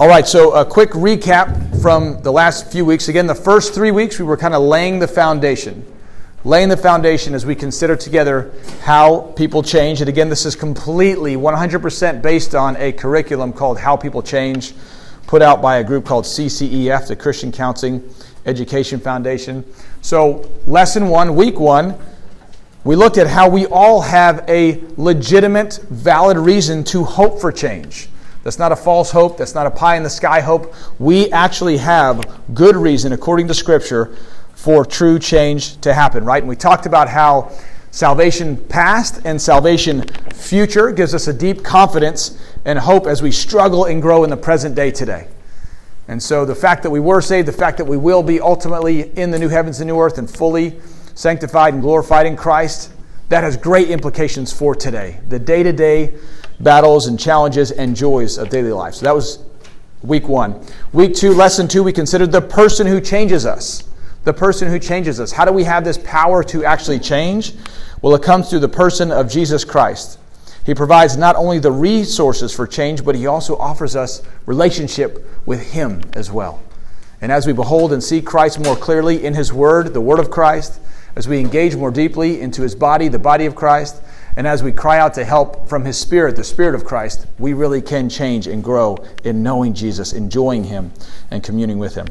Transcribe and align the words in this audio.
All 0.00 0.06
right, 0.06 0.28
so 0.28 0.54
a 0.54 0.64
quick 0.64 0.90
recap 0.90 1.82
from 1.82 2.22
the 2.22 2.30
last 2.30 2.70
few 2.70 2.84
weeks. 2.84 3.08
Again, 3.08 3.26
the 3.26 3.34
first 3.34 3.74
three 3.74 3.90
weeks 3.90 4.16
we 4.16 4.24
were 4.24 4.36
kind 4.36 4.54
of 4.54 4.62
laying 4.62 5.00
the 5.00 5.08
foundation, 5.08 5.84
laying 6.44 6.68
the 6.68 6.76
foundation 6.76 7.34
as 7.34 7.44
we 7.44 7.56
consider 7.56 7.96
together 7.96 8.52
how 8.82 9.22
people 9.36 9.60
change. 9.60 10.00
And 10.00 10.08
again, 10.08 10.28
this 10.28 10.46
is 10.46 10.54
completely 10.54 11.34
100% 11.34 12.22
based 12.22 12.54
on 12.54 12.76
a 12.76 12.92
curriculum 12.92 13.52
called 13.52 13.76
How 13.80 13.96
People 13.96 14.22
Change, 14.22 14.72
put 15.26 15.42
out 15.42 15.60
by 15.60 15.78
a 15.78 15.84
group 15.84 16.06
called 16.06 16.26
CCEF, 16.26 17.08
the 17.08 17.16
Christian 17.16 17.50
Counseling 17.50 18.08
Education 18.46 19.00
Foundation. 19.00 19.64
So, 20.00 20.48
lesson 20.64 21.08
one, 21.08 21.34
week 21.34 21.58
one, 21.58 21.96
we 22.84 22.94
looked 22.94 23.18
at 23.18 23.26
how 23.26 23.48
we 23.48 23.66
all 23.66 24.02
have 24.02 24.44
a 24.48 24.80
legitimate, 24.96 25.80
valid 25.90 26.36
reason 26.36 26.84
to 26.84 27.02
hope 27.02 27.40
for 27.40 27.50
change. 27.50 28.08
That's 28.48 28.58
not 28.58 28.72
a 28.72 28.76
false 28.76 29.10
hope. 29.10 29.36
That's 29.36 29.54
not 29.54 29.66
a 29.66 29.70
pie 29.70 29.96
in 29.96 30.02
the 30.02 30.08
sky 30.08 30.40
hope. 30.40 30.72
We 30.98 31.30
actually 31.32 31.76
have 31.76 32.40
good 32.54 32.76
reason, 32.76 33.12
according 33.12 33.46
to 33.48 33.52
Scripture, 33.52 34.16
for 34.54 34.86
true 34.86 35.18
change 35.18 35.78
to 35.82 35.92
happen, 35.92 36.24
right? 36.24 36.42
And 36.42 36.48
we 36.48 36.56
talked 36.56 36.86
about 36.86 37.10
how 37.10 37.52
salvation 37.90 38.56
past 38.56 39.20
and 39.26 39.38
salvation 39.38 40.00
future 40.32 40.92
gives 40.92 41.12
us 41.12 41.28
a 41.28 41.32
deep 41.34 41.62
confidence 41.62 42.42
and 42.64 42.78
hope 42.78 43.06
as 43.06 43.20
we 43.20 43.32
struggle 43.32 43.84
and 43.84 44.00
grow 44.00 44.24
in 44.24 44.30
the 44.30 44.36
present 44.38 44.74
day 44.74 44.92
today. 44.92 45.28
And 46.08 46.22
so 46.22 46.46
the 46.46 46.54
fact 46.54 46.82
that 46.84 46.90
we 46.90 47.00
were 47.00 47.20
saved, 47.20 47.48
the 47.48 47.52
fact 47.52 47.76
that 47.76 47.84
we 47.84 47.98
will 47.98 48.22
be 48.22 48.40
ultimately 48.40 49.10
in 49.18 49.30
the 49.30 49.38
new 49.38 49.50
heavens 49.50 49.80
and 49.80 49.88
new 49.88 50.00
earth 50.00 50.16
and 50.16 50.30
fully 50.30 50.80
sanctified 51.14 51.74
and 51.74 51.82
glorified 51.82 52.24
in 52.24 52.34
Christ, 52.34 52.94
that 53.28 53.44
has 53.44 53.58
great 53.58 53.90
implications 53.90 54.54
for 54.54 54.74
today. 54.74 55.20
The 55.28 55.38
day 55.38 55.62
to 55.62 55.72
day 55.74 56.14
battles 56.60 57.06
and 57.06 57.18
challenges 57.18 57.70
and 57.70 57.94
joys 57.94 58.38
of 58.38 58.48
daily 58.48 58.72
life. 58.72 58.94
So 58.94 59.04
that 59.06 59.14
was 59.14 59.38
week 60.02 60.28
one. 60.28 60.64
Week 60.92 61.14
two, 61.14 61.32
lesson 61.32 61.68
two, 61.68 61.82
we 61.82 61.92
considered 61.92 62.32
the 62.32 62.40
person 62.40 62.86
who 62.86 63.00
changes 63.00 63.46
us. 63.46 63.88
The 64.24 64.32
person 64.32 64.68
who 64.68 64.78
changes 64.78 65.20
us. 65.20 65.32
How 65.32 65.44
do 65.44 65.52
we 65.52 65.64
have 65.64 65.84
this 65.84 65.98
power 65.98 66.42
to 66.44 66.64
actually 66.64 66.98
change? 66.98 67.54
Well, 68.02 68.14
it 68.14 68.22
comes 68.22 68.50
through 68.50 68.60
the 68.60 68.68
person 68.68 69.10
of 69.10 69.30
Jesus 69.30 69.64
Christ. 69.64 70.18
He 70.64 70.74
provides 70.74 71.16
not 71.16 71.34
only 71.36 71.58
the 71.58 71.72
resources 71.72 72.54
for 72.54 72.66
change, 72.66 73.04
but 73.04 73.14
he 73.14 73.26
also 73.26 73.56
offers 73.56 73.96
us 73.96 74.22
relationship 74.44 75.26
with 75.46 75.72
him 75.72 76.02
as 76.12 76.30
well. 76.30 76.62
And 77.20 77.32
as 77.32 77.46
we 77.46 77.52
behold 77.52 77.92
and 77.92 78.04
see 78.04 78.20
Christ 78.20 78.60
more 78.60 78.76
clearly 78.76 79.24
in 79.24 79.34
his 79.34 79.52
word, 79.52 79.94
the 79.94 80.00
word 80.00 80.18
of 80.18 80.30
Christ, 80.30 80.78
as 81.16 81.26
we 81.26 81.40
engage 81.40 81.74
more 81.74 81.90
deeply 81.90 82.40
into 82.40 82.62
his 82.62 82.74
body, 82.74 83.08
the 83.08 83.18
body 83.18 83.46
of 83.46 83.56
Christ, 83.56 84.02
and 84.38 84.46
as 84.46 84.62
we 84.62 84.70
cry 84.70 85.00
out 85.00 85.14
to 85.14 85.24
help 85.24 85.68
from 85.68 85.84
His 85.84 85.98
Spirit, 85.98 86.36
the 86.36 86.44
Spirit 86.44 86.76
of 86.76 86.84
Christ, 86.84 87.26
we 87.40 87.54
really 87.54 87.82
can 87.82 88.08
change 88.08 88.46
and 88.46 88.62
grow 88.62 88.96
in 89.24 89.42
knowing 89.42 89.74
Jesus, 89.74 90.12
enjoying 90.12 90.62
Him, 90.62 90.92
and 91.32 91.42
communing 91.42 91.76
with 91.76 91.96
Him. 91.96 92.06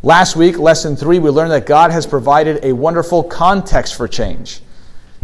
Last 0.00 0.36
week, 0.36 0.56
lesson 0.56 0.94
three, 0.94 1.18
we 1.18 1.30
learned 1.30 1.50
that 1.50 1.66
God 1.66 1.90
has 1.90 2.06
provided 2.06 2.64
a 2.64 2.72
wonderful 2.72 3.24
context 3.24 3.96
for 3.96 4.06
change. 4.06 4.60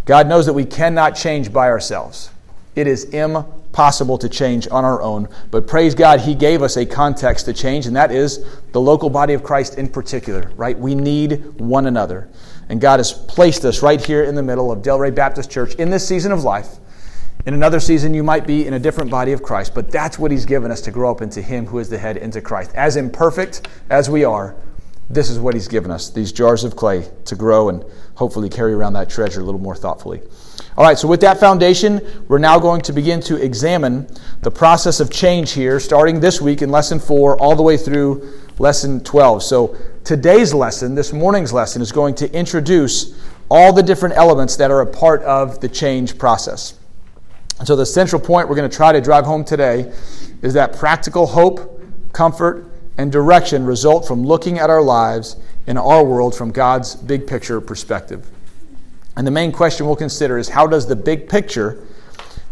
God 0.06 0.26
knows 0.26 0.44
that 0.46 0.52
we 0.52 0.64
cannot 0.64 1.14
change 1.14 1.52
by 1.52 1.68
ourselves. 1.68 2.30
It 2.74 2.88
is 2.88 3.04
impossible 3.04 4.18
to 4.18 4.28
change 4.28 4.66
on 4.72 4.84
our 4.84 5.00
own. 5.02 5.28
But 5.52 5.68
praise 5.68 5.94
God, 5.94 6.18
He 6.18 6.34
gave 6.34 6.62
us 6.62 6.76
a 6.76 6.84
context 6.84 7.44
to 7.44 7.52
change, 7.52 7.86
and 7.86 7.94
that 7.94 8.10
is 8.10 8.44
the 8.72 8.80
local 8.80 9.08
body 9.08 9.34
of 9.34 9.44
Christ 9.44 9.78
in 9.78 9.86
particular, 9.86 10.50
right? 10.56 10.76
We 10.76 10.96
need 10.96 11.60
one 11.60 11.86
another. 11.86 12.28
And 12.70 12.80
God 12.80 13.00
has 13.00 13.12
placed 13.12 13.64
us 13.64 13.82
right 13.82 14.02
here 14.02 14.22
in 14.22 14.36
the 14.36 14.44
middle 14.44 14.70
of 14.70 14.78
Delray 14.78 15.12
Baptist 15.12 15.50
Church 15.50 15.74
in 15.74 15.90
this 15.90 16.06
season 16.06 16.30
of 16.30 16.44
life. 16.44 16.76
In 17.44 17.52
another 17.52 17.80
season, 17.80 18.14
you 18.14 18.22
might 18.22 18.46
be 18.46 18.64
in 18.64 18.74
a 18.74 18.78
different 18.78 19.10
body 19.10 19.32
of 19.32 19.42
Christ, 19.42 19.74
but 19.74 19.90
that's 19.90 20.20
what 20.20 20.30
He's 20.30 20.46
given 20.46 20.70
us 20.70 20.80
to 20.82 20.92
grow 20.92 21.10
up 21.10 21.20
into 21.20 21.42
Him 21.42 21.66
who 21.66 21.80
is 21.80 21.90
the 21.90 21.98
head, 21.98 22.16
into 22.16 22.40
Christ. 22.40 22.70
As 22.76 22.94
imperfect 22.94 23.66
as 23.90 24.08
we 24.08 24.24
are, 24.24 24.54
this 25.08 25.30
is 25.30 25.40
what 25.40 25.54
He's 25.54 25.66
given 25.66 25.90
us 25.90 26.10
these 26.10 26.30
jars 26.30 26.62
of 26.62 26.76
clay 26.76 27.10
to 27.24 27.34
grow 27.34 27.70
and 27.70 27.84
hopefully 28.14 28.48
carry 28.48 28.72
around 28.72 28.92
that 28.92 29.10
treasure 29.10 29.40
a 29.40 29.44
little 29.44 29.60
more 29.60 29.74
thoughtfully. 29.74 30.22
All 30.76 30.84
right, 30.84 30.96
so 30.96 31.08
with 31.08 31.22
that 31.22 31.40
foundation, 31.40 32.00
we're 32.28 32.38
now 32.38 32.60
going 32.60 32.82
to 32.82 32.92
begin 32.92 33.20
to 33.22 33.34
examine 33.34 34.06
the 34.42 34.50
process 34.52 35.00
of 35.00 35.10
change 35.10 35.50
here, 35.52 35.80
starting 35.80 36.20
this 36.20 36.40
week 36.40 36.62
in 36.62 36.70
lesson 36.70 37.00
four, 37.00 37.36
all 37.42 37.56
the 37.56 37.64
way 37.64 37.76
through 37.76 38.32
lesson 38.60 39.02
12. 39.02 39.42
So 39.42 39.76
today's 40.04 40.52
lesson, 40.54 40.94
this 40.94 41.12
morning's 41.12 41.52
lesson, 41.52 41.82
is 41.82 41.92
going 41.92 42.14
to 42.16 42.32
introduce 42.32 43.20
all 43.50 43.72
the 43.72 43.82
different 43.82 44.16
elements 44.16 44.56
that 44.56 44.70
are 44.70 44.80
a 44.80 44.86
part 44.86 45.22
of 45.22 45.60
the 45.60 45.68
change 45.68 46.18
process. 46.18 46.78
And 47.58 47.66
so 47.66 47.76
the 47.76 47.84
central 47.84 48.20
point 48.20 48.48
we're 48.48 48.56
going 48.56 48.70
to 48.70 48.74
try 48.74 48.92
to 48.92 49.00
drive 49.00 49.24
home 49.24 49.44
today 49.44 49.92
is 50.42 50.54
that 50.54 50.76
practical 50.76 51.26
hope, 51.26 51.82
comfort, 52.12 52.72
and 52.96 53.12
direction 53.12 53.64
result 53.64 54.06
from 54.06 54.24
looking 54.24 54.58
at 54.58 54.70
our 54.70 54.82
lives 54.82 55.36
in 55.66 55.76
our 55.76 56.04
world 56.04 56.34
from 56.34 56.50
God's 56.50 56.94
big 56.94 57.26
picture 57.26 57.60
perspective. 57.60 58.30
And 59.16 59.26
the 59.26 59.30
main 59.30 59.52
question 59.52 59.86
we'll 59.86 59.96
consider 59.96 60.38
is 60.38 60.48
how 60.48 60.66
does 60.66 60.86
the 60.86 60.96
big 60.96 61.28
picture 61.28 61.86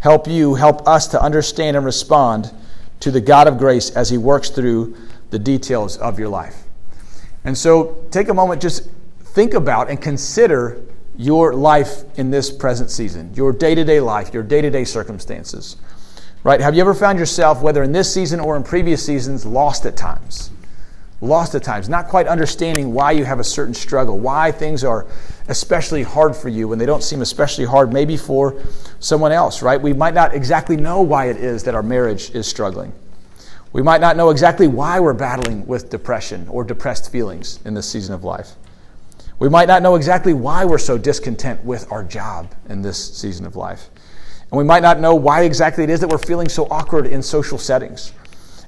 help 0.01 0.27
you, 0.27 0.55
help 0.55 0.87
us 0.87 1.07
to 1.07 1.21
understand 1.21 1.75
and 1.75 1.85
respond 1.85 2.51
to 2.99 3.11
the 3.11 3.21
God 3.21 3.47
of 3.47 3.57
grace 3.57 3.89
as 3.91 4.09
He 4.09 4.17
works 4.17 4.49
through 4.49 4.95
the 5.31 5.39
details 5.39 5.97
of 5.97 6.19
your 6.19 6.29
life? 6.29 6.68
And 7.49 7.57
so 7.57 8.05
take 8.11 8.29
a 8.29 8.33
moment, 8.35 8.61
just 8.61 8.87
think 9.19 9.55
about 9.55 9.89
and 9.89 9.99
consider 9.99 10.83
your 11.17 11.51
life 11.55 12.03
in 12.19 12.29
this 12.29 12.51
present 12.51 12.91
season, 12.91 13.33
your 13.33 13.51
day 13.51 13.73
to 13.73 13.83
day 13.83 13.99
life, 13.99 14.31
your 14.35 14.43
day 14.43 14.61
to 14.61 14.69
day 14.69 14.83
circumstances. 14.83 15.77
Right? 16.43 16.61
Have 16.61 16.75
you 16.75 16.81
ever 16.81 16.93
found 16.93 17.17
yourself, 17.17 17.63
whether 17.63 17.81
in 17.81 17.91
this 17.91 18.13
season 18.13 18.39
or 18.39 18.55
in 18.55 18.61
previous 18.61 19.03
seasons, 19.03 19.47
lost 19.47 19.87
at 19.87 19.97
times? 19.97 20.51
Lost 21.21 21.55
at 21.55 21.63
times, 21.63 21.89
not 21.89 22.07
quite 22.07 22.27
understanding 22.27 22.93
why 22.93 23.13
you 23.13 23.25
have 23.25 23.39
a 23.39 23.43
certain 23.43 23.73
struggle, 23.73 24.19
why 24.19 24.51
things 24.51 24.83
are 24.83 25.07
especially 25.47 26.03
hard 26.03 26.35
for 26.35 26.49
you 26.49 26.67
when 26.67 26.77
they 26.77 26.85
don't 26.85 27.01
seem 27.01 27.23
especially 27.23 27.65
hard, 27.65 27.91
maybe 27.91 28.15
for 28.15 28.61
someone 28.99 29.31
else, 29.31 29.63
right? 29.63 29.81
We 29.81 29.93
might 29.93 30.13
not 30.13 30.35
exactly 30.35 30.77
know 30.77 31.01
why 31.01 31.29
it 31.29 31.37
is 31.37 31.63
that 31.63 31.73
our 31.73 31.81
marriage 31.81 32.29
is 32.29 32.45
struggling. 32.45 32.93
We 33.71 33.83
might 33.83 34.01
not 34.01 34.17
know 34.17 34.31
exactly 34.31 34.67
why 34.67 34.99
we're 34.99 35.13
battling 35.13 35.65
with 35.67 35.89
depression 35.89 36.47
or 36.49 36.63
depressed 36.63 37.11
feelings 37.11 37.59
in 37.65 37.75
this 37.75 37.89
season 37.89 38.15
of 38.15 38.23
life. 38.23 38.55
We 39.37 39.47
might 39.47 39.67
not 39.67 39.81
know 39.83 39.95
exactly 39.95 40.33
why 40.33 40.65
we're 40.65 40.79
so 40.79 40.97
discontent 40.97 41.63
with 41.63 41.89
our 41.91 42.03
job 42.03 42.53
in 42.67 42.81
this 42.81 43.15
season 43.15 43.45
of 43.45 43.55
life. 43.55 43.89
And 44.51 44.57
we 44.57 44.63
might 44.63 44.81
not 44.81 44.99
know 44.99 45.13
why 45.15 45.43
exactly 45.43 45.83
it 45.83 45.89
is 45.89 45.99
that 45.99 46.09
we're 46.09 46.17
feeling 46.17 46.49
so 46.49 46.67
awkward 46.71 47.05
in 47.05 47.21
social 47.21 47.57
settings. 47.57 48.11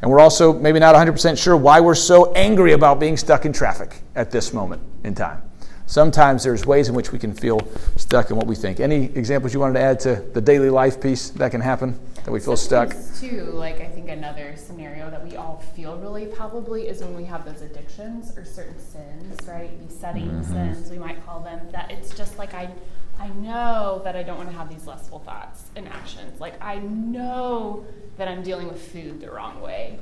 And 0.02 0.10
we're 0.10 0.20
also 0.20 0.54
maybe 0.54 0.80
not 0.80 0.96
100% 0.96 1.38
sure 1.42 1.58
why 1.58 1.80
we're 1.80 1.96
so 1.96 2.32
angry 2.34 2.74
about 2.74 3.00
being 3.00 3.18
stuck 3.18 3.46
in 3.46 3.54
traffic 3.54 4.02
at 4.16 4.32
this 4.32 4.54
moment 4.54 4.82
in 5.04 5.16
time. 5.16 5.42
Sometimes 5.92 6.46
there's 6.46 6.66
ways 6.66 6.88
in 6.88 6.96
which 6.96 7.12
we 7.12 7.20
can 7.20 7.34
feel 7.34 7.60
stuck 7.98 8.30
in 8.30 8.38
what 8.38 8.48
we 8.48 8.56
think. 8.56 8.80
Any 8.80 9.08
examples 9.08 9.54
you 9.54 9.60
wanted 9.60 9.74
to 9.74 9.82
add 9.82 10.00
to 10.00 10.16
the 10.34 10.40
daily 10.40 10.70
life 10.70 11.02
piece 11.02 11.32
that 11.32 11.52
can 11.52 11.60
happen 11.60 12.00
that 12.24 12.32
we 12.32 12.40
feel 12.40 12.56
stuck? 12.56 12.96
Too, 13.20 13.52
like 13.52 13.82
I 13.82 13.88
think 13.88 14.08
another 14.08 14.56
scenario 14.56 15.12
that 15.12 15.22
we 15.22 15.36
all 15.36 15.58
feel 15.76 15.98
really 15.98 16.28
probably 16.28 16.88
is 16.88 17.02
when 17.02 17.14
we 17.14 17.26
have 17.26 17.44
those 17.44 17.62
addictions 17.62 18.38
or 18.38 18.46
certain 18.46 18.80
sins, 18.80 19.46
right? 19.50 19.70
These 19.82 20.00
setting 20.00 20.30
mm-hmm. 20.30 20.54
sins, 20.54 20.90
we 20.90 20.98
might 20.98 21.26
call 21.26 21.42
them. 21.42 21.60
That 21.74 21.92
it's 21.92 22.16
just 22.16 22.38
like 22.38 22.54
I, 22.54 22.70
I 23.20 23.28
know 23.28 24.00
that 24.06 24.16
I 24.16 24.24
don't 24.24 24.38
want 24.38 24.50
to 24.50 24.56
have 24.56 24.70
these 24.70 24.88
lustful 24.88 25.20
thoughts 25.20 25.66
and 25.76 25.90
actions. 25.90 26.40
Like 26.40 26.54
I 26.64 26.78
know 26.78 27.86
that 28.16 28.30
I'm 28.30 28.44
dealing 28.44 28.70
with 28.70 28.82
food 28.82 29.20
the 29.20 29.30
wrong 29.30 29.60
way, 29.60 30.00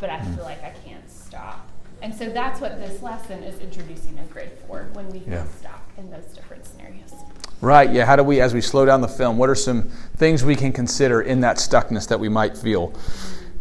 but 0.00 0.08
I 0.08 0.24
feel 0.24 0.44
like 0.44 0.64
I 0.64 0.72
can't 0.86 1.10
stop. 1.10 1.68
And 2.02 2.14
so 2.14 2.28
that's 2.28 2.60
what 2.60 2.78
this 2.78 3.02
lesson 3.02 3.42
is 3.42 3.58
introducing 3.60 4.18
in 4.18 4.26
grade 4.28 4.50
four 4.66 4.88
when 4.92 5.08
we 5.10 5.22
yeah. 5.26 5.44
stop 5.58 5.88
in 5.96 6.10
those 6.10 6.24
different 6.26 6.66
scenarios. 6.66 7.14
Right, 7.60 7.90
yeah. 7.90 8.04
How 8.04 8.16
do 8.16 8.22
we, 8.22 8.40
as 8.40 8.52
we 8.52 8.60
slow 8.60 8.84
down 8.84 9.00
the 9.00 9.08
film, 9.08 9.38
what 9.38 9.48
are 9.48 9.54
some 9.54 9.84
things 10.16 10.44
we 10.44 10.54
can 10.54 10.72
consider 10.72 11.22
in 11.22 11.40
that 11.40 11.56
stuckness 11.56 12.06
that 12.08 12.20
we 12.20 12.28
might 12.28 12.56
feel? 12.56 12.92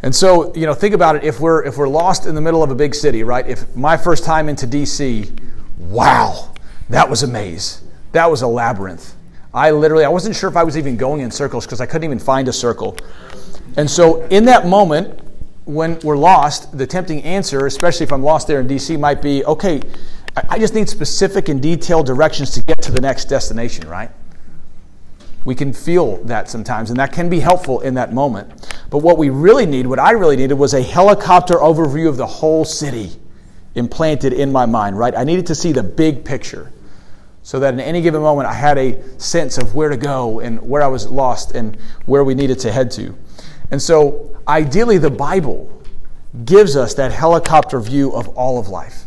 And 0.02 0.14
so, 0.14 0.54
you 0.54 0.66
know, 0.66 0.74
think 0.74 0.94
about 0.94 1.16
it. 1.16 1.24
If 1.24 1.40
we're 1.40 1.64
if 1.64 1.78
we're 1.78 1.88
lost 1.88 2.26
in 2.28 2.36
the 2.36 2.42
middle 2.42 2.62
of 2.62 2.70
a 2.70 2.76
big 2.76 2.94
city, 2.94 3.24
right? 3.24 3.48
If 3.48 3.76
my 3.76 3.98
first 3.98 4.24
time 4.24 4.50
into 4.50 4.68
DC, 4.68 5.40
wow, 5.80 6.54
that 6.90 7.10
was 7.10 7.24
a 7.24 7.28
maze. 7.28 7.82
That 8.12 8.30
was 8.30 8.42
a 8.42 8.48
labyrinth. 8.48 9.16
I 9.54 9.72
literally 9.72 10.04
I 10.04 10.10
wasn't 10.10 10.36
sure 10.36 10.50
if 10.50 10.58
I 10.58 10.64
was 10.64 10.78
even 10.78 10.98
going 10.98 11.22
in 11.22 11.32
circles 11.32 11.66
because 11.66 11.82
I 11.82 11.86
couldn't 11.86 12.04
even 12.04 12.20
find 12.20 12.48
a 12.48 12.54
circle. 12.54 12.98
And 13.78 13.90
so, 13.90 14.22
in 14.28 14.46
that 14.46 14.68
moment, 14.68 15.20
when 15.66 16.00
we're 16.00 16.18
lost, 16.18 16.78
the 16.78 16.88
tempting 16.88 17.24
answer, 17.24 17.66
especially 17.66 18.06
if 18.06 18.14
I'm 18.14 18.24
lost 18.24 18.48
there 18.48 18.60
in 18.60 18.68
DC, 18.68 19.00
might 19.00 19.22
be 19.22 19.44
okay, 19.46 19.82
I 20.50 20.60
just 20.60 20.74
need 20.76 20.90
specific 20.90 21.50
and 21.50 21.62
detailed 21.62 22.06
directions 22.06 22.52
to 22.52 22.62
get 22.62 22.82
to 22.84 22.92
the 22.92 23.02
next 23.02 23.26
destination, 23.26 23.88
right? 23.88 24.12
We 25.44 25.56
can 25.56 25.74
feel 25.74 26.18
that 26.26 26.50
sometimes, 26.50 26.90
and 26.90 27.00
that 27.00 27.14
can 27.14 27.30
be 27.30 27.40
helpful 27.40 27.82
in 27.82 27.94
that 27.96 28.14
moment. 28.14 28.68
But 28.90 29.00
what 29.00 29.18
we 29.18 29.30
really 29.30 29.66
need, 29.66 29.88
what 29.88 30.00
I 30.00 30.12
really 30.12 30.36
needed, 30.36 30.56
was 30.56 30.74
a 30.74 30.82
helicopter 30.82 31.56
overview 31.56 32.10
of 32.10 32.18
the 32.18 32.26
whole 32.26 32.66
city 32.66 33.12
implanted 33.76 34.34
in 34.34 34.52
my 34.52 34.66
mind, 34.66 34.98
right? 34.98 35.16
I 35.16 35.24
needed 35.24 35.46
to 35.48 35.56
see 35.56 35.72
the 35.72 35.84
big 35.84 36.26
picture 36.26 36.72
so 37.44 37.60
that 37.60 37.74
in 37.74 37.80
any 37.80 38.02
given 38.02 38.22
moment 38.22 38.50
I 38.50 38.54
had 38.54 38.78
a 38.78 39.20
sense 39.20 39.58
of 39.60 39.76
where 39.76 39.90
to 39.90 39.98
go 39.98 40.40
and 40.40 40.60
where 40.68 40.82
I 40.82 40.88
was 40.88 41.08
lost 41.08 41.52
and 41.52 41.78
where 42.08 42.24
we 42.24 42.34
needed 42.34 42.60
to 42.62 42.72
head 42.72 42.90
to. 42.92 43.16
And 43.72 43.82
so, 43.82 44.38
ideally, 44.48 44.98
the 44.98 45.10
Bible 45.10 45.72
gives 46.44 46.76
us 46.76 46.94
that 46.96 47.12
helicopter 47.12 47.80
view 47.80 48.12
of 48.12 48.28
all 48.30 48.60
of 48.60 48.68
life. 48.68 49.06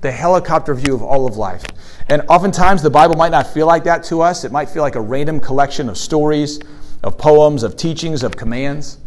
The 0.00 0.10
helicopter 0.10 0.74
view 0.74 0.94
of 0.94 1.02
all 1.02 1.26
of 1.26 1.36
life. 1.36 1.64
And 2.08 2.22
oftentimes 2.28 2.82
the 2.82 2.90
Bible 2.90 3.16
might 3.16 3.32
not 3.32 3.46
feel 3.46 3.66
like 3.66 3.84
that 3.84 4.04
to 4.04 4.20
us. 4.20 4.44
It 4.44 4.52
might 4.52 4.68
feel 4.68 4.82
like 4.82 4.94
a 4.94 5.00
random 5.00 5.40
collection 5.40 5.88
of 5.88 5.98
stories, 5.98 6.60
of 7.02 7.18
poems, 7.18 7.62
of 7.62 7.76
teachings, 7.76 8.22
of 8.22 8.36
commands. 8.36 8.98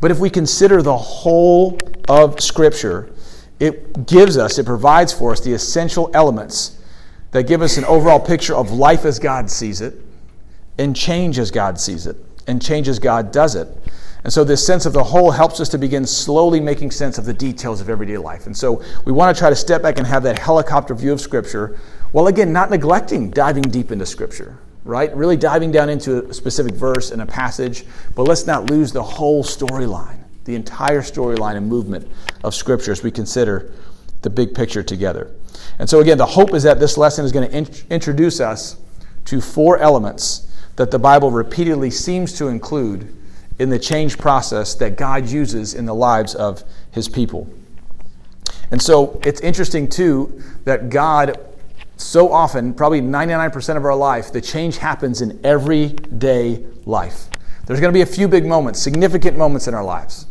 But 0.00 0.10
if 0.10 0.18
we 0.18 0.28
consider 0.28 0.82
the 0.82 0.96
whole 0.96 1.78
of 2.08 2.40
Scripture, 2.40 3.10
it 3.58 4.06
gives 4.06 4.36
us, 4.36 4.58
it 4.58 4.66
provides 4.66 5.12
for 5.12 5.32
us 5.32 5.40
the 5.40 5.52
essential 5.52 6.10
elements 6.12 6.82
that 7.30 7.44
give 7.44 7.62
us 7.62 7.78
an 7.78 7.84
overall 7.86 8.20
picture 8.20 8.54
of 8.54 8.70
life 8.70 9.04
as 9.04 9.18
God 9.18 9.50
sees 9.50 9.80
it, 9.80 9.94
and 10.78 10.94
change 10.94 11.38
as 11.38 11.50
God 11.50 11.80
sees 11.80 12.06
it, 12.06 12.16
and 12.46 12.60
change 12.60 12.88
as 12.88 12.98
God 12.98 13.32
does 13.32 13.54
it. 13.54 13.68
And 14.24 14.32
so, 14.32 14.42
this 14.42 14.66
sense 14.66 14.86
of 14.86 14.94
the 14.94 15.04
whole 15.04 15.30
helps 15.30 15.60
us 15.60 15.68
to 15.70 15.78
begin 15.78 16.06
slowly 16.06 16.58
making 16.58 16.90
sense 16.92 17.18
of 17.18 17.26
the 17.26 17.34
details 17.34 17.82
of 17.82 17.90
everyday 17.90 18.16
life. 18.16 18.46
And 18.46 18.56
so, 18.56 18.82
we 19.04 19.12
want 19.12 19.36
to 19.36 19.38
try 19.38 19.50
to 19.50 19.56
step 19.56 19.82
back 19.82 19.98
and 19.98 20.06
have 20.06 20.22
that 20.22 20.38
helicopter 20.38 20.94
view 20.94 21.12
of 21.12 21.20
Scripture, 21.20 21.78
while 22.12 22.26
again, 22.26 22.50
not 22.50 22.70
neglecting 22.70 23.28
diving 23.30 23.64
deep 23.64 23.92
into 23.92 24.06
Scripture, 24.06 24.58
right? 24.84 25.14
Really 25.14 25.36
diving 25.36 25.72
down 25.72 25.90
into 25.90 26.26
a 26.30 26.34
specific 26.34 26.74
verse 26.74 27.10
and 27.10 27.20
a 27.20 27.26
passage, 27.26 27.84
but 28.14 28.22
let's 28.22 28.46
not 28.46 28.70
lose 28.70 28.92
the 28.92 29.02
whole 29.02 29.44
storyline, 29.44 30.20
the 30.46 30.54
entire 30.54 31.02
storyline 31.02 31.56
and 31.56 31.68
movement 31.68 32.08
of 32.44 32.54
Scripture 32.54 32.92
as 32.92 33.02
we 33.02 33.10
consider 33.10 33.72
the 34.22 34.30
big 34.30 34.54
picture 34.54 34.82
together. 34.82 35.30
And 35.78 35.88
so, 35.88 36.00
again, 36.00 36.16
the 36.16 36.24
hope 36.24 36.54
is 36.54 36.62
that 36.62 36.80
this 36.80 36.96
lesson 36.96 37.26
is 37.26 37.32
going 37.32 37.50
to 37.50 37.54
in- 37.54 37.68
introduce 37.90 38.40
us 38.40 38.76
to 39.26 39.42
four 39.42 39.78
elements 39.78 40.50
that 40.76 40.90
the 40.90 40.98
Bible 40.98 41.30
repeatedly 41.30 41.90
seems 41.90 42.32
to 42.34 42.48
include 42.48 43.14
in 43.58 43.70
the 43.70 43.78
change 43.78 44.18
process 44.18 44.74
that 44.74 44.96
God 44.96 45.28
uses 45.28 45.74
in 45.74 45.86
the 45.86 45.94
lives 45.94 46.34
of 46.34 46.64
his 46.90 47.08
people. 47.08 47.48
And 48.70 48.82
so 48.82 49.20
it's 49.24 49.40
interesting, 49.40 49.88
too, 49.88 50.42
that 50.64 50.90
God, 50.90 51.38
so 51.96 52.32
often, 52.32 52.74
probably 52.74 53.00
99% 53.00 53.76
of 53.76 53.84
our 53.84 53.94
life, 53.94 54.32
the 54.32 54.40
change 54.40 54.78
happens 54.78 55.20
in 55.20 55.38
everyday 55.44 56.64
life. 56.84 57.28
There's 57.66 57.80
going 57.80 57.92
to 57.92 57.96
be 57.96 58.02
a 58.02 58.06
few 58.06 58.26
big 58.26 58.44
moments, 58.44 58.80
significant 58.80 59.38
moments 59.38 59.68
in 59.68 59.74
our 59.74 59.84
lives 59.84 60.26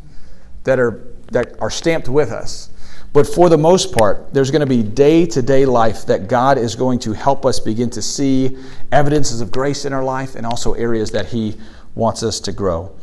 that 0.66 0.80
are, 0.80 1.16
that 1.32 1.60
are 1.62 1.70
stamped 1.70 2.10
with 2.10 2.32
us. 2.32 2.70
But 3.14 3.28
for 3.28 3.48
the 3.48 3.58
most 3.58 3.96
part, 3.96 4.34
there's 4.34 4.50
going 4.50 4.62
to 4.62 4.66
be 4.66 4.82
day 4.82 5.28
to 5.28 5.42
day 5.44 5.66
life 5.66 6.08
that 6.08 6.28
God 6.28 6.58
is 6.58 6.76
going 6.76 6.98
to 7.00 7.14
help 7.14 7.46
us 7.46 7.60
begin 7.60 7.92
to 7.92 8.02
see 8.02 8.58
evidences 8.92 9.40
of 9.40 9.52
grace 9.52 9.86
in 9.86 9.94
our 9.94 10.04
life 10.04 10.36
and 10.36 10.48
also 10.48 10.74
areas 10.74 11.12
that 11.12 11.28
He 11.28 11.56
wants 11.94 12.24
us 12.24 12.40
to 12.42 12.52
grow. 12.52 12.96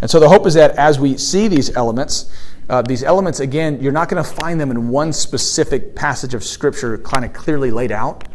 And 0.00 0.10
so 0.10 0.18
the 0.20 0.28
hope 0.28 0.46
is 0.46 0.54
that 0.54 0.72
as 0.72 0.98
we 0.98 1.18
see 1.18 1.48
these 1.48 1.76
elements, 1.76 2.32
uh, 2.70 2.80
these 2.82 3.02
elements, 3.02 3.40
again, 3.40 3.80
you're 3.82 3.92
not 3.92 4.08
going 4.08 4.22
to 4.22 4.30
find 4.30 4.58
them 4.58 4.70
in 4.70 4.88
one 4.88 5.12
specific 5.12 5.94
passage 5.94 6.32
of 6.32 6.42
Scripture 6.42 6.96
kind 6.98 7.24
of 7.24 7.34
clearly 7.34 7.70
laid 7.70 7.92
out. 7.92 8.26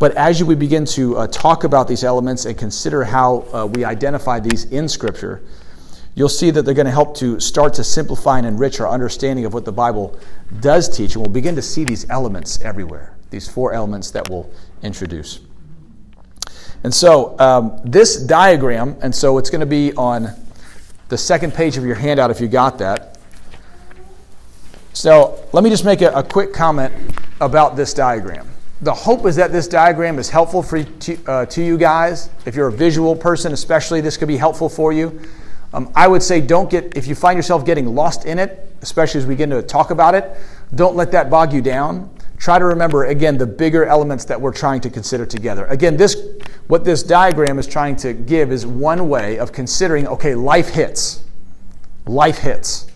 But 0.00 0.14
as 0.16 0.40
you, 0.40 0.46
we 0.46 0.56
begin 0.56 0.84
to 0.86 1.16
uh, 1.18 1.26
talk 1.28 1.62
about 1.62 1.86
these 1.86 2.02
elements 2.02 2.46
and 2.46 2.58
consider 2.58 3.04
how 3.04 3.46
uh, 3.52 3.66
we 3.66 3.84
identify 3.84 4.40
these 4.40 4.64
in 4.66 4.88
Scripture, 4.88 5.42
you'll 6.14 6.28
see 6.28 6.50
that 6.50 6.62
they're 6.62 6.74
going 6.74 6.86
to 6.86 6.92
help 6.92 7.16
to 7.16 7.40
start 7.40 7.74
to 7.74 7.84
simplify 7.84 8.38
and 8.38 8.46
enrich 8.46 8.80
our 8.80 8.88
understanding 8.88 9.44
of 9.44 9.54
what 9.54 9.64
the 9.64 9.72
Bible 9.72 10.18
does 10.60 10.88
teach. 10.88 11.14
And 11.14 11.24
we'll 11.24 11.32
begin 11.32 11.56
to 11.56 11.62
see 11.62 11.84
these 11.84 12.08
elements 12.10 12.60
everywhere, 12.60 13.16
these 13.30 13.48
four 13.48 13.72
elements 13.72 14.10
that 14.12 14.28
we'll 14.28 14.48
introduce. 14.82 15.40
And 16.84 16.92
so 16.92 17.38
um, 17.38 17.80
this 17.84 18.16
diagram, 18.16 18.96
and 19.00 19.14
so 19.14 19.38
it's 19.38 19.50
going 19.50 19.60
to 19.60 19.66
be 19.66 19.92
on 19.94 20.28
the 21.08 21.18
second 21.18 21.54
page 21.54 21.76
of 21.76 21.84
your 21.84 21.94
handout 21.94 22.30
if 22.30 22.40
you 22.40 22.48
got 22.48 22.78
that. 22.78 23.18
So 24.92 25.42
let 25.52 25.64
me 25.64 25.70
just 25.70 25.84
make 25.84 26.02
a, 26.02 26.10
a 26.12 26.22
quick 26.22 26.52
comment 26.52 26.92
about 27.40 27.74
this 27.74 27.94
diagram. 27.94 28.48
The 28.82 28.92
hope 28.92 29.24
is 29.26 29.36
that 29.36 29.50
this 29.50 29.66
diagram 29.66 30.18
is 30.18 30.28
helpful 30.28 30.62
for 30.62 30.82
to, 30.82 31.24
uh, 31.26 31.46
to 31.46 31.62
you 31.62 31.78
guys. 31.78 32.28
If 32.44 32.54
you're 32.54 32.68
a 32.68 32.72
visual 32.72 33.16
person, 33.16 33.52
especially, 33.52 34.00
this 34.00 34.16
could 34.16 34.28
be 34.28 34.36
helpful 34.36 34.68
for 34.68 34.92
you. 34.92 35.20
Um, 35.74 35.90
I 35.96 36.06
would 36.06 36.22
say 36.22 36.40
don't 36.40 36.70
get, 36.70 36.96
if 36.96 37.08
you 37.08 37.16
find 37.16 37.36
yourself 37.36 37.66
getting 37.66 37.96
lost 37.96 38.26
in 38.26 38.38
it, 38.38 38.72
especially 38.80 39.18
as 39.18 39.26
we 39.26 39.34
get 39.34 39.50
to 39.50 39.60
talk 39.60 39.90
about 39.90 40.14
it, 40.14 40.30
don't 40.76 40.94
let 40.94 41.10
that 41.10 41.28
bog 41.28 41.52
you 41.52 41.60
down. 41.60 42.08
Try 42.38 42.60
to 42.60 42.64
remember, 42.64 43.06
again, 43.06 43.38
the 43.38 43.46
bigger 43.46 43.84
elements 43.84 44.24
that 44.26 44.40
we're 44.40 44.52
trying 44.52 44.80
to 44.82 44.90
consider 44.90 45.26
together. 45.26 45.66
Again, 45.66 45.96
this, 45.96 46.16
what 46.68 46.84
this 46.84 47.02
diagram 47.02 47.58
is 47.58 47.66
trying 47.66 47.96
to 47.96 48.12
give 48.12 48.52
is 48.52 48.64
one 48.64 49.08
way 49.08 49.38
of 49.38 49.50
considering 49.50 50.06
okay, 50.06 50.36
life 50.36 50.68
hits. 50.68 51.24
Life 52.06 52.38
hits. 52.38 52.86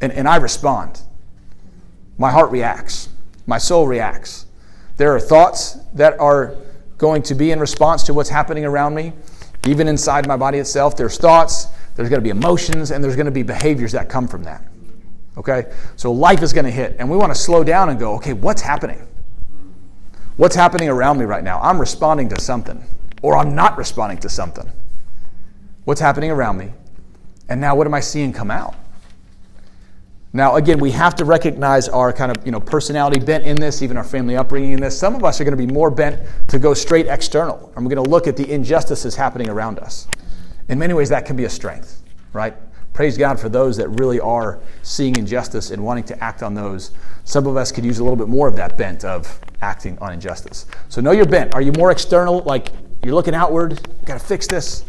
And, 0.00 0.12
and 0.12 0.26
I 0.26 0.36
respond. 0.36 1.02
My 2.16 2.30
heart 2.30 2.50
reacts. 2.50 3.10
My 3.46 3.58
soul 3.58 3.86
reacts. 3.86 4.46
There 4.96 5.14
are 5.14 5.20
thoughts 5.20 5.74
that 5.92 6.18
are 6.18 6.56
going 6.96 7.22
to 7.24 7.34
be 7.34 7.50
in 7.50 7.60
response 7.60 8.02
to 8.04 8.14
what's 8.14 8.30
happening 8.30 8.64
around 8.64 8.94
me. 8.94 9.12
Even 9.66 9.88
inside 9.88 10.26
my 10.26 10.36
body 10.36 10.58
itself, 10.58 10.96
there's 10.96 11.18
thoughts, 11.18 11.66
there's 11.94 12.08
going 12.08 12.20
to 12.20 12.24
be 12.24 12.30
emotions, 12.30 12.90
and 12.90 13.02
there's 13.04 13.16
going 13.16 13.26
to 13.26 13.32
be 13.32 13.42
behaviors 13.42 13.92
that 13.92 14.08
come 14.08 14.26
from 14.26 14.42
that. 14.44 14.64
Okay? 15.36 15.72
So 15.96 16.12
life 16.12 16.42
is 16.42 16.52
going 16.52 16.64
to 16.64 16.70
hit, 16.70 16.96
and 16.98 17.10
we 17.10 17.16
want 17.16 17.32
to 17.34 17.38
slow 17.38 17.62
down 17.62 17.90
and 17.90 17.98
go, 17.98 18.14
okay, 18.16 18.32
what's 18.32 18.62
happening? 18.62 19.06
What's 20.36 20.56
happening 20.56 20.88
around 20.88 21.18
me 21.18 21.26
right 21.26 21.44
now? 21.44 21.60
I'm 21.60 21.78
responding 21.78 22.28
to 22.30 22.40
something, 22.40 22.82
or 23.20 23.36
I'm 23.36 23.54
not 23.54 23.76
responding 23.76 24.18
to 24.18 24.28
something. 24.28 24.70
What's 25.84 26.00
happening 26.00 26.30
around 26.30 26.56
me? 26.56 26.72
And 27.48 27.60
now 27.60 27.74
what 27.74 27.86
am 27.86 27.94
I 27.94 28.00
seeing 28.00 28.32
come 28.32 28.50
out? 28.50 28.74
Now, 30.32 30.54
again, 30.56 30.78
we 30.78 30.92
have 30.92 31.16
to 31.16 31.24
recognize 31.24 31.88
our 31.88 32.12
kind 32.12 32.36
of 32.36 32.46
you 32.46 32.52
know 32.52 32.60
personality 32.60 33.18
bent 33.18 33.44
in 33.44 33.56
this, 33.56 33.82
even 33.82 33.96
our 33.96 34.04
family 34.04 34.36
upbringing 34.36 34.72
in 34.72 34.80
this. 34.80 34.96
Some 34.96 35.16
of 35.16 35.24
us 35.24 35.40
are 35.40 35.44
going 35.44 35.56
to 35.56 35.66
be 35.66 35.72
more 35.72 35.90
bent 35.90 36.22
to 36.48 36.58
go 36.58 36.72
straight 36.72 37.06
external, 37.06 37.72
and 37.74 37.84
we're 37.84 37.92
going 37.92 38.04
to 38.04 38.10
look 38.10 38.28
at 38.28 38.36
the 38.36 38.48
injustices 38.48 39.16
happening 39.16 39.48
around 39.48 39.80
us. 39.80 40.06
In 40.68 40.78
many 40.78 40.94
ways, 40.94 41.08
that 41.08 41.26
can 41.26 41.34
be 41.34 41.44
a 41.44 41.50
strength, 41.50 42.02
right? 42.32 42.54
Praise 42.92 43.18
God 43.18 43.40
for 43.40 43.48
those 43.48 43.76
that 43.78 43.88
really 43.88 44.20
are 44.20 44.60
seeing 44.82 45.16
injustice 45.16 45.72
and 45.72 45.82
wanting 45.82 46.04
to 46.04 46.22
act 46.22 46.44
on 46.44 46.54
those. 46.54 46.92
Some 47.24 47.46
of 47.48 47.56
us 47.56 47.72
could 47.72 47.84
use 47.84 47.98
a 47.98 48.04
little 48.04 48.16
bit 48.16 48.28
more 48.28 48.46
of 48.46 48.54
that 48.56 48.78
bent 48.78 49.04
of 49.04 49.40
acting 49.62 49.98
on 49.98 50.12
injustice. 50.12 50.66
So 50.88 51.00
know 51.00 51.12
your 51.12 51.26
bent. 51.26 51.54
Are 51.54 51.62
you 51.62 51.72
more 51.72 51.90
external, 51.90 52.40
like 52.40 52.68
you're 53.02 53.14
looking 53.14 53.34
outward, 53.34 53.80
got 54.04 54.20
to 54.20 54.24
fix 54.24 54.46
this? 54.46 54.84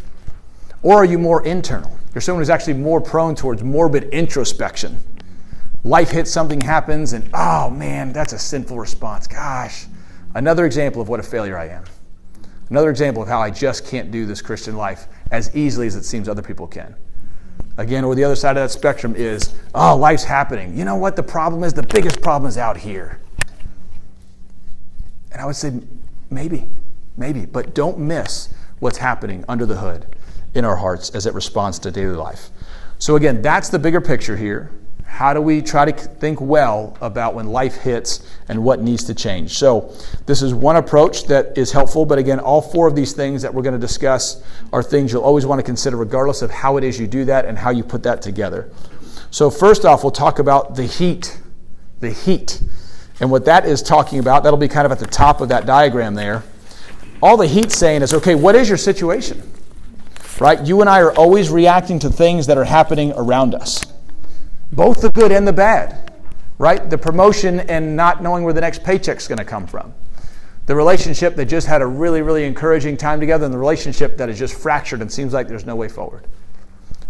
Or 0.82 0.96
are 0.96 1.04
you 1.04 1.18
more 1.18 1.44
internal? 1.44 1.96
You're 2.14 2.20
someone 2.20 2.42
who's 2.42 2.50
actually 2.50 2.74
more 2.74 3.00
prone 3.00 3.34
towards 3.34 3.62
morbid 3.62 4.04
introspection 4.12 5.02
life 5.84 6.10
hits, 6.10 6.30
something 6.30 6.60
happens, 6.60 7.12
and 7.12 7.28
oh 7.34 7.70
man, 7.70 8.12
that's 8.12 8.32
a 8.32 8.38
sinful 8.38 8.78
response. 8.78 9.26
Gosh, 9.26 9.86
another 10.34 10.66
example 10.66 11.02
of 11.02 11.08
what 11.08 11.20
a 11.20 11.22
failure 11.22 11.58
I 11.58 11.68
am. 11.68 11.84
Another 12.70 12.90
example 12.90 13.22
of 13.22 13.28
how 13.28 13.40
I 13.40 13.50
just 13.50 13.86
can't 13.86 14.10
do 14.10 14.24
this 14.24 14.40
Christian 14.40 14.76
life 14.76 15.06
as 15.30 15.54
easily 15.54 15.86
as 15.86 15.94
it 15.94 16.04
seems 16.04 16.28
other 16.28 16.42
people 16.42 16.66
can. 16.66 16.94
Again, 17.76 18.04
or 18.04 18.14
the 18.14 18.24
other 18.24 18.36
side 18.36 18.56
of 18.56 18.62
that 18.62 18.70
spectrum 18.70 19.14
is, 19.14 19.54
oh, 19.74 19.96
life's 19.96 20.24
happening. 20.24 20.76
You 20.76 20.84
know 20.84 20.96
what 20.96 21.16
the 21.16 21.22
problem 21.22 21.64
is? 21.64 21.74
The 21.74 21.82
biggest 21.82 22.20
problem 22.22 22.48
is 22.48 22.56
out 22.56 22.76
here. 22.76 23.20
And 25.32 25.40
I 25.40 25.46
would 25.46 25.56
say, 25.56 25.80
maybe, 26.30 26.68
maybe, 27.16 27.46
but 27.46 27.74
don't 27.74 27.98
miss 27.98 28.54
what's 28.80 28.98
happening 28.98 29.44
under 29.48 29.64
the 29.64 29.76
hood 29.76 30.16
in 30.54 30.64
our 30.64 30.76
hearts 30.76 31.10
as 31.10 31.26
it 31.26 31.34
responds 31.34 31.78
to 31.80 31.90
daily 31.90 32.14
life. 32.14 32.50
So, 32.98 33.16
again, 33.16 33.42
that's 33.42 33.68
the 33.68 33.78
bigger 33.78 34.00
picture 34.00 34.36
here. 34.36 34.70
How 35.12 35.34
do 35.34 35.42
we 35.42 35.60
try 35.60 35.84
to 35.84 35.92
think 35.92 36.40
well 36.40 36.96
about 37.02 37.34
when 37.34 37.48
life 37.48 37.76
hits 37.76 38.26
and 38.48 38.64
what 38.64 38.80
needs 38.80 39.04
to 39.04 39.14
change? 39.14 39.52
So, 39.58 39.94
this 40.24 40.40
is 40.40 40.54
one 40.54 40.76
approach 40.76 41.24
that 41.24 41.56
is 41.58 41.70
helpful, 41.70 42.06
but 42.06 42.18
again, 42.18 42.40
all 42.40 42.62
four 42.62 42.88
of 42.88 42.96
these 42.96 43.12
things 43.12 43.42
that 43.42 43.52
we're 43.52 43.60
going 43.60 43.74
to 43.74 43.78
discuss 43.78 44.42
are 44.72 44.82
things 44.82 45.12
you'll 45.12 45.22
always 45.22 45.44
want 45.44 45.58
to 45.58 45.62
consider, 45.62 45.98
regardless 45.98 46.40
of 46.40 46.50
how 46.50 46.78
it 46.78 46.82
is 46.82 46.98
you 46.98 47.06
do 47.06 47.26
that 47.26 47.44
and 47.44 47.58
how 47.58 47.68
you 47.68 47.84
put 47.84 48.02
that 48.04 48.22
together. 48.22 48.70
So, 49.30 49.50
first 49.50 49.84
off, 49.84 50.02
we'll 50.02 50.12
talk 50.12 50.38
about 50.38 50.76
the 50.76 50.86
heat. 50.86 51.38
The 52.00 52.10
heat. 52.10 52.62
And 53.20 53.30
what 53.30 53.44
that 53.44 53.66
is 53.66 53.82
talking 53.82 54.18
about, 54.18 54.44
that'll 54.44 54.58
be 54.58 54.66
kind 54.66 54.86
of 54.86 54.92
at 54.92 54.98
the 54.98 55.06
top 55.06 55.42
of 55.42 55.50
that 55.50 55.66
diagram 55.66 56.14
there. 56.14 56.42
All 57.22 57.36
the 57.36 57.46
heat's 57.46 57.76
saying 57.76 58.00
is 58.00 58.14
okay, 58.14 58.34
what 58.34 58.54
is 58.54 58.66
your 58.66 58.78
situation? 58.78 59.42
Right? 60.40 60.58
You 60.66 60.80
and 60.80 60.88
I 60.88 61.02
are 61.02 61.12
always 61.12 61.50
reacting 61.50 61.98
to 61.98 62.08
things 62.08 62.46
that 62.46 62.56
are 62.56 62.64
happening 62.64 63.12
around 63.14 63.54
us 63.54 63.91
both 64.72 65.02
the 65.02 65.10
good 65.10 65.30
and 65.30 65.46
the 65.46 65.52
bad, 65.52 66.12
right? 66.58 66.88
The 66.88 66.98
promotion 66.98 67.60
and 67.60 67.94
not 67.94 68.22
knowing 68.22 68.42
where 68.42 68.54
the 68.54 68.60
next 68.60 68.82
paycheck's 68.82 69.28
going 69.28 69.38
to 69.38 69.44
come 69.44 69.66
from. 69.66 69.94
The 70.66 70.74
relationship 70.74 71.36
that 71.36 71.46
just 71.46 71.66
had 71.66 71.82
a 71.82 71.86
really, 71.86 72.22
really 72.22 72.44
encouraging 72.44 72.96
time 72.96 73.20
together, 73.20 73.44
and 73.44 73.52
the 73.52 73.58
relationship 73.58 74.16
that 74.16 74.28
is 74.28 74.38
just 74.38 74.54
fractured 74.54 75.02
and 75.02 75.10
seems 75.10 75.32
like 75.32 75.48
there's 75.48 75.66
no 75.66 75.76
way 75.76 75.88
forward. 75.88 76.26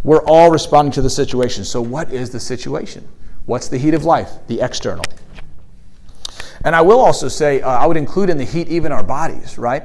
We're 0.04 0.24
all 0.24 0.50
responding 0.50 0.92
to 0.92 1.02
the 1.02 1.10
situation. 1.10 1.64
So, 1.64 1.80
what 1.80 2.10
is 2.12 2.30
the 2.30 2.40
situation? 2.40 3.06
What's 3.46 3.68
the 3.68 3.78
heat 3.78 3.94
of 3.94 4.04
life? 4.04 4.30
The 4.48 4.60
external. 4.60 5.04
And 6.64 6.74
I 6.74 6.80
will 6.80 6.98
also 6.98 7.28
say, 7.28 7.60
uh, 7.60 7.68
I 7.68 7.86
would 7.86 7.96
include 7.96 8.30
in 8.30 8.38
the 8.38 8.44
heat 8.44 8.68
even 8.68 8.90
our 8.90 9.02
bodies, 9.02 9.58
right? 9.58 9.84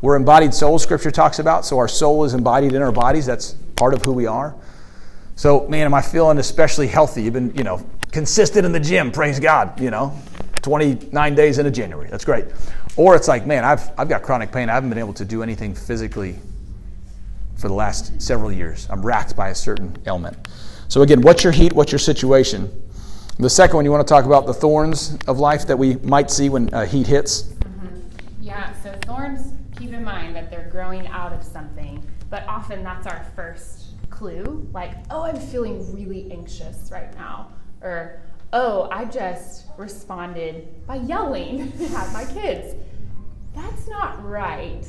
We're 0.00 0.16
embodied 0.16 0.54
souls, 0.54 0.82
Scripture 0.82 1.10
talks 1.10 1.38
about. 1.38 1.64
So, 1.64 1.78
our 1.78 1.88
soul 1.88 2.24
is 2.24 2.34
embodied 2.34 2.72
in 2.72 2.82
our 2.82 2.92
bodies. 2.92 3.26
That's 3.26 3.52
part 3.76 3.94
of 3.94 4.02
who 4.04 4.12
we 4.12 4.26
are. 4.26 4.56
So, 5.36 5.66
man, 5.68 5.84
am 5.84 5.94
I 5.94 6.02
feeling 6.02 6.38
especially 6.38 6.86
healthy? 6.86 7.24
You've 7.24 7.34
been, 7.34 7.54
you 7.56 7.64
know, 7.64 7.84
consistent 8.12 8.64
in 8.64 8.72
the 8.72 8.80
gym, 8.80 9.10
praise 9.10 9.40
God, 9.40 9.80
you 9.80 9.90
know, 9.90 10.16
29 10.62 11.34
days 11.34 11.58
into 11.58 11.70
January. 11.72 12.08
That's 12.08 12.24
great. 12.24 12.46
Or 12.96 13.16
it's 13.16 13.26
like, 13.26 13.44
man, 13.44 13.64
I've, 13.64 13.90
I've 13.98 14.08
got 14.08 14.22
chronic 14.22 14.52
pain. 14.52 14.70
I 14.70 14.74
haven't 14.74 14.90
been 14.90 14.98
able 14.98 15.12
to 15.14 15.24
do 15.24 15.42
anything 15.42 15.74
physically 15.74 16.38
for 17.56 17.66
the 17.66 17.74
last 17.74 18.22
several 18.22 18.52
years. 18.52 18.86
I'm 18.90 19.04
racked 19.04 19.34
by 19.34 19.48
a 19.48 19.54
certain 19.54 19.96
ailment. 20.06 20.48
So, 20.86 21.02
again, 21.02 21.20
what's 21.22 21.42
your 21.42 21.52
heat? 21.52 21.72
What's 21.72 21.90
your 21.90 21.98
situation? 21.98 22.70
The 23.40 23.50
second 23.50 23.74
one, 23.74 23.84
you 23.84 23.90
want 23.90 24.06
to 24.06 24.12
talk 24.12 24.26
about 24.26 24.46
the 24.46 24.54
thorns 24.54 25.18
of 25.26 25.40
life 25.40 25.66
that 25.66 25.76
we 25.76 25.96
might 25.96 26.30
see 26.30 26.48
when 26.48 26.72
uh, 26.72 26.86
heat 26.86 27.08
hits? 27.08 27.42
Mm-hmm. 27.42 27.98
Yeah, 28.40 28.72
so 28.80 28.96
thorns, 29.04 29.52
keep 29.76 29.92
in 29.92 30.04
mind 30.04 30.36
that 30.36 30.50
they're 30.50 30.68
growing 30.70 31.08
out 31.08 31.32
of 31.32 31.42
something, 31.42 32.06
but 32.30 32.46
often 32.46 32.84
that's 32.84 33.08
our 33.08 33.26
first 33.34 33.83
clue. 34.14 34.68
Like, 34.72 34.92
oh, 35.10 35.22
I'm 35.22 35.38
feeling 35.38 35.94
really 35.94 36.30
anxious 36.30 36.90
right 36.90 37.14
now. 37.14 37.50
Or, 37.82 38.22
oh, 38.52 38.88
I 38.90 39.04
just 39.04 39.66
responded 39.76 40.86
by 40.86 40.96
yelling 40.96 41.72
at 41.94 42.12
my 42.12 42.24
kids. 42.24 42.74
That's 43.54 43.88
not 43.88 44.24
right. 44.24 44.84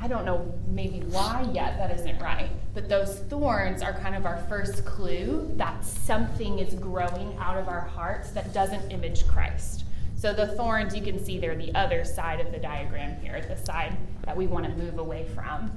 I 0.00 0.08
don't 0.08 0.24
know 0.24 0.52
maybe 0.68 1.00
why 1.00 1.48
yet 1.52 1.78
that 1.78 1.90
isn't 1.98 2.20
right, 2.20 2.50
but 2.74 2.88
those 2.88 3.20
thorns 3.20 3.80
are 3.82 3.92
kind 3.94 4.14
of 4.14 4.26
our 4.26 4.38
first 4.48 4.84
clue 4.84 5.50
that 5.56 5.84
something 5.84 6.58
is 6.58 6.74
growing 6.74 7.36
out 7.38 7.56
of 7.56 7.68
our 7.68 7.80
hearts 7.80 8.30
that 8.32 8.52
doesn't 8.52 8.90
image 8.90 9.26
Christ. 9.26 9.84
So 10.16 10.32
the 10.32 10.48
thorns, 10.48 10.94
you 10.94 11.02
can 11.02 11.22
see 11.22 11.38
they're 11.38 11.56
the 11.56 11.74
other 11.74 12.04
side 12.04 12.40
of 12.40 12.50
the 12.50 12.58
diagram 12.58 13.20
here, 13.20 13.40
the 13.46 13.56
side 13.64 13.96
that 14.24 14.36
we 14.36 14.46
want 14.46 14.66
to 14.66 14.72
move 14.72 14.98
away 14.98 15.28
from. 15.34 15.70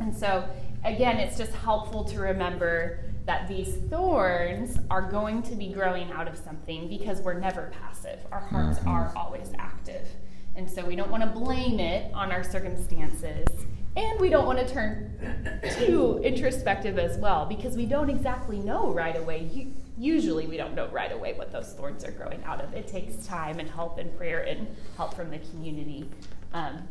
And 0.00 0.14
so, 0.14 0.48
again, 0.84 1.16
it's 1.18 1.38
just 1.38 1.52
helpful 1.52 2.04
to 2.04 2.20
remember 2.20 3.00
that 3.26 3.48
these 3.48 3.74
thorns 3.90 4.78
are 4.90 5.02
going 5.02 5.42
to 5.42 5.56
be 5.56 5.68
growing 5.72 6.12
out 6.12 6.28
of 6.28 6.36
something 6.36 6.88
because 6.88 7.20
we're 7.20 7.38
never 7.38 7.72
passive. 7.82 8.20
Our 8.30 8.40
hearts 8.40 8.78
mm-hmm. 8.78 8.88
are 8.88 9.12
always 9.16 9.50
active. 9.58 10.06
And 10.54 10.70
so 10.70 10.84
we 10.84 10.96
don't 10.96 11.10
want 11.10 11.22
to 11.22 11.28
blame 11.28 11.80
it 11.80 12.12
on 12.14 12.30
our 12.30 12.44
circumstances. 12.44 13.46
And 13.96 14.20
we 14.20 14.28
don't 14.28 14.46
want 14.46 14.58
to 14.58 14.68
turn 14.68 15.60
too 15.78 16.20
introspective 16.22 16.98
as 16.98 17.18
well 17.18 17.46
because 17.46 17.76
we 17.76 17.86
don't 17.86 18.10
exactly 18.10 18.58
know 18.58 18.92
right 18.92 19.16
away. 19.16 19.68
Usually, 19.98 20.46
we 20.46 20.58
don't 20.58 20.74
know 20.74 20.86
right 20.88 21.12
away 21.12 21.32
what 21.32 21.50
those 21.50 21.72
thorns 21.72 22.04
are 22.04 22.10
growing 22.10 22.44
out 22.44 22.62
of. 22.62 22.74
It 22.74 22.86
takes 22.86 23.26
time 23.26 23.58
and 23.58 23.68
help 23.68 23.98
and 23.98 24.14
prayer 24.16 24.42
and 24.42 24.68
help 24.96 25.14
from 25.14 25.30
the 25.30 25.38
community. 25.38 26.08
Um, 26.52 26.86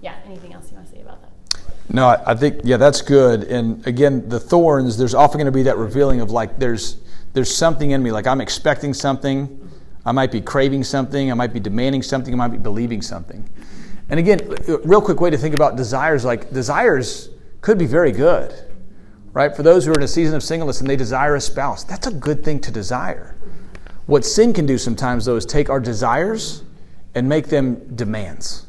yeah, 0.00 0.16
anything 0.26 0.52
else 0.52 0.70
you 0.70 0.76
want 0.76 0.88
to 0.88 0.96
say 0.96 1.00
about 1.00 1.22
that? 1.22 1.33
No, 1.88 2.08
I 2.26 2.34
think 2.34 2.60
yeah, 2.64 2.76
that's 2.76 3.02
good. 3.02 3.44
And 3.44 3.86
again, 3.86 4.28
the 4.28 4.40
thorns. 4.40 4.96
There's 4.96 5.14
often 5.14 5.38
going 5.38 5.46
to 5.46 5.52
be 5.52 5.64
that 5.64 5.76
revealing 5.76 6.20
of 6.20 6.30
like 6.30 6.58
there's 6.58 6.96
there's 7.34 7.54
something 7.54 7.90
in 7.90 8.02
me. 8.02 8.10
Like 8.10 8.26
I'm 8.26 8.40
expecting 8.40 8.94
something, 8.94 9.70
I 10.06 10.12
might 10.12 10.32
be 10.32 10.40
craving 10.40 10.84
something, 10.84 11.30
I 11.30 11.34
might 11.34 11.52
be 11.52 11.60
demanding 11.60 12.02
something, 12.02 12.32
I 12.32 12.36
might 12.36 12.52
be 12.52 12.58
believing 12.58 13.02
something. 13.02 13.48
And 14.08 14.18
again, 14.18 14.40
uh, 14.68 14.78
real 14.80 15.00
quick 15.00 15.20
way 15.20 15.30
to 15.30 15.38
think 15.38 15.54
about 15.54 15.76
desires 15.76 16.24
like 16.24 16.52
desires 16.52 17.30
could 17.60 17.78
be 17.78 17.86
very 17.86 18.12
good, 18.12 18.54
right? 19.32 19.54
For 19.54 19.62
those 19.62 19.84
who 19.84 19.92
are 19.92 19.98
in 19.98 20.02
a 20.02 20.08
season 20.08 20.36
of 20.36 20.42
singleness 20.42 20.80
and 20.80 20.88
they 20.88 20.96
desire 20.96 21.34
a 21.34 21.40
spouse, 21.40 21.84
that's 21.84 22.06
a 22.06 22.12
good 22.12 22.44
thing 22.44 22.60
to 22.60 22.70
desire. 22.70 23.36
What 24.06 24.24
sin 24.24 24.52
can 24.52 24.66
do 24.66 24.76
sometimes, 24.76 25.24
though, 25.24 25.36
is 25.36 25.46
take 25.46 25.70
our 25.70 25.80
desires 25.80 26.62
and 27.14 27.28
make 27.28 27.46
them 27.46 27.96
demands. 27.96 28.66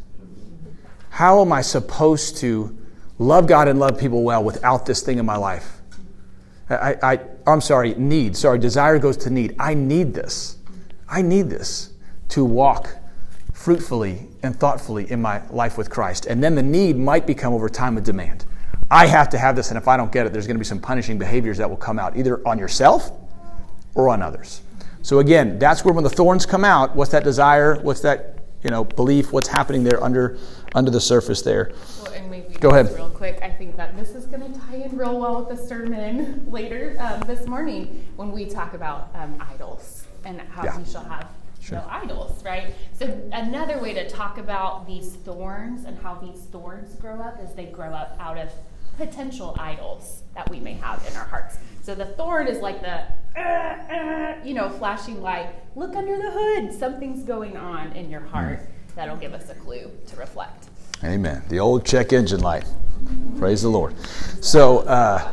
How 1.10 1.42
am 1.42 1.52
I 1.52 1.62
supposed 1.62 2.38
to 2.38 2.78
love 3.18 3.48
God 3.48 3.68
and 3.68 3.80
love 3.80 4.00
people 4.00 4.24
well 4.24 4.44
without 4.44 4.86
this 4.86 5.02
thing 5.02 5.20
in 5.20 5.26
my 5.26 5.38
life? 5.38 5.82
I, 6.70 6.96
I, 7.02 7.20
I'm 7.46 7.62
sorry, 7.62 7.94
need. 7.96 8.36
Sorry, 8.36 8.58
desire 8.58 8.98
goes 8.98 9.18
to 9.18 9.30
need. 9.30 9.56
I 9.60 9.74
need 9.74 10.14
this. 10.14 10.58
I 11.08 11.22
need 11.22 11.50
this 11.50 11.94
to 12.30 12.44
walk 12.44 12.90
fruitfully 13.54 14.28
and 14.44 14.56
thoughtfully 14.56 15.10
in 15.10 15.22
my 15.22 15.48
life 15.50 15.78
with 15.78 15.90
Christ. 15.90 16.26
And 16.26 16.44
then 16.44 16.56
the 16.56 16.64
need 16.64 16.98
might 16.98 17.28
become 17.28 17.54
over 17.54 17.70
time 17.70 17.98
a 17.98 18.02
demand. 18.02 18.46
I 18.90 19.08
have 19.08 19.30
to 19.30 19.38
have 19.38 19.56
this, 19.56 19.70
and 19.70 19.78
if 19.78 19.88
I 19.88 19.98
don't 19.98 20.12
get 20.12 20.26
it, 20.26 20.34
there's 20.34 20.46
going 20.46 20.56
to 20.56 20.60
be 20.60 20.66
some 20.66 20.80
punishing 20.80 21.18
behaviors 21.18 21.58
that 21.58 21.70
will 21.70 21.78
come 21.78 21.98
out, 21.98 22.18
either 22.18 22.48
on 22.48 22.60
yourself 22.60 23.12
or 23.96 24.10
on 24.10 24.22
others. 24.22 24.62
So 25.02 25.20
again, 25.20 25.60
that's 25.60 25.86
where 25.86 25.94
when 25.94 26.04
the 26.04 26.10
thorns 26.10 26.46
come 26.46 26.66
out, 26.66 26.96
what's 26.96 27.12
that 27.12 27.24
desire? 27.24 27.76
What's 27.82 28.02
that 28.02 28.40
you 28.64 28.72
know 28.72 28.84
belief? 28.84 29.32
What's 29.32 29.48
happening 29.48 29.84
there 29.84 30.04
under 30.04 30.38
under 30.74 30.90
the 30.90 31.02
surface 31.02 31.42
there? 31.44 31.74
And 32.16 32.32
maybe 32.32 32.54
Go 32.56 32.70
ahead. 32.70 32.94
Real 32.96 33.10
quick, 33.10 33.40
I 33.42 33.50
think 33.50 33.76
that 33.78 33.98
this 33.98 34.12
is 34.12 34.26
going 34.26 34.52
to 34.52 34.60
tie 34.60 34.76
in 34.76 34.98
real 34.98 35.20
well 35.20 35.44
with 35.44 35.58
the 35.58 35.68
sermon 35.68 36.46
later 36.52 36.96
um, 37.00 37.22
this 37.22 37.46
morning 37.46 38.08
when 38.16 38.32
we 38.32 38.46
talk 38.46 38.74
about 38.74 39.10
um, 39.14 39.36
idols 39.54 40.06
and 40.24 40.40
how 40.42 40.64
yeah. 40.64 40.78
we 40.78 40.86
shall 40.86 41.04
have 41.04 41.28
sure. 41.60 41.80
no 41.80 41.88
idols, 41.90 42.44
right? 42.44 42.74
So 42.94 43.06
another 43.34 43.80
way 43.80 43.94
to 43.94 44.10
talk 44.10 44.38
about 44.38 44.88
these 44.88 45.14
thorns 45.16 45.86
and 45.86 45.98
how 46.00 46.16
these 46.16 46.42
thorns 46.46 46.96
grow 46.96 47.20
up 47.20 47.42
is 47.44 47.54
they 47.54 47.66
grow 47.66 47.94
up 47.94 48.16
out 48.20 48.38
of 48.38 48.50
potential 48.98 49.56
idols 49.60 50.24
that 50.36 50.50
we 50.50 50.60
may 50.60 50.74
have 50.74 51.06
in 51.10 51.16
our 51.18 51.26
hearts. 51.26 51.58
So 51.82 51.96
the 51.96 52.06
thorn 52.06 52.48
is 52.48 52.60
like 52.60 52.82
the, 52.82 53.04
uh, 53.38 53.42
uh, 53.42 54.36
you 54.44 54.54
know, 54.54 54.70
flashing 54.70 55.22
light. 55.22 55.50
Look 55.76 55.96
under 55.96 56.18
the 56.18 56.32
hood. 56.32 56.74
Something's 56.74 57.24
going 57.24 57.58
on 57.58 57.92
in 57.92 58.10
your 58.10 58.22
heart. 58.22 58.60
Mm. 58.60 58.96
That'll 58.96 59.18
give 59.18 59.34
us 59.34 59.50
a 59.50 59.56
clue 59.56 59.92
to 60.08 60.16
reflect. 60.16 60.70
Amen. 61.04 61.44
The 61.50 61.60
old 61.60 61.86
check 61.86 62.14
engine 62.14 62.40
light. 62.42 62.66
Praise 63.38 63.62
the 63.62 63.70
Lord. 63.70 63.94
So, 64.42 64.80
uh, 64.80 65.32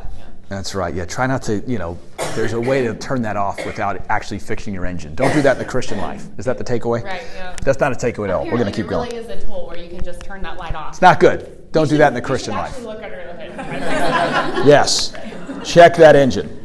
that's 0.48 0.74
right. 0.74 0.94
Yeah, 0.94 1.06
try 1.06 1.26
not 1.26 1.42
to, 1.44 1.60
you 1.66 1.78
know, 1.78 1.98
there's 2.34 2.52
a 2.52 2.60
way 2.60 2.82
to 2.82 2.94
turn 2.94 3.22
that 3.22 3.38
off 3.38 3.64
without 3.64 4.04
actually 4.10 4.38
fixing 4.38 4.74
your 4.74 4.84
engine. 4.84 5.14
Don't 5.14 5.32
do 5.32 5.40
that 5.42 5.52
in 5.52 5.58
the 5.58 5.64
Christian 5.68 5.96
life. 5.96 6.26
Is 6.36 6.44
that 6.44 6.58
the 6.58 6.64
takeaway? 6.64 7.02
Right, 7.02 7.22
yeah. 7.34 7.56
That's 7.64 7.80
not 7.80 7.92
a 7.92 7.94
takeaway 7.94 8.24
at 8.24 8.30
all. 8.34 8.44
We're 8.44 8.58
going 8.58 8.66
to 8.66 8.72
keep 8.72 8.86
going. 8.86 9.08
It 9.08 9.14
really 9.14 9.24
is 9.34 9.42
a 9.44 9.46
tool 9.46 9.66
where 9.66 9.78
you 9.78 9.88
can 9.88 10.04
just 10.04 10.20
turn 10.22 10.42
that 10.42 10.58
light 10.58 10.74
off. 10.74 10.90
It's 10.90 11.00
not 11.00 11.20
good. 11.20 11.72
Don't 11.72 11.88
do 11.88 11.96
that 11.96 12.08
in 12.08 12.14
the 12.14 12.20
Christian 12.20 12.52
life. 12.54 12.82
Look 12.82 13.02
under 13.02 13.16
the 13.56 13.62
hood. 13.64 14.66
yes. 14.66 15.14
Check 15.64 15.96
that 15.96 16.16
engine. 16.16 16.58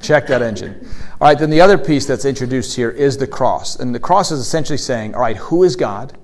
Check 0.00 0.26
that 0.28 0.40
engine. 0.40 0.88
All 1.20 1.28
right, 1.28 1.38
then 1.38 1.50
the 1.50 1.60
other 1.60 1.76
piece 1.76 2.06
that's 2.06 2.24
introduced 2.24 2.74
here 2.74 2.90
is 2.90 3.18
the 3.18 3.26
cross. 3.26 3.78
And 3.78 3.94
the 3.94 4.00
cross 4.00 4.30
is 4.32 4.40
essentially 4.40 4.78
saying, 4.78 5.14
all 5.14 5.20
right, 5.20 5.36
who 5.36 5.64
is 5.64 5.76
God? 5.76 6.16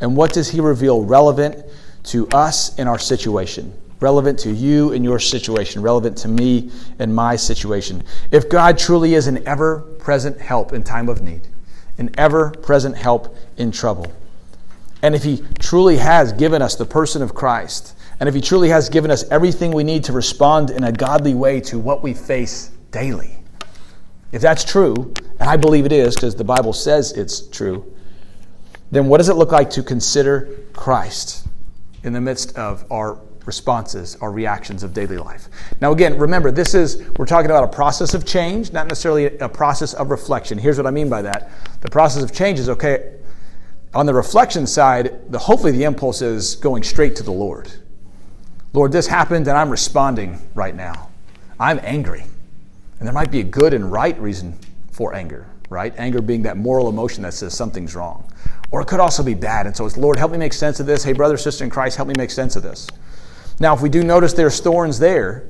And 0.00 0.16
what 0.16 0.32
does 0.32 0.50
he 0.50 0.60
reveal 0.60 1.04
relevant 1.04 1.64
to 2.04 2.28
us 2.28 2.78
in 2.78 2.88
our 2.88 2.98
situation? 2.98 3.72
relevant 4.00 4.38
to 4.40 4.52
you 4.52 4.92
in 4.92 5.02
your 5.02 5.18
situation, 5.18 5.82
relevant 5.82 6.16
to 6.18 6.28
me 6.28 6.70
in 6.98 7.14
my 7.14 7.36
situation. 7.36 8.02
If 8.30 8.48
God 8.48 8.78
truly 8.78 9.14
is 9.14 9.26
an 9.26 9.46
ever 9.46 9.80
present 9.98 10.40
help 10.40 10.72
in 10.72 10.82
time 10.84 11.08
of 11.08 11.22
need, 11.22 11.48
an 11.98 12.10
ever 12.18 12.50
present 12.50 12.96
help 12.96 13.34
in 13.56 13.72
trouble, 13.72 14.12
and 15.02 15.14
if 15.14 15.22
He 15.22 15.42
truly 15.58 15.96
has 15.96 16.32
given 16.32 16.62
us 16.62 16.76
the 16.76 16.84
person 16.84 17.22
of 17.22 17.34
Christ, 17.34 17.96
and 18.20 18.28
if 18.28 18.34
He 18.34 18.40
truly 18.40 18.68
has 18.68 18.88
given 18.88 19.10
us 19.10 19.24
everything 19.30 19.72
we 19.72 19.84
need 19.84 20.04
to 20.04 20.12
respond 20.12 20.70
in 20.70 20.84
a 20.84 20.92
godly 20.92 21.34
way 21.34 21.60
to 21.62 21.78
what 21.78 22.02
we 22.02 22.12
face 22.12 22.70
daily, 22.90 23.38
if 24.32 24.42
that's 24.42 24.64
true, 24.64 25.14
and 25.40 25.48
I 25.48 25.56
believe 25.56 25.86
it 25.86 25.92
is 25.92 26.14
because 26.14 26.34
the 26.34 26.44
Bible 26.44 26.72
says 26.72 27.12
it's 27.12 27.40
true, 27.48 27.94
then 28.90 29.06
what 29.06 29.18
does 29.18 29.28
it 29.28 29.34
look 29.34 29.52
like 29.52 29.70
to 29.70 29.82
consider 29.82 30.48
Christ 30.72 31.46
in 32.02 32.12
the 32.12 32.20
midst 32.20 32.56
of 32.56 32.84
our 32.90 33.18
responses 33.46 34.16
our 34.20 34.32
reactions 34.32 34.82
of 34.82 34.92
daily 34.92 35.16
life. 35.16 35.48
Now, 35.80 35.92
again, 35.92 36.18
remember, 36.18 36.50
this 36.50 36.74
is, 36.74 37.08
we're 37.16 37.26
talking 37.26 37.50
about 37.50 37.64
a 37.64 37.68
process 37.68 38.12
of 38.12 38.26
change, 38.26 38.72
not 38.72 38.88
necessarily 38.88 39.38
a 39.38 39.48
process 39.48 39.94
of 39.94 40.10
reflection. 40.10 40.58
Here's 40.58 40.76
what 40.76 40.86
I 40.86 40.90
mean 40.90 41.08
by 41.08 41.22
that 41.22 41.50
the 41.80 41.88
process 41.88 42.22
of 42.22 42.32
change 42.32 42.58
is 42.58 42.68
okay, 42.68 43.14
on 43.94 44.04
the 44.04 44.12
reflection 44.12 44.66
side, 44.66 45.32
the, 45.32 45.38
hopefully 45.38 45.72
the 45.72 45.84
impulse 45.84 46.20
is 46.20 46.56
going 46.56 46.82
straight 46.82 47.16
to 47.16 47.22
the 47.22 47.32
Lord. 47.32 47.72
Lord, 48.72 48.92
this 48.92 49.06
happened 49.06 49.46
and 49.48 49.56
I'm 49.56 49.70
responding 49.70 50.38
right 50.54 50.74
now. 50.74 51.08
I'm 51.58 51.80
angry. 51.82 52.24
And 52.98 53.06
there 53.06 53.14
might 53.14 53.30
be 53.30 53.40
a 53.40 53.44
good 53.44 53.72
and 53.72 53.90
right 53.90 54.18
reason 54.20 54.58
for 54.90 55.14
anger, 55.14 55.46
right? 55.70 55.94
Anger 55.96 56.20
being 56.20 56.42
that 56.42 56.56
moral 56.56 56.88
emotion 56.88 57.22
that 57.22 57.32
says 57.32 57.54
something's 57.54 57.94
wrong. 57.94 58.30
Or 58.70 58.80
it 58.80 58.86
could 58.86 59.00
also 59.00 59.22
be 59.22 59.34
bad. 59.34 59.66
And 59.66 59.76
so 59.76 59.86
it's, 59.86 59.96
Lord, 59.96 60.18
help 60.18 60.32
me 60.32 60.38
make 60.38 60.52
sense 60.52 60.80
of 60.80 60.86
this. 60.86 61.04
Hey, 61.04 61.12
brother, 61.12 61.36
sister 61.36 61.64
in 61.64 61.70
Christ, 61.70 61.96
help 61.96 62.08
me 62.08 62.14
make 62.16 62.30
sense 62.30 62.56
of 62.56 62.62
this. 62.62 62.88
Now, 63.60 63.74
if 63.74 63.80
we 63.80 63.88
do 63.88 64.02
notice 64.02 64.32
there's 64.32 64.60
thorns 64.60 64.98
there, 64.98 65.48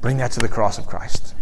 bring 0.00 0.18
that 0.18 0.30
to 0.32 0.40
the 0.40 0.48
cross 0.48 0.78
of 0.78 0.86
Christ. 0.86 1.34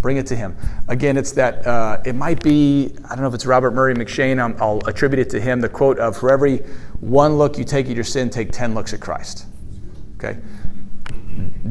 Bring 0.00 0.16
it 0.16 0.26
to 0.26 0.36
Him. 0.36 0.56
Again, 0.88 1.16
it's 1.16 1.32
that, 1.32 1.66
uh, 1.66 2.02
it 2.04 2.14
might 2.14 2.42
be, 2.42 2.92
I 3.04 3.10
don't 3.10 3.20
know 3.20 3.28
if 3.28 3.34
it's 3.34 3.46
Robert 3.46 3.70
Murray 3.70 3.94
M'Cheyne, 3.94 4.40
i 4.40 4.64
will 4.64 4.86
attribute 4.86 5.20
it 5.20 5.30
to 5.30 5.40
him, 5.40 5.60
the 5.60 5.68
quote 5.68 5.98
of, 5.98 6.16
for 6.16 6.30
every 6.30 6.58
one 7.00 7.38
look 7.38 7.56
you 7.56 7.64
take 7.64 7.88
at 7.88 7.94
your 7.94 8.04
sin, 8.04 8.28
take 8.28 8.50
10 8.50 8.74
looks 8.74 8.92
at 8.92 9.00
Christ. 9.00 9.46
Okay? 10.16 10.38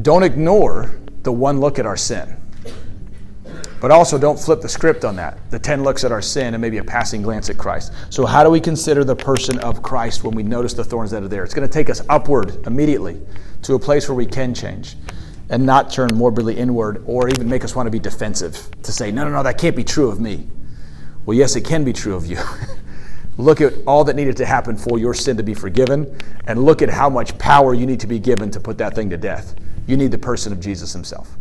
Don't 0.00 0.22
ignore 0.22 0.94
the 1.22 1.32
one 1.32 1.60
look 1.60 1.78
at 1.78 1.86
our 1.86 1.96
sin. 1.96 2.41
But 3.82 3.90
also, 3.90 4.16
don't 4.16 4.38
flip 4.38 4.60
the 4.60 4.68
script 4.68 5.04
on 5.04 5.16
that. 5.16 5.38
The 5.50 5.58
10 5.58 5.82
looks 5.82 6.04
at 6.04 6.12
our 6.12 6.22
sin 6.22 6.54
and 6.54 6.60
maybe 6.60 6.78
a 6.78 6.84
passing 6.84 7.20
glance 7.20 7.50
at 7.50 7.58
Christ. 7.58 7.92
So, 8.10 8.24
how 8.24 8.44
do 8.44 8.50
we 8.50 8.60
consider 8.60 9.02
the 9.02 9.16
person 9.16 9.58
of 9.58 9.82
Christ 9.82 10.22
when 10.22 10.36
we 10.36 10.44
notice 10.44 10.72
the 10.72 10.84
thorns 10.84 11.10
that 11.10 11.24
are 11.24 11.28
there? 11.28 11.42
It's 11.42 11.52
going 11.52 11.68
to 11.68 11.72
take 11.72 11.90
us 11.90 12.00
upward 12.08 12.64
immediately 12.64 13.20
to 13.62 13.74
a 13.74 13.80
place 13.80 14.08
where 14.08 14.14
we 14.14 14.24
can 14.24 14.54
change. 14.54 14.94
and 15.50 15.66
not 15.66 15.90
turn 15.90 16.10
morbidly 16.14 16.56
inward 16.56 17.02
or 17.06 17.28
even 17.28 17.48
make 17.48 17.64
us 17.64 17.74
want 17.74 17.88
to 17.88 17.90
be 17.90 17.98
defensive 17.98 18.70
to 18.84 18.92
say, 18.92 19.10
no, 19.10 19.24
no, 19.24 19.30
no, 19.30 19.42
that 19.42 19.58
can't 19.58 19.74
be 19.74 19.82
true 19.82 20.08
of 20.08 20.20
me. 20.20 20.46
Well, 21.26 21.36
yes, 21.36 21.56
it 21.56 21.62
can 21.62 21.82
be 21.82 21.92
true 21.92 22.14
of 22.14 22.24
you. 22.24 22.38
look 23.36 23.60
at 23.60 23.74
all 23.84 24.04
that 24.04 24.14
needed 24.14 24.36
to 24.36 24.46
happen 24.46 24.76
for 24.76 24.96
your 24.96 25.12
sin 25.12 25.36
to 25.38 25.42
be 25.42 25.54
forgiven, 25.54 26.16
and 26.46 26.64
look 26.64 26.82
at 26.82 26.88
how 26.88 27.10
much 27.10 27.36
power 27.36 27.74
you 27.74 27.84
need 27.84 27.98
to 27.98 28.06
be 28.06 28.20
given 28.20 28.48
to 28.52 28.60
put 28.60 28.78
that 28.78 28.94
thing 28.94 29.10
to 29.10 29.18
death. 29.18 29.56
You 29.88 29.96
need 29.96 30.12
the 30.12 30.18
person 30.18 30.52
of 30.52 30.60
Jesus 30.60 30.92
himself. 30.92 31.36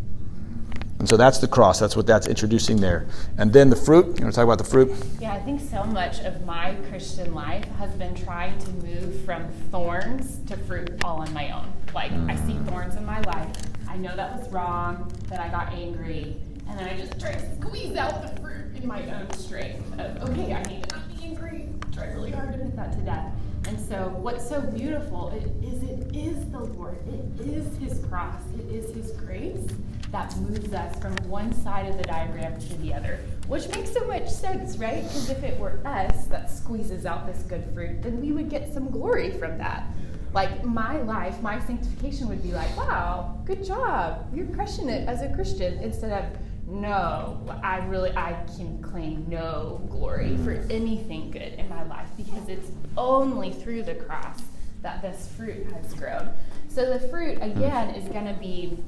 And 1.02 1.10
so 1.10 1.18
that's 1.18 1.40
the 1.40 1.48
cross. 1.48 1.80
That's 1.80 1.96
what 1.96 2.06
that's 2.06 2.28
introducing 2.28 2.80
there. 2.80 3.08
And 3.40 3.52
then 3.52 3.72
the 3.72 3.76
fruit. 3.76 4.06
You 4.06 4.12
want 4.12 4.20
to 4.20 4.32
talk 4.34 4.44
about 4.44 4.60
the 4.60 4.64
fruit? 4.64 4.94
Yeah, 5.20 5.34
I 5.34 5.40
think 5.40 5.60
so 5.60 5.84
much 5.84 6.20
of 6.20 6.46
my 6.46 6.76
Christian 6.90 7.34
life 7.34 7.66
has 7.80 7.90
been 7.94 8.14
trying 8.14 8.60
to 8.60 8.70
move 8.74 9.26
from 9.26 9.48
thorns 9.72 10.38
to 10.46 10.56
fruit 10.58 10.92
all 11.04 11.22
on 11.22 11.34
my 11.34 11.50
own. 11.50 11.74
Like, 11.96 12.12
I 12.12 12.36
see 12.46 12.54
mm. 12.54 12.70
thorns 12.70 12.98
in 12.98 13.04
my 13.04 13.20
life. 13.22 13.48
I 13.90 13.98
know 13.98 14.16
that 14.16 14.38
was 14.38 14.48
wrong, 14.52 15.12
that 15.30 15.40
I 15.40 15.50
got 15.50 15.74
angry, 15.74 16.38
and 16.70 16.78
then 16.78 16.88
I 16.88 16.96
just 16.96 17.20
try 17.20 17.32
to 17.32 17.56
squeeze 17.56 17.98
out 17.98 18.22
the 18.22 18.40
fruit 18.40 18.76
in 18.76 18.88
my 18.88 19.02
own 19.12 19.32
strength 19.32 20.00
of, 20.00 20.30
okay, 20.30 20.54
I 20.54 20.62
need 20.70 20.84
to 20.84 20.96
not 20.98 21.18
be 21.18 21.26
angry. 21.26 21.68
Try 21.92 22.12
really 22.12 22.30
hard 22.30 22.54
to 22.54 22.60
put 22.60 22.76
that 22.76 22.92
to 22.92 23.00
death. 23.00 23.34
And 23.68 23.80
so, 23.80 24.10
what's 24.20 24.48
so 24.48 24.62
beautiful 24.62 25.30
is 25.64 25.82
it 25.82 26.16
is 26.16 26.48
the 26.52 26.60
Lord, 26.60 27.00
it 27.08 27.48
is 27.48 27.76
His 27.78 28.06
cross, 28.06 28.40
it 28.60 28.72
is 28.72 28.94
His 28.94 29.14
grace 29.14 29.66
that 30.12 30.36
moves 30.38 30.74
us 30.74 30.98
from 31.00 31.16
one 31.30 31.54
side 31.54 31.88
of 31.88 31.98
the 31.98 32.04
diagram 32.04 32.60
to 32.60 32.78
the 32.78 32.94
other, 32.94 33.20
which 33.48 33.68
makes 33.70 33.92
so 33.94 34.06
much 34.06 34.30
sense, 34.30 34.78
right? 34.78 35.04
Because 35.04 35.30
if 35.30 35.44
it 35.44 35.58
were 35.58 35.80
us 35.86 36.26
that 36.26 36.50
squeezes 36.50 37.06
out 37.06 37.26
this 37.26 37.44
good 37.44 37.64
fruit, 37.74 38.02
then 38.02 38.20
we 38.20 38.32
would 38.32 38.50
get 38.50 38.74
some 38.74 38.90
glory 38.90 39.32
from 39.32 39.58
that. 39.58 39.88
Like 40.34 40.64
my 40.64 41.02
life, 41.02 41.42
my 41.42 41.60
sanctification 41.60 42.28
would 42.30 42.44
be 42.44 42.52
like, 42.52 42.76
wow, 42.78 43.42
good 43.46 43.64
job, 43.64 44.30
you're 44.34 44.48
crushing 44.48 44.90
it 44.90 45.08
as 45.08 45.22
a 45.22 45.30
Christian, 45.34 45.78
instead 45.80 46.12
of, 46.12 46.40
no, 46.68 47.44
I 47.64 47.80
really 47.88 48.12
I 48.16 48.34
can 48.56 48.82
claim 48.82 49.26
no 49.28 49.82
glory 49.90 50.38
for 50.38 50.52
anything 50.70 51.32
good 51.32 51.54
in 51.54 51.68
my 51.68 51.84
life 51.84 52.08
because 52.16 52.48
it's 52.48 52.72
only 52.98 53.52
through 53.52 53.84
the 53.84 53.96
cross 53.96 54.40
that 54.82 55.02
this 55.02 55.30
fruit 55.36 55.68
has 55.74 55.94
grown. 55.94 56.32
So 56.70 56.98
the 56.98 57.06
fruit 57.10 57.40
again 57.42 57.90
is 57.96 58.08
going 58.08 58.26
to 58.26 58.40
be 58.40 58.80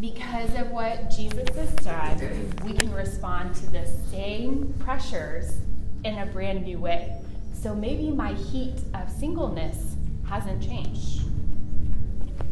because 0.00 0.54
of 0.54 0.70
what 0.70 1.10
Jesus 1.10 1.48
has 1.54 1.70
done, 1.76 2.50
we 2.64 2.72
can 2.72 2.92
respond 2.94 3.54
to 3.56 3.70
the 3.70 3.86
same 4.10 4.74
pressures 4.78 5.58
in 6.04 6.18
a 6.18 6.26
brand 6.26 6.64
new 6.64 6.78
way. 6.78 7.20
So 7.52 7.74
maybe 7.74 8.10
my 8.10 8.32
heat 8.32 8.76
of 8.94 9.10
singleness 9.10 9.96
hasn't 10.26 10.62
changed, 10.62 11.22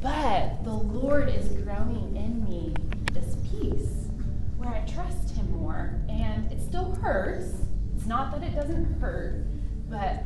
but 0.03 0.63
the 0.65 0.75
Lord 0.75 1.31
is 1.31 1.49
growing 1.63 2.15
in 2.17 2.45
me 2.45 2.75
this 3.15 3.37
peace 3.51 4.09
where 4.59 4.69
I 4.69 4.81
trust 4.81 5.35
Him 5.35 5.51
more. 5.53 5.99
And 6.11 6.53
it 6.53 6.61
still 6.61 6.93
hurts. 6.97 7.55
It's 7.97 8.05
not 8.05 8.31
that 8.33 8.47
it 8.47 8.55
doesn't 8.55 9.01
hurt, 9.01 9.47
but 9.89 10.23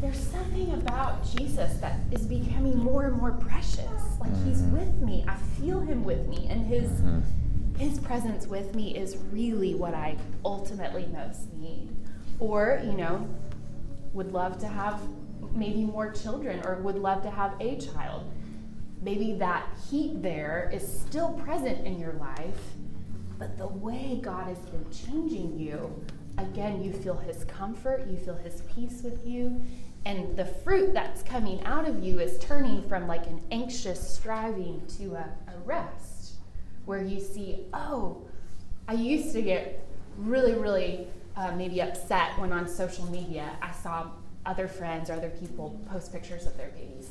there's 0.00 0.18
something 0.18 0.72
about 0.74 1.24
Jesus 1.24 1.78
that 1.78 1.98
is 2.12 2.22
becoming 2.22 2.78
more 2.78 3.06
and 3.06 3.16
more 3.16 3.32
precious. 3.32 3.90
Like 4.20 4.30
mm-hmm. 4.30 4.48
he's 4.48 4.62
with 4.62 4.94
me. 5.00 5.24
I 5.26 5.36
feel 5.60 5.80
him 5.80 6.04
with 6.04 6.26
me. 6.28 6.46
And 6.48 6.66
his 6.66 6.90
mm-hmm. 6.90 7.20
his 7.76 7.98
presence 7.98 8.46
with 8.46 8.74
me 8.74 8.96
is 8.96 9.16
really 9.32 9.74
what 9.74 9.94
I 9.94 10.16
ultimately 10.44 11.06
most 11.12 11.52
need. 11.54 11.88
Or, 12.38 12.80
you 12.84 12.92
know, 12.92 13.28
would 14.12 14.32
love 14.32 14.58
to 14.60 14.68
have 14.68 15.00
maybe 15.52 15.84
more 15.84 16.12
children 16.12 16.64
or 16.64 16.76
would 16.76 16.96
love 16.96 17.22
to 17.22 17.30
have 17.30 17.54
a 17.60 17.76
child. 17.78 18.30
Maybe 19.02 19.34
that 19.34 19.66
heat 19.90 20.22
there 20.22 20.70
is 20.72 20.86
still 20.86 21.32
present 21.32 21.86
in 21.86 21.98
your 21.98 22.14
life, 22.14 22.60
but 23.38 23.56
the 23.58 23.66
way 23.66 24.20
God 24.22 24.48
has 24.48 24.58
been 24.58 24.84
changing 24.90 25.58
you, 25.58 26.04
again, 26.36 26.82
you 26.82 26.92
feel 26.92 27.16
his 27.16 27.44
comfort, 27.44 28.06
you 28.08 28.16
feel 28.16 28.34
his 28.34 28.62
peace 28.62 29.02
with 29.02 29.24
you, 29.26 29.60
and 30.04 30.36
the 30.36 30.44
fruit 30.44 30.94
that's 30.94 31.22
coming 31.22 31.62
out 31.64 31.88
of 31.88 32.02
you 32.02 32.20
is 32.20 32.38
turning 32.38 32.86
from 32.88 33.06
like 33.06 33.26
an 33.26 33.40
anxious 33.50 34.14
striving 34.14 34.82
to 34.98 35.14
a, 35.14 35.24
a 35.48 35.58
rest 35.64 36.34
where 36.84 37.02
you 37.02 37.20
see 37.20 37.66
oh 37.74 38.22
i 38.86 38.92
used 38.92 39.32
to 39.32 39.42
get 39.42 39.86
really 40.16 40.54
really 40.54 41.06
uh, 41.36 41.52
maybe 41.52 41.80
upset 41.80 42.38
when 42.38 42.52
on 42.52 42.66
social 42.66 43.04
media 43.10 43.56
i 43.62 43.70
saw 43.72 44.10
other 44.46 44.66
friends 44.66 45.10
or 45.10 45.14
other 45.14 45.30
people 45.30 45.80
post 45.90 46.12
pictures 46.12 46.46
of 46.46 46.56
their 46.56 46.68
babies 46.68 47.10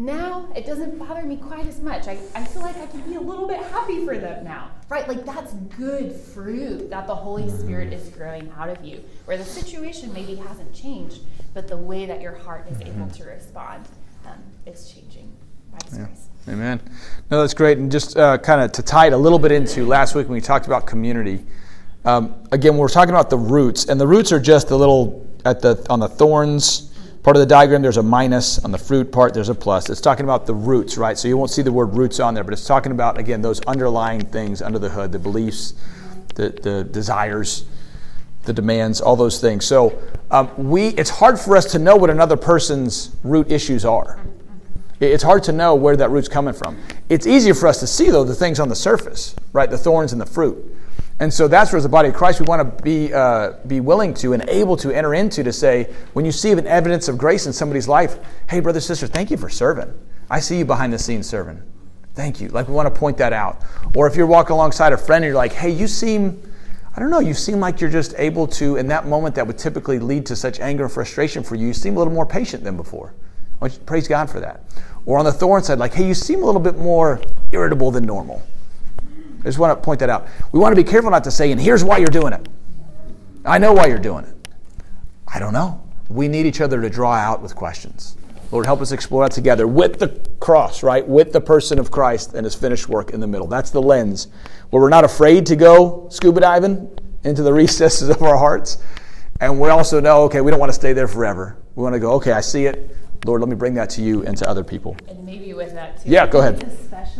now 0.00 0.48
it 0.56 0.64
doesn't 0.64 0.98
bother 0.98 1.22
me 1.24 1.36
quite 1.36 1.66
as 1.66 1.80
much. 1.80 2.08
I, 2.08 2.16
I 2.34 2.42
feel 2.44 2.62
like 2.62 2.76
I 2.78 2.86
can 2.86 3.02
be 3.02 3.16
a 3.16 3.20
little 3.20 3.46
bit 3.46 3.58
happy 3.58 4.04
for 4.06 4.16
them 4.16 4.44
now, 4.44 4.70
right? 4.88 5.06
Like 5.06 5.26
that's 5.26 5.52
good 5.52 6.12
fruit 6.12 6.88
that 6.88 7.06
the 7.06 7.14
Holy 7.14 7.50
Spirit 7.50 7.92
is 7.92 8.08
growing 8.08 8.50
out 8.56 8.70
of 8.70 8.82
you, 8.82 9.04
where 9.26 9.36
the 9.36 9.44
situation 9.44 10.10
maybe 10.14 10.36
hasn't 10.36 10.72
changed, 10.72 11.20
but 11.54 11.68
the 11.68 11.76
way 11.76 12.06
that 12.06 12.20
your 12.20 12.34
heart 12.34 12.66
is 12.70 12.80
able 12.80 12.92
mm-hmm. 12.92 13.08
to 13.10 13.24
respond 13.24 13.84
um, 14.26 14.38
is 14.66 14.92
changing 14.92 15.32
by 15.72 15.78
His 15.84 15.98
yeah. 15.98 16.04
grace. 16.06 16.26
Amen. 16.48 16.80
No, 17.30 17.40
that's 17.40 17.54
great. 17.54 17.78
And 17.78 17.90
just 17.90 18.16
uh, 18.16 18.38
kind 18.38 18.60
of 18.60 18.72
to 18.72 18.82
tie 18.82 19.06
it 19.06 19.12
a 19.12 19.16
little 19.16 19.38
bit 19.38 19.52
into 19.52 19.84
last 19.86 20.14
week 20.14 20.26
when 20.26 20.34
we 20.34 20.40
talked 20.40 20.66
about 20.66 20.86
community. 20.86 21.44
Um, 22.04 22.34
again, 22.50 22.76
we're 22.76 22.88
talking 22.88 23.14
about 23.14 23.28
the 23.28 23.38
roots, 23.38 23.86
and 23.86 24.00
the 24.00 24.06
roots 24.06 24.32
are 24.32 24.40
just 24.40 24.68
the 24.68 24.78
little 24.78 25.26
at 25.44 25.60
the 25.60 25.86
on 25.90 26.00
the 26.00 26.08
thorns 26.08 26.90
part 27.22 27.36
of 27.36 27.40
the 27.40 27.46
diagram, 27.46 27.82
there's 27.82 27.96
a 27.96 28.02
minus. 28.02 28.58
On 28.64 28.70
the 28.70 28.78
fruit 28.78 29.12
part, 29.12 29.34
there's 29.34 29.48
a 29.48 29.54
plus. 29.54 29.90
It's 29.90 30.00
talking 30.00 30.24
about 30.24 30.46
the 30.46 30.54
roots, 30.54 30.96
right? 30.96 31.18
So 31.18 31.28
you 31.28 31.36
won't 31.36 31.50
see 31.50 31.62
the 31.62 31.72
word 31.72 31.94
roots 31.96 32.20
on 32.20 32.34
there, 32.34 32.44
but 32.44 32.52
it's 32.52 32.66
talking 32.66 32.92
about, 32.92 33.18
again, 33.18 33.42
those 33.42 33.60
underlying 33.62 34.24
things 34.24 34.62
under 34.62 34.78
the 34.78 34.88
hood, 34.88 35.12
the 35.12 35.18
beliefs, 35.18 35.74
the, 36.34 36.50
the 36.50 36.84
desires, 36.84 37.64
the 38.44 38.52
demands, 38.52 39.00
all 39.00 39.16
those 39.16 39.40
things. 39.40 39.64
So 39.64 40.00
um, 40.30 40.50
we, 40.56 40.88
it's 40.88 41.10
hard 41.10 41.38
for 41.38 41.56
us 41.56 41.72
to 41.72 41.78
know 41.78 41.96
what 41.96 42.10
another 42.10 42.36
person's 42.36 43.14
root 43.22 43.50
issues 43.50 43.84
are. 43.84 44.18
It's 45.00 45.22
hard 45.22 45.42
to 45.44 45.52
know 45.52 45.74
where 45.74 45.96
that 45.96 46.10
root's 46.10 46.28
coming 46.28 46.52
from. 46.52 46.78
It's 47.08 47.26
easier 47.26 47.54
for 47.54 47.66
us 47.66 47.80
to 47.80 47.86
see, 47.86 48.10
though, 48.10 48.24
the 48.24 48.34
things 48.34 48.60
on 48.60 48.68
the 48.68 48.76
surface, 48.76 49.34
right? 49.52 49.70
The 49.70 49.78
thorns 49.78 50.12
and 50.12 50.20
the 50.20 50.26
fruit. 50.26 50.76
And 51.20 51.32
so 51.32 51.48
that's 51.48 51.70
where, 51.70 51.76
as 51.78 51.82
the 51.82 51.88
body 51.90 52.08
of 52.08 52.14
Christ, 52.14 52.40
we 52.40 52.44
want 52.44 52.78
to 52.78 52.82
be, 52.82 53.12
uh, 53.12 53.52
be 53.66 53.80
willing 53.80 54.14
to 54.14 54.32
and 54.32 54.42
able 54.48 54.76
to 54.78 54.90
enter 54.90 55.14
into 55.14 55.42
to 55.42 55.52
say, 55.52 55.92
when 56.14 56.24
you 56.24 56.32
see 56.32 56.50
an 56.52 56.66
evidence 56.66 57.08
of 57.08 57.18
grace 57.18 57.46
in 57.46 57.52
somebody's 57.52 57.88
life, 57.88 58.18
hey, 58.48 58.60
brother, 58.60 58.80
sister, 58.80 59.06
thank 59.06 59.30
you 59.30 59.36
for 59.36 59.50
serving. 59.50 59.92
I 60.30 60.40
see 60.40 60.58
you 60.58 60.64
behind 60.64 60.92
the 60.92 60.98
scenes 60.98 61.26
serving. 61.26 61.62
Thank 62.14 62.40
you. 62.40 62.48
Like, 62.48 62.68
we 62.68 62.74
want 62.74 62.92
to 62.92 62.98
point 62.98 63.18
that 63.18 63.32
out. 63.32 63.62
Or 63.94 64.06
if 64.06 64.16
you're 64.16 64.26
walking 64.26 64.52
alongside 64.52 64.92
a 64.92 64.98
friend 64.98 65.24
and 65.24 65.30
you're 65.30 65.36
like, 65.36 65.52
hey, 65.52 65.70
you 65.70 65.86
seem, 65.86 66.42
I 66.96 67.00
don't 67.00 67.10
know, 67.10 67.20
you 67.20 67.34
seem 67.34 67.60
like 67.60 67.80
you're 67.80 67.90
just 67.90 68.14
able 68.18 68.46
to, 68.48 68.76
in 68.76 68.88
that 68.88 69.06
moment 69.06 69.34
that 69.36 69.46
would 69.46 69.58
typically 69.58 69.98
lead 69.98 70.26
to 70.26 70.36
such 70.36 70.58
anger 70.58 70.84
and 70.84 70.92
frustration 70.92 71.42
for 71.42 71.54
you, 71.54 71.68
you 71.68 71.72
seem 71.72 71.96
a 71.96 71.98
little 71.98 72.12
more 72.12 72.26
patient 72.26 72.64
than 72.64 72.76
before. 72.76 73.14
I 73.54 73.64
want 73.64 73.74
to 73.74 73.80
Praise 73.80 74.08
God 74.08 74.28
for 74.28 74.40
that. 74.40 74.64
Or 75.06 75.18
on 75.18 75.24
the 75.24 75.32
thorn 75.32 75.62
side, 75.62 75.78
like, 75.78 75.94
hey, 75.94 76.06
you 76.06 76.14
seem 76.14 76.42
a 76.42 76.46
little 76.46 76.60
bit 76.60 76.76
more 76.76 77.20
irritable 77.52 77.90
than 77.90 78.04
normal. 78.04 78.42
I 79.40 79.44
just 79.44 79.58
want 79.58 79.78
to 79.78 79.82
point 79.82 80.00
that 80.00 80.10
out. 80.10 80.28
We 80.52 80.58
want 80.58 80.74
to 80.74 80.82
be 80.82 80.88
careful 80.88 81.10
not 81.10 81.24
to 81.24 81.30
say, 81.30 81.52
and 81.52 81.60
here's 81.60 81.84
why 81.84 81.98
you're 81.98 82.08
doing 82.08 82.32
it. 82.32 82.46
I 83.44 83.58
know 83.58 83.72
why 83.72 83.86
you're 83.86 83.98
doing 83.98 84.24
it. 84.24 84.48
I 85.26 85.38
don't 85.38 85.52
know. 85.52 85.80
We 86.08 86.28
need 86.28 86.44
each 86.44 86.60
other 86.60 86.82
to 86.82 86.90
draw 86.90 87.14
out 87.14 87.40
with 87.40 87.54
questions. 87.54 88.16
Lord, 88.50 88.66
help 88.66 88.80
us 88.80 88.90
explore 88.90 89.24
that 89.24 89.32
together 89.32 89.66
with 89.66 89.98
the 89.98 90.08
cross, 90.40 90.82
right? 90.82 91.06
With 91.06 91.32
the 91.32 91.40
person 91.40 91.78
of 91.78 91.90
Christ 91.90 92.34
and 92.34 92.44
his 92.44 92.54
finished 92.54 92.88
work 92.88 93.10
in 93.10 93.20
the 93.20 93.26
middle. 93.26 93.46
That's 93.46 93.70
the 93.70 93.80
lens 93.80 94.28
where 94.70 94.82
we're 94.82 94.88
not 94.88 95.04
afraid 95.04 95.46
to 95.46 95.56
go 95.56 96.08
scuba 96.10 96.40
diving 96.40 96.90
into 97.22 97.42
the 97.42 97.52
recesses 97.52 98.08
of 98.08 98.22
our 98.22 98.36
hearts. 98.36 98.78
And 99.40 99.60
we 99.60 99.68
also 99.68 100.00
know, 100.00 100.24
okay, 100.24 100.40
we 100.40 100.50
don't 100.50 100.60
want 100.60 100.70
to 100.70 100.74
stay 100.74 100.92
there 100.92 101.08
forever. 101.08 101.56
We 101.76 101.82
want 101.82 101.94
to 101.94 102.00
go, 102.00 102.12
okay, 102.14 102.32
I 102.32 102.40
see 102.40 102.66
it. 102.66 102.96
Lord, 103.24 103.40
let 103.40 103.48
me 103.48 103.56
bring 103.56 103.74
that 103.74 103.90
to 103.90 104.02
you 104.02 104.24
and 104.24 104.36
to 104.38 104.48
other 104.48 104.64
people. 104.64 104.96
And 105.08 105.24
maybe 105.24 105.54
with 105.54 105.72
that 105.74 106.02
too. 106.02 106.10
Yeah, 106.10 106.26
go 106.26 106.40
ahead. 106.40 106.60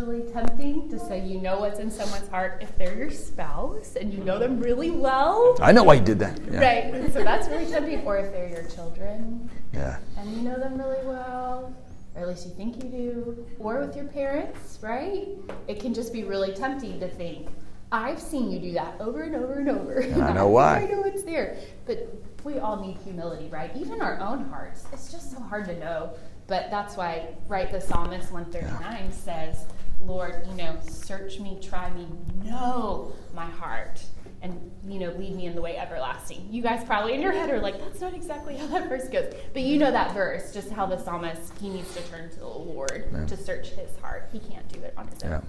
Especially 0.00 0.32
tempting 0.32 0.88
to 0.88 0.98
say 0.98 1.22
you 1.26 1.42
know 1.42 1.60
what's 1.60 1.78
in 1.78 1.90
someone's 1.90 2.28
heart 2.28 2.58
if 2.62 2.74
they're 2.78 2.96
your 2.96 3.10
spouse 3.10 3.96
and 3.96 4.10
you 4.14 4.24
know 4.24 4.38
them 4.38 4.58
really 4.58 4.90
well. 4.90 5.58
I 5.60 5.72
know 5.72 5.82
why 5.82 5.94
you 5.94 6.00
did 6.00 6.18
that. 6.20 6.40
Yeah. 6.50 6.60
Right. 6.60 7.12
So 7.12 7.22
that's 7.22 7.48
really 7.48 7.66
tempting. 7.66 8.00
Or 8.06 8.16
if 8.16 8.32
they're 8.32 8.48
your 8.48 8.64
children. 8.70 9.50
Yeah. 9.74 9.98
And 10.16 10.34
you 10.34 10.40
know 10.40 10.58
them 10.58 10.78
really 10.78 11.06
well. 11.06 11.74
Or 12.14 12.22
at 12.22 12.28
least 12.28 12.46
you 12.46 12.52
think 12.52 12.82
you 12.82 12.88
do. 12.88 13.46
Or 13.58 13.80
with 13.80 13.94
your 13.94 14.06
parents, 14.06 14.78
right? 14.80 15.28
It 15.68 15.80
can 15.80 15.92
just 15.92 16.14
be 16.14 16.24
really 16.24 16.54
tempting 16.54 16.98
to 16.98 17.08
think, 17.08 17.48
I've 17.92 18.20
seen 18.20 18.50
you 18.50 18.58
do 18.58 18.72
that 18.72 18.98
over 19.00 19.24
and 19.24 19.36
over 19.36 19.54
and 19.54 19.68
over. 19.68 19.98
And 19.98 20.22
I 20.22 20.32
know 20.32 20.48
why. 20.56 20.80
I 20.80 20.86
know 20.86 21.02
it's 21.04 21.24
there. 21.24 21.58
But 21.84 22.08
we 22.42 22.58
all 22.58 22.80
need 22.80 22.96
humility, 23.04 23.48
right? 23.48 23.70
Even 23.76 24.00
our 24.00 24.18
own 24.18 24.46
hearts. 24.46 24.86
It's 24.94 25.12
just 25.12 25.30
so 25.30 25.40
hard 25.40 25.66
to 25.66 25.78
know. 25.78 26.14
But 26.46 26.68
that's 26.68 26.96
why, 26.96 27.28
right, 27.46 27.70
the 27.70 27.80
Psalmist 27.80 28.32
139 28.32 28.80
yeah. 28.82 29.10
says, 29.12 29.66
Lord, 30.04 30.46
you 30.48 30.54
know, 30.54 30.76
search 30.82 31.38
me, 31.40 31.58
try 31.62 31.90
me, 31.90 32.06
know 32.44 33.12
my 33.34 33.46
heart. 33.46 34.02
and 34.42 34.70
you 34.88 34.98
know 34.98 35.10
lead 35.18 35.34
me 35.34 35.44
in 35.44 35.54
the 35.54 35.60
way 35.60 35.76
everlasting 35.76 36.48
you 36.50 36.62
guys 36.62 36.82
probably 36.84 37.12
in 37.12 37.20
your 37.20 37.30
head 37.30 37.50
are 37.50 37.60
like 37.60 37.78
that's 37.78 38.00
not 38.00 38.14
exactly 38.14 38.56
how 38.56 38.66
that 38.68 38.88
verse 38.88 39.06
goes 39.08 39.34
but 39.52 39.60
you 39.60 39.78
know 39.78 39.90
that 39.90 40.14
verse 40.14 40.50
just 40.50 40.70
how 40.70 40.86
the 40.86 40.96
psalmist 40.96 41.52
he 41.60 41.68
needs 41.68 41.94
to 41.94 42.02
turn 42.04 42.30
to 42.30 42.38
the 42.38 42.46
lord 42.46 43.04
yeah. 43.12 43.26
to 43.26 43.36
search 43.36 43.68
his 43.68 43.90
heart 44.00 44.30
he 44.32 44.38
can't 44.38 44.66
do 44.72 44.80
it 44.80 44.94
on 44.96 45.06
his 45.08 45.22
own 45.24 45.30
yeah. 45.30 45.40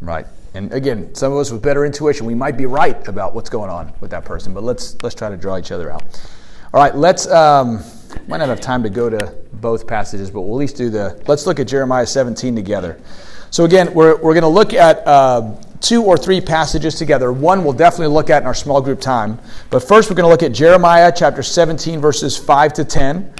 Right. 0.00 0.26
And 0.54 0.72
again, 0.72 1.14
some 1.14 1.32
of 1.32 1.38
us 1.38 1.50
with 1.50 1.62
better 1.62 1.84
intuition, 1.84 2.24
we 2.24 2.34
might 2.34 2.56
be 2.56 2.66
right 2.66 3.06
about 3.08 3.34
what's 3.34 3.50
going 3.50 3.70
on 3.70 3.92
with 4.00 4.10
that 4.12 4.24
person, 4.24 4.54
but 4.54 4.62
let's 4.62 5.00
let's 5.02 5.14
try 5.14 5.28
to 5.28 5.36
draw 5.36 5.58
each 5.58 5.72
other 5.72 5.90
out. 5.90 6.04
All 6.72 6.80
right, 6.80 6.94
let's 6.94 7.26
um, 7.26 7.82
might 8.28 8.36
not 8.38 8.48
have 8.48 8.60
time 8.60 8.82
to 8.84 8.90
go 8.90 9.10
to 9.10 9.34
both 9.54 9.86
passages, 9.86 10.30
but 10.30 10.42
we'll 10.42 10.54
at 10.54 10.60
least 10.60 10.76
do 10.76 10.88
the 10.88 11.20
let's 11.26 11.46
look 11.46 11.58
at 11.58 11.66
Jeremiah 11.66 12.06
17 12.06 12.54
together. 12.54 13.00
So 13.50 13.64
again, 13.64 13.92
we're 13.94 14.16
we're 14.16 14.34
going 14.34 14.42
to 14.42 14.48
look 14.48 14.74
at 14.74 15.06
uh, 15.06 15.54
two 15.80 16.02
or 16.02 16.16
three 16.16 16.40
passages 16.40 16.94
together. 16.94 17.32
One 17.32 17.64
we'll 17.64 17.72
definitely 17.72 18.14
look 18.14 18.30
at 18.30 18.42
in 18.42 18.46
our 18.46 18.54
small 18.54 18.80
group 18.80 19.00
time, 19.00 19.38
but 19.70 19.80
first 19.80 20.10
we're 20.10 20.16
going 20.16 20.24
to 20.24 20.30
look 20.30 20.42
at 20.42 20.52
Jeremiah 20.52 21.12
chapter 21.14 21.42
17 21.42 22.00
verses 22.00 22.36
5 22.36 22.72
to 22.74 22.84
10. 22.84 23.34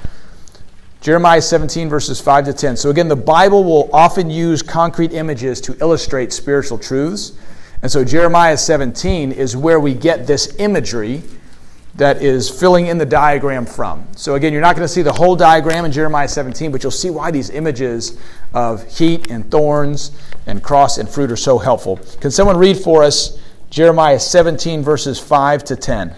Jeremiah 1.00 1.40
17, 1.40 1.88
verses 1.88 2.20
5 2.20 2.46
to 2.46 2.52
10. 2.52 2.76
So, 2.76 2.90
again, 2.90 3.06
the 3.06 3.14
Bible 3.14 3.62
will 3.62 3.88
often 3.92 4.28
use 4.28 4.62
concrete 4.62 5.12
images 5.12 5.60
to 5.60 5.76
illustrate 5.80 6.32
spiritual 6.32 6.76
truths. 6.76 7.38
And 7.82 7.90
so, 7.90 8.04
Jeremiah 8.04 8.56
17 8.56 9.30
is 9.30 9.56
where 9.56 9.78
we 9.78 9.94
get 9.94 10.26
this 10.26 10.56
imagery 10.58 11.22
that 11.98 12.22
is 12.22 12.48
filling 12.48 12.86
in 12.86 12.96
the 12.96 13.04
diagram 13.04 13.66
from. 13.66 14.06
So, 14.16 14.36
again, 14.36 14.52
you're 14.52 14.62
not 14.62 14.76
going 14.76 14.86
to 14.86 14.92
see 14.92 15.02
the 15.02 15.12
whole 15.12 15.34
diagram 15.34 15.84
in 15.84 15.90
Jeremiah 15.90 16.28
17, 16.28 16.70
but 16.70 16.82
you'll 16.82 16.92
see 16.92 17.10
why 17.10 17.32
these 17.32 17.50
images 17.50 18.16
of 18.54 18.84
heat 18.84 19.30
and 19.30 19.50
thorns 19.50 20.12
and 20.46 20.62
cross 20.62 20.98
and 20.98 21.08
fruit 21.08 21.30
are 21.32 21.36
so 21.36 21.58
helpful. 21.58 21.96
Can 22.20 22.30
someone 22.30 22.56
read 22.56 22.78
for 22.78 23.02
us 23.02 23.38
Jeremiah 23.70 24.20
17, 24.20 24.82
verses 24.82 25.18
5 25.18 25.64
to 25.64 25.76
10? 25.76 26.14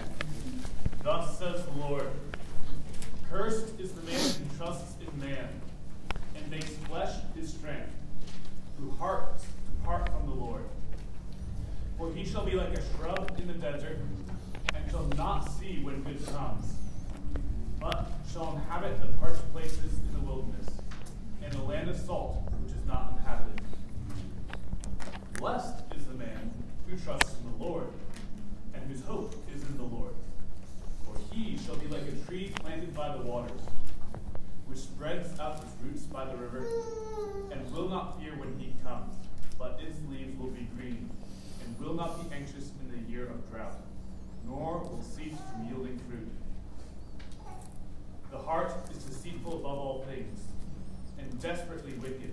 Desperately 51.41 51.93
wicked. 51.93 52.31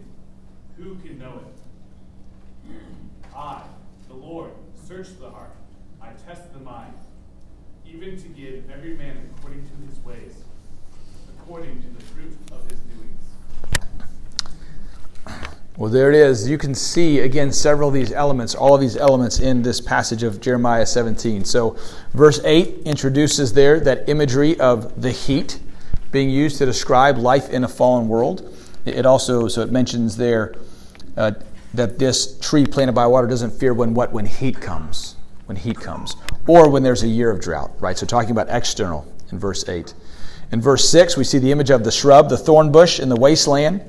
Who 0.76 0.96
can 0.96 1.18
know 1.18 1.40
it? 1.40 2.72
I, 3.35 3.62
the 4.09 4.14
Lord, 4.14 4.50
search 4.87 5.09
the 5.18 5.31
heart. 5.31 5.50
I 6.00 6.11
test 6.26 6.52
the 6.52 6.61
mind, 6.61 6.92
even 7.87 8.20
to 8.20 8.28
give 8.28 8.70
every 8.70 8.94
man 8.94 9.16
according 9.37 9.62
to 9.62 9.72
his 9.88 9.98
ways, 10.04 10.35
according 11.38 11.83
to 11.83 11.88
the 11.88 12.04
fruit 12.04 12.37
of 12.52 12.70
his 12.70 12.78
doings. 12.81 13.20
Well, 15.76 15.90
there 15.90 16.11
it 16.11 16.16
is. 16.16 16.48
You 16.48 16.59
can 16.59 16.74
see, 16.74 17.20
again, 17.20 17.50
several 17.52 17.88
of 17.88 17.94
these 17.94 18.12
elements, 18.12 18.54
all 18.54 18.74
of 18.74 18.81
these 18.81 18.96
elements 18.96 19.38
in 19.38 19.62
this 19.62 19.81
passage 19.81 20.22
of 20.22 20.40
Jeremiah 20.40 20.85
17. 20.85 21.44
So, 21.44 21.76
verse 22.12 22.40
8 22.44 22.83
introduces 22.85 23.52
there 23.52 23.81
that 23.81 24.09
imagery 24.09 24.59
of 24.61 25.00
the 25.00 25.12
heat 25.12 25.61
being 26.11 26.31
used 26.31 26.59
to 26.59 26.66
describe 26.66 27.18
life 27.18 27.51
in 27.51 27.64
a 27.64 27.68
fallen 27.68 28.09
world. 28.09 28.55
It 28.85 29.07
also, 29.07 29.49
so 29.49 29.61
it 29.62 29.71
mentions 29.71 30.16
there 30.16 30.55
uh, 31.16 31.33
that 31.75 31.99
this 31.99 32.38
tree 32.38 32.66
planted 32.66 32.92
by 32.92 33.07
water 33.07 33.27
doesn't 33.27 33.51
fear 33.51 33.75
when 33.75 33.94
what? 33.94 34.12
When 34.12 34.27
heat 34.27 34.61
comes. 34.61 35.16
When 35.47 35.57
heat 35.57 35.79
comes. 35.79 36.16
Or 36.47 36.71
when 36.71 36.83
there's 36.83 37.03
a 37.03 37.09
year 37.09 37.31
of 37.31 37.40
drought, 37.40 37.73
right? 37.81 37.97
So 37.99 38.07
talking 38.07 38.31
about 38.31 38.49
external 38.49 39.07
in 39.31 39.38
verse 39.38 39.68
8. 39.68 39.92
In 40.51 40.61
verse 40.62 40.88
6, 40.88 41.16
we 41.16 41.25
see 41.25 41.38
the 41.38 41.53
image 41.53 41.71
of 41.71 41.85
the 41.85 41.92
shrub, 41.92 42.31
the 42.31 42.38
thorn 42.38 42.73
bush 42.73 43.01
in 43.01 43.09
the 43.09 43.16
wasteland. 43.16 43.83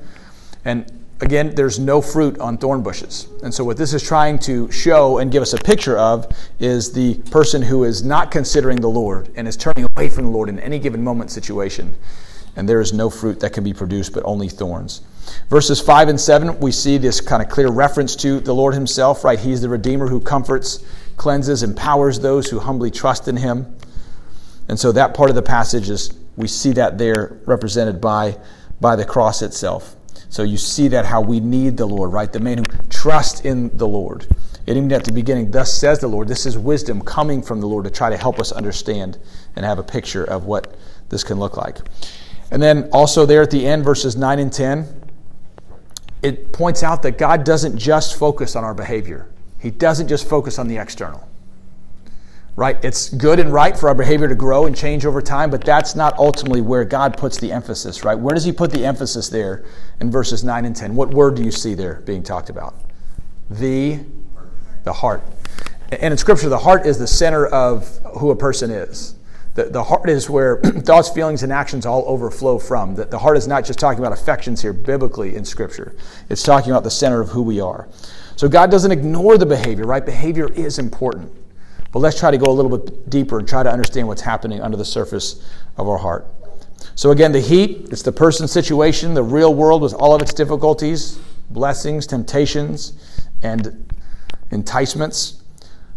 And 0.64 0.99
again, 1.20 1.54
there's 1.54 1.78
no 1.78 2.00
fruit 2.00 2.38
on 2.38 2.58
thorn 2.58 2.82
bushes. 2.82 3.28
And 3.42 3.52
so, 3.52 3.64
what 3.64 3.76
this 3.76 3.94
is 3.94 4.02
trying 4.02 4.38
to 4.40 4.70
show 4.70 5.18
and 5.18 5.30
give 5.30 5.42
us 5.42 5.52
a 5.52 5.58
picture 5.58 5.98
of 5.98 6.26
is 6.58 6.92
the 6.92 7.14
person 7.30 7.62
who 7.62 7.84
is 7.84 8.02
not 8.02 8.30
considering 8.30 8.80
the 8.80 8.88
Lord 8.88 9.30
and 9.36 9.46
is 9.46 9.56
turning 9.56 9.86
away 9.96 10.08
from 10.08 10.24
the 10.24 10.30
Lord 10.30 10.48
in 10.48 10.58
any 10.58 10.78
given 10.78 11.02
moment 11.02 11.30
situation 11.30 11.94
and 12.56 12.68
there 12.68 12.80
is 12.80 12.92
no 12.92 13.10
fruit 13.10 13.40
that 13.40 13.52
can 13.52 13.64
be 13.64 13.72
produced 13.72 14.12
but 14.12 14.22
only 14.24 14.48
thorns. 14.48 15.02
Verses 15.48 15.80
5 15.80 16.08
and 16.08 16.20
7, 16.20 16.58
we 16.58 16.72
see 16.72 16.98
this 16.98 17.20
kind 17.20 17.42
of 17.42 17.48
clear 17.48 17.68
reference 17.68 18.16
to 18.16 18.40
the 18.40 18.54
Lord 18.54 18.74
Himself, 18.74 19.24
right? 19.24 19.38
He's 19.38 19.60
the 19.60 19.68
Redeemer 19.68 20.08
who 20.08 20.20
comforts, 20.20 20.84
cleanses, 21.16 21.62
empowers 21.62 22.20
those 22.20 22.50
who 22.50 22.58
humbly 22.58 22.90
trust 22.90 23.28
in 23.28 23.36
Him. 23.36 23.74
And 24.68 24.78
so 24.78 24.92
that 24.92 25.14
part 25.14 25.30
of 25.30 25.36
the 25.36 25.42
passage 25.42 25.90
is, 25.90 26.14
we 26.36 26.48
see 26.48 26.72
that 26.72 26.98
there 26.98 27.38
represented 27.44 28.00
by, 28.00 28.38
by 28.80 28.96
the 28.96 29.04
cross 29.04 29.42
itself. 29.42 29.96
So 30.30 30.44
you 30.44 30.56
see 30.56 30.88
that 30.88 31.04
how 31.04 31.20
we 31.20 31.40
need 31.40 31.76
the 31.76 31.86
Lord, 31.86 32.12
right? 32.12 32.32
The 32.32 32.38
man 32.38 32.58
who 32.58 32.64
trusts 32.88 33.40
in 33.40 33.76
the 33.76 33.86
Lord. 33.86 34.28
And 34.66 34.76
even 34.76 34.92
at 34.92 35.04
the 35.04 35.12
beginning, 35.12 35.50
thus 35.50 35.74
says 35.74 35.98
the 35.98 36.06
Lord. 36.06 36.28
This 36.28 36.46
is 36.46 36.56
wisdom 36.56 37.02
coming 37.02 37.42
from 37.42 37.60
the 37.60 37.66
Lord 37.66 37.84
to 37.84 37.90
try 37.90 38.10
to 38.10 38.16
help 38.16 38.38
us 38.38 38.52
understand 38.52 39.18
and 39.56 39.64
have 39.64 39.80
a 39.80 39.82
picture 39.82 40.24
of 40.24 40.44
what 40.44 40.76
this 41.08 41.24
can 41.24 41.40
look 41.40 41.56
like. 41.56 41.78
And 42.52 42.62
then 42.62 42.88
also 42.92 43.26
there 43.26 43.42
at 43.42 43.50
the 43.50 43.66
end, 43.66 43.84
verses 43.84 44.16
9 44.16 44.38
and 44.38 44.52
10, 44.52 44.86
it 46.22 46.52
points 46.52 46.82
out 46.82 47.02
that 47.02 47.18
God 47.18 47.44
doesn't 47.44 47.76
just 47.76 48.16
focus 48.16 48.54
on 48.54 48.62
our 48.62 48.74
behavior, 48.74 49.28
He 49.58 49.70
doesn't 49.70 50.08
just 50.08 50.28
focus 50.28 50.58
on 50.58 50.68
the 50.68 50.78
external. 50.78 51.29
Right? 52.60 52.76
It's 52.84 53.08
good 53.08 53.40
and 53.40 53.50
right 53.50 53.74
for 53.74 53.88
our 53.88 53.94
behavior 53.94 54.28
to 54.28 54.34
grow 54.34 54.66
and 54.66 54.76
change 54.76 55.06
over 55.06 55.22
time, 55.22 55.48
but 55.48 55.64
that's 55.64 55.94
not 55.94 56.18
ultimately 56.18 56.60
where 56.60 56.84
God 56.84 57.16
puts 57.16 57.38
the 57.38 57.50
emphasis, 57.50 58.04
right? 58.04 58.14
Where 58.14 58.34
does 58.34 58.44
He 58.44 58.52
put 58.52 58.70
the 58.70 58.84
emphasis 58.84 59.30
there 59.30 59.64
in 60.02 60.10
verses 60.10 60.44
9 60.44 60.66
and 60.66 60.76
10? 60.76 60.94
What 60.94 61.08
word 61.08 61.36
do 61.36 61.42
you 61.42 61.52
see 61.52 61.72
there 61.72 62.02
being 62.04 62.22
talked 62.22 62.50
about? 62.50 62.74
The, 63.48 64.00
the 64.84 64.92
heart. 64.92 65.22
And 65.90 66.12
in 66.12 66.18
Scripture, 66.18 66.50
the 66.50 66.58
heart 66.58 66.84
is 66.84 66.98
the 66.98 67.06
center 67.06 67.46
of 67.46 67.98
who 68.18 68.30
a 68.30 68.36
person 68.36 68.70
is. 68.70 69.14
The, 69.54 69.64
the 69.64 69.82
heart 69.82 70.10
is 70.10 70.28
where 70.28 70.60
thoughts, 70.62 71.08
feelings, 71.08 71.42
and 71.42 71.50
actions 71.50 71.86
all 71.86 72.04
overflow 72.06 72.58
from. 72.58 72.94
The, 72.94 73.06
the 73.06 73.18
heart 73.18 73.38
is 73.38 73.48
not 73.48 73.64
just 73.64 73.78
talking 73.78 74.00
about 74.00 74.12
affections 74.12 74.60
here 74.60 74.74
biblically 74.74 75.34
in 75.34 75.46
Scripture, 75.46 75.96
it's 76.28 76.42
talking 76.42 76.72
about 76.72 76.84
the 76.84 76.90
center 76.90 77.22
of 77.22 77.30
who 77.30 77.40
we 77.40 77.58
are. 77.58 77.88
So 78.36 78.50
God 78.50 78.70
doesn't 78.70 78.92
ignore 78.92 79.38
the 79.38 79.46
behavior, 79.46 79.86
right? 79.86 80.04
Behavior 80.04 80.52
is 80.52 80.78
important. 80.78 81.39
But 81.92 82.00
let's 82.00 82.18
try 82.18 82.30
to 82.30 82.38
go 82.38 82.50
a 82.50 82.52
little 82.52 82.76
bit 82.76 83.10
deeper 83.10 83.38
and 83.38 83.48
try 83.48 83.62
to 83.62 83.70
understand 83.70 84.06
what's 84.06 84.22
happening 84.22 84.60
under 84.60 84.76
the 84.76 84.84
surface 84.84 85.44
of 85.76 85.88
our 85.88 85.98
heart. 85.98 86.26
So, 86.94 87.10
again, 87.10 87.32
the 87.32 87.40
heat, 87.40 87.88
it's 87.90 88.02
the 88.02 88.12
person's 88.12 88.52
situation, 88.52 89.14
the 89.14 89.22
real 89.22 89.54
world 89.54 89.82
with 89.82 89.94
all 89.94 90.14
of 90.14 90.22
its 90.22 90.32
difficulties, 90.32 91.18
blessings, 91.50 92.06
temptations, 92.06 92.92
and 93.42 93.92
enticements. 94.50 95.42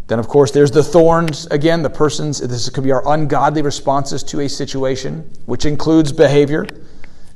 Then, 0.06 0.18
of 0.18 0.28
course, 0.28 0.50
there's 0.50 0.70
the 0.70 0.82
thorns 0.82 1.46
again, 1.46 1.82
the 1.82 1.90
person's, 1.90 2.40
this 2.40 2.68
could 2.68 2.84
be 2.84 2.92
our 2.92 3.06
ungodly 3.08 3.62
responses 3.62 4.22
to 4.24 4.40
a 4.40 4.48
situation, 4.48 5.30
which 5.46 5.64
includes 5.64 6.12
behavior. 6.12 6.66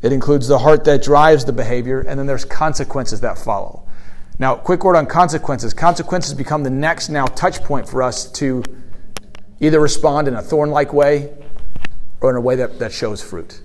It 0.02 0.12
includes 0.12 0.46
the 0.48 0.58
heart 0.58 0.84
that 0.84 1.02
drives 1.02 1.44
the 1.44 1.52
behavior, 1.52 2.00
and 2.00 2.18
then 2.18 2.26
there's 2.26 2.44
consequences 2.44 3.20
that 3.22 3.38
follow. 3.38 3.87
Now, 4.40 4.54
quick 4.54 4.84
word 4.84 4.96
on 4.96 5.06
consequences. 5.06 5.74
Consequences 5.74 6.32
become 6.34 6.62
the 6.62 6.70
next 6.70 7.08
now 7.08 7.26
touch 7.26 7.60
point 7.62 7.88
for 7.88 8.02
us 8.02 8.30
to 8.32 8.62
either 9.60 9.80
respond 9.80 10.28
in 10.28 10.34
a 10.34 10.42
thorn 10.42 10.70
like 10.70 10.92
way 10.92 11.36
or 12.20 12.30
in 12.30 12.36
a 12.36 12.40
way 12.40 12.54
that, 12.56 12.78
that 12.78 12.92
shows 12.92 13.20
fruit. 13.20 13.60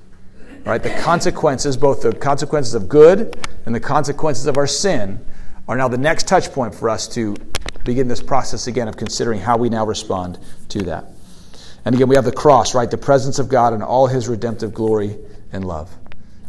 Right? 0.66 0.82
The 0.82 0.96
consequences, 1.02 1.78
both 1.78 2.02
the 2.02 2.14
consequences 2.14 2.74
of 2.74 2.90
good 2.90 3.38
and 3.66 3.76
the 3.76 3.80
consequences 3.80 4.48
of 4.48 4.58
our 4.58 4.66
sin, 4.66 5.24
are 5.68 5.78
now 5.78 5.88
the 5.88 5.98
next 5.98 6.28
touch 6.28 6.52
point 6.52 6.74
for 6.74 6.90
us 6.90 7.08
to 7.10 7.36
begin 7.84 8.08
this 8.08 8.22
process 8.22 8.68
again 8.68 8.88
of 8.88 8.98
considering 8.98 9.40
how 9.40 9.58
we 9.58 9.70
now 9.70 9.86
respond 9.86 10.40
to 10.70 10.80
that. 10.84 11.06
And 11.86 11.94
again, 11.94 12.08
we 12.08 12.16
have 12.16 12.26
the 12.26 12.32
cross, 12.32 12.74
right? 12.74 12.90
The 12.90 12.98
presence 12.98 13.40
of 13.40 13.50
God 13.50 13.74
and 13.74 13.84
all 13.84 14.08
his 14.08 14.28
redemptive 14.28 14.74
glory 14.74 15.18
and 15.52 15.66
love. 15.66 15.96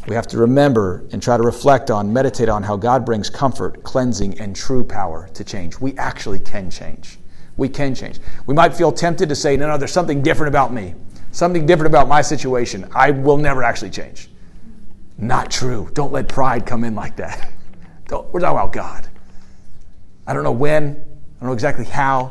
We 0.07 0.15
have 0.15 0.27
to 0.29 0.39
remember 0.39 1.05
and 1.13 1.23
try 1.23 1.37
to 1.37 1.43
reflect 1.43 1.91
on, 1.91 2.13
meditate 2.13 2.49
on 2.49 2.63
how 2.63 2.77
God 2.77 3.07
brings 3.07 3.31
comfort, 3.31 3.83
cleansing, 3.83 4.39
and 4.39 4.55
true 4.55 4.85
power 4.85 5.29
to 5.33 5.45
change. 5.45 5.81
We 5.81 5.97
actually 5.97 6.41
can 6.41 6.71
change. 6.71 7.19
We 7.57 7.69
can 7.69 7.95
change. 7.95 8.19
We 8.47 8.55
might 8.55 8.75
feel 8.75 8.93
tempted 8.93 9.29
to 9.29 9.35
say, 9.35 9.57
no, 9.57 9.69
no, 9.69 9.79
there's 9.79 9.93
something 9.93 10.23
different 10.23 10.49
about 10.49 10.73
me, 10.73 10.95
something 11.33 11.65
different 11.65 11.91
about 11.91 12.09
my 12.09 12.21
situation. 12.21 12.89
I 12.95 13.13
will 13.13 13.39
never 13.39 13.63
actually 13.63 13.91
change. 13.91 14.29
Not 15.17 15.51
true. 15.51 15.89
Don't 15.95 16.13
let 16.13 16.29
pride 16.29 16.67
come 16.67 16.85
in 16.85 16.95
like 16.95 17.17
that. 17.17 17.51
Don't, 18.09 18.31
we're 18.33 18.41
talking 18.41 18.59
about 18.59 18.73
God. 18.73 19.09
I 20.27 20.33
don't 20.35 20.45
know 20.45 20.53
when, 20.53 20.91
I 20.91 21.41
don't 21.41 21.49
know 21.49 21.53
exactly 21.53 21.85
how, 21.85 22.31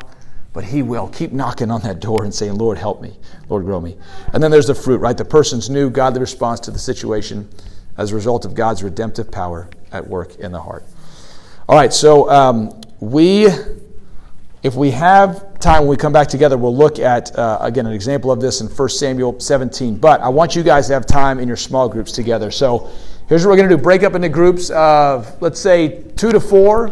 but 0.54 0.64
He 0.64 0.82
will. 0.82 1.08
Keep 1.08 1.32
knocking 1.32 1.70
on 1.70 1.82
that 1.82 2.00
door 2.00 2.24
and 2.24 2.32
saying, 2.32 2.54
Lord, 2.54 2.78
help 2.78 3.02
me. 3.02 3.18
Lord, 3.50 3.66
grow 3.66 3.80
me. 3.80 3.98
And 4.32 4.42
then 4.42 4.50
there's 4.50 4.68
the 4.68 4.74
fruit, 4.74 4.98
right? 4.98 5.18
The 5.18 5.24
person's 5.24 5.68
new 5.68 5.90
godly 5.90 6.20
response 6.20 6.60
to 6.60 6.70
the 6.70 6.78
situation 6.78 7.50
as 7.98 8.12
a 8.12 8.14
result 8.14 8.46
of 8.46 8.54
God's 8.54 8.82
redemptive 8.82 9.30
power 9.30 9.68
at 9.92 10.06
work 10.06 10.36
in 10.36 10.52
the 10.52 10.60
heart. 10.60 10.84
All 11.68 11.76
right, 11.76 11.92
so 11.92 12.30
um, 12.30 12.80
we, 13.00 13.48
if 14.62 14.74
we 14.74 14.90
have 14.92 15.58
time 15.58 15.82
when 15.82 15.88
we 15.88 15.96
come 15.96 16.12
back 16.12 16.28
together, 16.28 16.56
we'll 16.56 16.76
look 16.76 16.98
at, 16.98 17.36
uh, 17.38 17.58
again, 17.60 17.86
an 17.86 17.92
example 17.92 18.30
of 18.30 18.40
this 18.40 18.60
in 18.60 18.68
1 18.68 18.88
Samuel 18.90 19.40
17. 19.40 19.96
But 19.96 20.20
I 20.20 20.28
want 20.28 20.54
you 20.54 20.62
guys 20.62 20.86
to 20.88 20.92
have 20.92 21.06
time 21.06 21.38
in 21.40 21.48
your 21.48 21.56
small 21.56 21.88
groups 21.88 22.12
together. 22.12 22.50
So 22.50 22.90
here's 23.28 23.44
what 23.44 23.52
we're 23.52 23.56
going 23.56 23.70
to 23.70 23.76
do 23.76 23.82
break 23.82 24.02
up 24.02 24.14
into 24.14 24.28
groups 24.28 24.70
of, 24.70 25.40
let's 25.40 25.60
say, 25.60 26.02
two 26.16 26.32
to 26.32 26.40
four. 26.40 26.90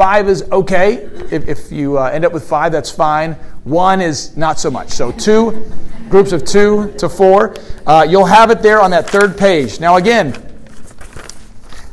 Five 0.00 0.30
is 0.30 0.44
okay. 0.50 0.94
If, 1.30 1.46
if 1.46 1.70
you 1.70 1.98
uh, 1.98 2.04
end 2.04 2.24
up 2.24 2.32
with 2.32 2.48
five, 2.48 2.72
that's 2.72 2.90
fine. 2.90 3.34
One 3.64 4.00
is 4.00 4.34
not 4.34 4.58
so 4.58 4.70
much. 4.70 4.88
So 4.88 5.12
two 5.12 5.70
groups 6.08 6.32
of 6.32 6.42
two 6.42 6.94
to 6.96 7.06
four. 7.06 7.54
Uh, 7.86 8.06
you'll 8.08 8.24
have 8.24 8.50
it 8.50 8.62
there 8.62 8.80
on 8.80 8.90
that 8.92 9.10
third 9.10 9.36
page. 9.36 9.78
Now, 9.78 9.96
again, 9.96 10.32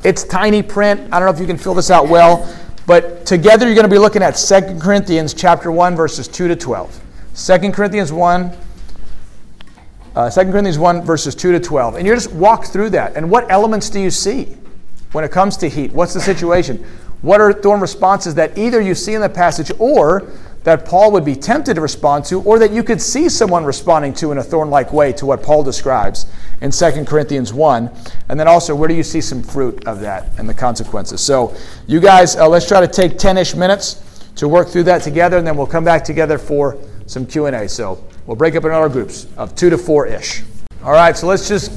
it's 0.06 0.24
tiny 0.24 0.63
print. 0.63 1.02
I 1.12 1.20
don't 1.20 1.28
know 1.28 1.34
if 1.34 1.39
you 1.41 1.46
can 1.46 1.58
fill 1.58 1.74
this 1.74 1.91
out 1.91 2.08
well, 2.08 2.50
but 2.86 3.26
together 3.26 3.65
you're 3.65 3.76
going 3.76 3.84
to 3.84 3.93
be 3.93 4.00
looking 4.00 4.24
at 4.24 4.38
2 4.38 4.80
Corinthians 4.80 5.34
chapter 5.34 5.70
1 5.70 5.93
verses 5.98 6.30
2 6.30 6.48
to 6.48 6.56
12. 6.56 7.02
2 7.36 7.72
Corinthians 7.74 8.13
1 8.13 8.58
uh, 10.15 10.30
2 10.30 10.43
Corinthians 10.43 10.80
1 10.80 11.02
verses 11.02 11.36
2 11.36 11.52
to 11.52 11.60
12. 11.60 11.96
And 11.96 12.08
you 12.08 12.15
just 12.15 12.32
walk 12.32 12.67
through 12.67 12.91
that. 12.91 13.17
And 13.17 13.30
what 13.30 13.52
elements 13.52 13.89
do 13.89 14.00
you 14.00 14.12
see 14.12 14.56
when 15.12 15.26
it 15.26 15.32
comes 15.32 15.58
to 15.58 15.67
heat? 15.67 15.91
What's 15.91 16.13
the 16.13 16.22
situation? 16.22 16.86
What 17.21 17.41
are 17.41 17.51
thorn 17.51 17.82
responses 17.82 18.36
that 18.36 18.58
either 18.58 18.80
you 18.80 18.95
see 18.95 19.13
in 19.13 19.21
the 19.21 19.30
passage 19.30 19.71
or 19.80 20.32
that 20.67 20.84
Paul 20.84 21.13
would 21.13 21.23
be 21.23 21.34
tempted 21.34 21.75
to 21.75 21.82
respond 21.82 22.25
to, 22.25 22.41
or 22.41 22.60
that 22.60 22.71
you 22.71 22.84
could 22.84 23.01
see 23.01 23.30
someone 23.30 23.63
responding 23.63 24.13
to 24.15 24.34
in 24.34 24.38
a 24.38 24.43
thorn 24.43 24.69
like 24.69 24.91
way 24.91 25.13
to 25.13 25.25
what 25.25 25.41
Paul 25.41 25.63
describes 25.63 26.25
in 26.60 26.71
2 26.71 27.06
Corinthians 27.06 27.53
1. 27.53 27.89
And 28.27 28.38
then 28.38 28.49
also, 28.49 28.75
where 28.75 28.89
do 28.89 28.93
you 28.93 29.03
see 29.03 29.21
some 29.21 29.41
fruit 29.41 29.88
of 29.88 30.01
that 30.01 30.30
and 30.38 30.49
the 30.49 30.53
consequences? 30.53 31.21
So, 31.21 31.56
you 31.88 32.01
guys, 32.01 32.36
uh, 32.36 32.49
let's 32.49 32.67
try 32.67 32.82
to 32.82 32.88
take 32.88 33.17
10 33.17 33.38
ish 33.38 33.56
minutes 33.56 34.03
to 34.36 34.49
work 34.49 34.67
through 34.67 34.84
that 34.84 35.01
together, 35.03 35.38
and 35.38 35.47
then 35.47 35.56
we'll 35.56 35.67
come 35.67 35.86
back 35.86 36.03
together 36.03 36.38
for 36.38 36.77
some 37.06 37.25
Q&A. 37.25 37.69
So, 37.69 38.03
we'll 38.25 38.36
break 38.36 38.56
up 38.56 38.65
in 38.65 38.71
our 38.71 38.89
groups 38.89 39.25
of 39.38 39.56
two 39.56 39.69
to 39.69 39.77
four 39.77 40.06
ish. 40.06 40.43
All 40.84 40.91
right, 40.91 41.15
so 41.15 41.27
let's 41.27 41.47
just, 41.47 41.71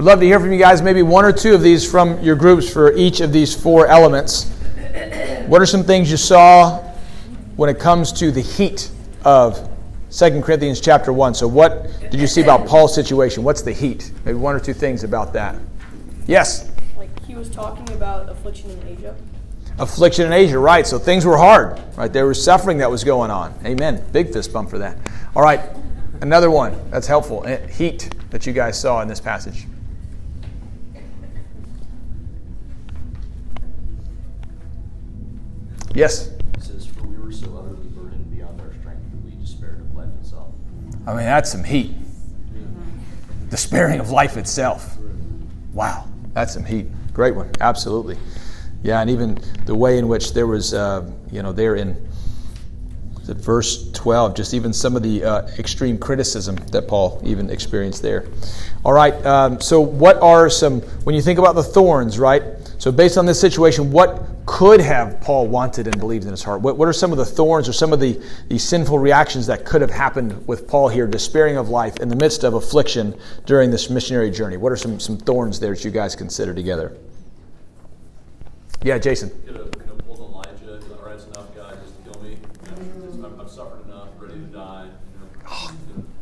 we'd 0.00 0.06
love 0.06 0.18
to 0.18 0.24
hear 0.24 0.40
from 0.40 0.50
you 0.50 0.58
guys, 0.58 0.80
maybe 0.80 1.02
one 1.02 1.26
or 1.26 1.32
two 1.32 1.54
of 1.54 1.60
these 1.60 1.88
from 1.88 2.18
your 2.22 2.34
groups 2.34 2.72
for 2.72 2.90
each 2.94 3.20
of 3.20 3.34
these 3.34 3.54
four 3.54 3.86
elements. 3.86 4.48
What 5.46 5.60
are 5.60 5.66
some 5.66 5.84
things 5.84 6.10
you 6.10 6.16
saw 6.16 6.78
when 7.56 7.68
it 7.68 7.78
comes 7.78 8.10
to 8.12 8.30
the 8.30 8.40
heat 8.40 8.90
of 9.26 9.68
2 10.10 10.40
Corinthians 10.40 10.80
chapter 10.80 11.12
1. 11.12 11.34
So, 11.34 11.46
what 11.46 12.00
did 12.00 12.14
you 12.14 12.26
see 12.26 12.40
about 12.40 12.66
Paul's 12.66 12.94
situation? 12.94 13.44
What's 13.44 13.60
the 13.60 13.74
heat? 13.74 14.10
Maybe 14.24 14.38
one 14.38 14.56
or 14.56 14.58
two 14.58 14.72
things 14.72 15.04
about 15.04 15.34
that. 15.34 15.54
Yes? 16.26 16.72
Like 16.96 17.10
he 17.26 17.34
was 17.34 17.50
talking 17.50 17.94
about 17.94 18.30
affliction 18.30 18.70
in 18.70 18.88
Asia. 18.88 19.14
Affliction 19.78 20.24
in 20.24 20.32
Asia, 20.32 20.58
right. 20.58 20.86
So, 20.86 20.98
things 20.98 21.26
were 21.26 21.36
hard, 21.36 21.78
right? 21.98 22.10
There 22.10 22.26
was 22.26 22.42
suffering 22.42 22.78
that 22.78 22.90
was 22.90 23.04
going 23.04 23.30
on. 23.30 23.54
Amen. 23.66 24.02
Big 24.12 24.32
fist 24.32 24.50
bump 24.50 24.70
for 24.70 24.78
that. 24.78 24.96
All 25.36 25.42
right. 25.42 25.60
Another 26.22 26.50
one 26.50 26.90
that's 26.90 27.06
helpful 27.06 27.44
eh, 27.46 27.66
heat 27.68 28.14
that 28.30 28.46
you 28.46 28.54
guys 28.54 28.80
saw 28.80 29.02
in 29.02 29.08
this 29.08 29.20
passage. 29.20 29.66
Yes? 35.94 36.28
It 36.54 36.62
says, 36.62 36.86
For 36.86 37.02
we 37.02 37.16
were 37.16 37.32
so 37.32 37.46
utterly 37.56 37.88
burdened 37.88 38.30
beyond 38.30 38.60
our 38.60 38.72
strength 38.80 39.02
that 39.10 39.24
we 39.24 39.32
despaired 39.40 39.80
of 39.80 39.94
life 39.94 40.08
itself. 40.20 40.54
I 41.06 41.10
mean, 41.14 41.24
that's 41.24 41.50
some 41.50 41.64
heat. 41.64 41.94
Despairing 43.48 43.98
of 43.98 44.10
life 44.10 44.36
itself. 44.36 44.96
Wow, 45.72 46.06
that's 46.32 46.54
some 46.54 46.64
heat. 46.64 46.86
Great 47.12 47.34
one, 47.34 47.50
absolutely. 47.60 48.16
Yeah, 48.82 49.00
and 49.00 49.10
even 49.10 49.38
the 49.66 49.74
way 49.74 49.98
in 49.98 50.06
which 50.06 50.32
there 50.32 50.46
was, 50.46 50.72
uh, 50.72 51.10
you 51.32 51.42
know, 51.42 51.52
there 51.52 51.74
in 51.74 52.08
verse 53.24 53.90
12, 53.92 54.34
just 54.34 54.54
even 54.54 54.72
some 54.72 54.96
of 54.96 55.02
the 55.02 55.22
uh, 55.22 55.46
extreme 55.58 55.98
criticism 55.98 56.56
that 56.72 56.88
Paul 56.88 57.20
even 57.24 57.50
experienced 57.50 58.02
there. 58.02 58.26
All 58.84 58.92
right, 58.92 59.14
um, 59.26 59.60
so 59.60 59.80
what 59.80 60.20
are 60.22 60.48
some, 60.50 60.80
when 61.04 61.14
you 61.14 61.22
think 61.22 61.38
about 61.38 61.54
the 61.54 61.62
thorns, 61.62 62.18
right? 62.18 62.42
So, 62.78 62.90
based 62.90 63.18
on 63.18 63.26
this 63.26 63.38
situation, 63.38 63.90
what 63.92 64.29
could 64.50 64.80
have 64.80 65.20
Paul 65.20 65.46
wanted 65.46 65.86
and 65.86 65.96
believed 66.00 66.24
in 66.24 66.32
his 66.32 66.42
heart? 66.42 66.60
What, 66.60 66.76
what 66.76 66.88
are 66.88 66.92
some 66.92 67.12
of 67.12 67.18
the 67.18 67.24
thorns 67.24 67.68
or 67.68 67.72
some 67.72 67.92
of 67.92 68.00
the, 68.00 68.20
the 68.48 68.58
sinful 68.58 68.98
reactions 68.98 69.46
that 69.46 69.64
could 69.64 69.80
have 69.80 69.92
happened 69.92 70.44
with 70.48 70.66
Paul 70.66 70.88
here, 70.88 71.06
despairing 71.06 71.56
of 71.56 71.68
life 71.68 71.98
in 71.98 72.08
the 72.08 72.16
midst 72.16 72.42
of 72.42 72.54
affliction 72.54 73.16
during 73.46 73.70
this 73.70 73.88
missionary 73.90 74.28
journey? 74.28 74.56
What 74.56 74.72
are 74.72 74.76
some, 74.76 74.98
some 74.98 75.16
thorns 75.16 75.60
there 75.60 75.72
that 75.72 75.84
you 75.84 75.92
guys 75.92 76.16
consider 76.16 76.52
together? 76.52 76.98
Yeah, 78.82 78.98
Jason. 78.98 79.30
Could 79.46 79.56
have, 79.56 79.70
could 79.70 79.86
have 79.86 79.98
pulled 79.98 80.18
Elijah, 80.18 80.80
all 80.98 81.06
right, 81.06 81.14
it's 81.14 81.26
enough, 81.26 81.54
God, 81.54 81.78
just 81.80 81.94
kill 82.12 82.20
me. 82.20 82.36
I've, 83.24 83.40
I've 83.40 83.50
suffered 83.50 83.84
enough, 83.84 84.08
ready 84.18 84.34
to 84.34 84.46
die. 84.46 84.88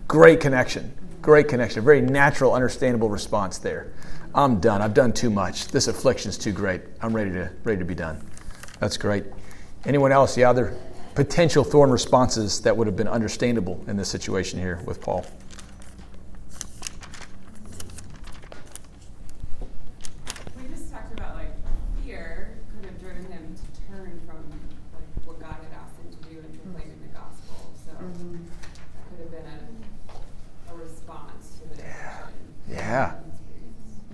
Great 0.07 0.41
connection. 0.41 0.93
Great 1.23 1.49
connection. 1.49 1.83
Very 1.83 2.03
natural, 2.03 2.53
understandable 2.53 3.09
response 3.09 3.57
there. 3.57 3.95
I'm 4.35 4.61
done. 4.61 4.83
I've 4.83 4.95
done 4.95 5.13
too 5.13 5.31
much. 5.31 5.69
This 5.69 5.89
affliction 5.89 6.29
is 6.29 6.39
too 6.39 6.53
great. 6.53 6.83
I'm 7.01 7.15
ready 7.15 7.31
to 7.33 7.51
ready 7.65 7.79
to 7.79 7.85
be 7.85 7.95
done. 7.95 8.25
That's 8.81 8.97
great. 8.97 9.25
Anyone 9.85 10.13
else? 10.13 10.37
Yeah, 10.37 10.51
other 10.51 10.77
potential 11.15 11.65
thorn 11.65 11.91
responses 11.91 12.61
that 12.61 12.77
would 12.77 12.87
have 12.87 12.97
been 12.97 13.09
understandable 13.09 13.83
in 13.89 13.97
this 13.97 14.09
situation 14.09 14.61
here 14.61 14.81
with 14.85 15.01
Paul. 15.01 15.27
We 20.57 20.69
just 20.69 20.93
talked 20.93 21.13
about 21.13 21.35
like 21.35 21.53
fear 22.05 22.59
could 22.77 22.91
have 22.91 23.01
driven 23.01 23.25
him 23.33 23.55
to 23.55 23.81
turn 23.91 24.21
from 24.27 24.45
like 24.95 25.27
what 25.27 25.41
God 25.41 25.57
had 25.57 25.73
asked 25.81 25.99
him 25.99 26.11
to 26.11 26.29
do 26.29 26.39
and 26.39 26.63
proclaiming 26.63 27.01
the 27.03 27.19
gospel. 27.19 27.73
So 27.85 27.93
mm-hmm. 27.93 28.33
that 28.35 29.11
could 29.11 29.21
have 29.21 29.31
been 29.31 29.53
a, 30.69 30.73
a 30.73 30.77
response 30.77 31.59
to 31.59 31.83
yeah. 32.71 33.15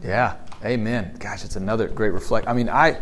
Yeah. 0.05 0.37
Amen. 0.65 1.17
Gosh, 1.19 1.45
it's 1.45 1.57
another 1.57 1.89
great 1.89 2.13
reflect. 2.13 2.47
I 2.49 2.53
mean, 2.53 2.69
I 2.69 2.99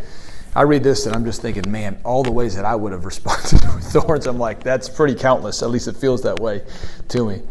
I 0.55 0.63
read 0.63 0.83
this 0.83 1.07
and 1.07 1.15
I'm 1.15 1.25
just 1.25 1.41
thinking, 1.41 1.71
man, 1.71 1.99
all 2.05 2.23
the 2.23 2.33
ways 2.33 2.55
that 2.57 2.65
I 2.65 2.75
would 2.75 2.93
have 2.93 3.05
responded 3.07 3.53
with 3.75 3.85
thorns, 3.85 4.27
I'm 4.27 4.39
like, 4.39 4.63
that's 4.63 4.89
pretty 4.89 5.15
countless. 5.15 5.63
At 5.63 5.71
least 5.71 5.89
it 5.89 5.97
feels 5.97 6.23
that 6.23 6.39
way 6.41 6.63
to 7.09 7.27
me. 7.27 7.43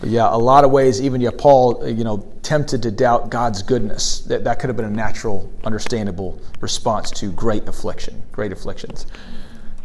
But 0.00 0.08
yeah, 0.08 0.34
a 0.34 0.38
lot 0.38 0.64
of 0.64 0.70
ways, 0.70 1.02
even 1.02 1.20
yeah, 1.20 1.30
Paul, 1.36 1.86
you 1.86 2.04
know, 2.04 2.26
tempted 2.42 2.82
to 2.84 2.90
doubt 2.90 3.28
God's 3.28 3.62
goodness. 3.62 4.20
That, 4.20 4.44
that 4.44 4.58
could 4.58 4.68
have 4.68 4.76
been 4.76 4.86
a 4.86 4.90
natural, 4.90 5.52
understandable 5.64 6.40
response 6.60 7.10
to 7.12 7.30
great 7.32 7.68
affliction, 7.68 8.22
great 8.32 8.50
afflictions. 8.50 9.06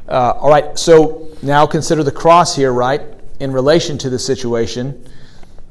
Uh, 0.08 0.32
all 0.38 0.50
right, 0.50 0.80
so 0.80 1.28
now 1.42 1.66
consider 1.66 2.02
the 2.02 2.12
cross 2.12 2.56
here, 2.56 2.72
right, 2.72 3.02
in 3.42 3.52
relation 3.52 3.98
to 3.98 4.10
the 4.10 4.20
situation. 4.20 5.06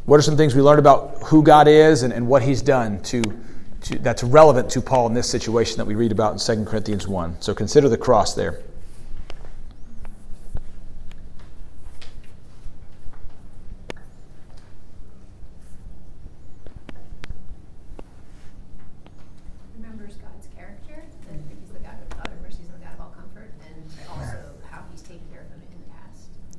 What 0.06 0.18
are 0.18 0.22
some 0.22 0.36
things 0.36 0.54
we 0.54 0.60
learned 0.60 0.80
about 0.80 1.22
who 1.24 1.42
God 1.42 1.66
is 1.66 2.02
and, 2.02 2.12
and 2.12 2.28
what 2.28 2.42
He's 2.42 2.60
done 2.60 3.00
to, 3.04 3.22
to, 3.82 3.98
that's 4.00 4.22
relevant 4.22 4.70
to 4.72 4.82
Paul 4.82 5.06
in 5.06 5.14
this 5.14 5.30
situation 5.30 5.78
that 5.78 5.86
we 5.86 5.94
read 5.94 6.12
about 6.12 6.32
in 6.32 6.64
2 6.64 6.70
Corinthians 6.70 7.08
1? 7.08 7.40
So 7.40 7.54
consider 7.54 7.88
the 7.88 7.96
cross 7.96 8.34
there. 8.34 8.60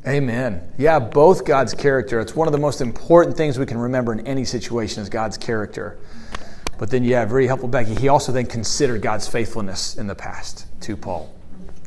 Amen. 0.08 0.72
Yeah, 0.78 1.00
both 1.00 1.46
God's 1.46 1.74
character. 1.74 2.20
It's 2.20 2.36
one 2.36 2.48
of 2.48 2.52
the 2.52 2.60
most 2.60 2.80
important 2.80 3.36
things 3.36 3.58
we 3.58 3.66
can 3.66 3.80
remember 3.80 4.14
in 4.14 4.26
any 4.28 4.46
situation 4.46 5.02
is 5.02 5.10
God's 5.10 5.38
character. 5.38 5.98
But 6.78 6.92
then, 6.92 7.04
yeah, 7.04 7.26
very 7.26 7.48
helpful, 7.48 7.70
Becky. 7.70 7.96
He 7.96 8.08
also 8.08 8.32
then 8.32 8.46
considered 8.46 9.02
God's 9.02 9.28
faithfulness 9.28 9.98
in 9.98 10.06
the 10.06 10.14
past 10.14 10.68
to 10.82 10.96
Paul. 10.96 11.34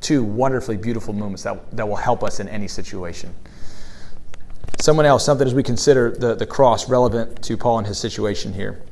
Two 0.01 0.25
wonderfully 0.25 0.77
beautiful 0.77 1.15
moments 1.15 1.45
that, 1.45 1.71
that 1.77 1.87
will 1.87 1.97
help 1.97 2.25
us 2.25 2.41
in 2.41 2.49
any 2.49 2.67
situation. 2.67 3.33
Someone 4.81 5.07
else, 5.07 5.25
something 5.25 5.47
as 5.47 5.55
we 5.55 5.63
consider 5.63 6.11
the, 6.11 6.35
the 6.35 6.47
cross 6.47 6.89
relevant 6.89 7.43
to 7.45 7.57
Paul 7.57 7.79
and 7.79 7.87
his 7.87 7.99
situation 7.99 8.53
here. 8.53 8.83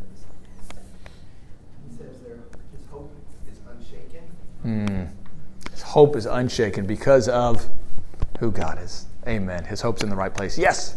He 1.88 1.96
says 1.96 2.20
there, 2.26 2.38
his 2.76 2.86
hope 2.90 3.12
is 3.50 3.58
unshaken. 3.68 4.22
Mm. 4.64 5.08
His 5.70 5.82
hope 5.82 6.16
is 6.16 6.26
unshaken 6.26 6.86
because 6.86 7.28
of 7.28 7.68
who 8.38 8.50
God 8.50 8.80
is. 8.82 9.05
Amen. 9.26 9.64
His 9.64 9.80
hope's 9.80 10.02
in 10.02 10.08
the 10.08 10.16
right 10.16 10.32
place. 10.32 10.56
Yes. 10.56 10.94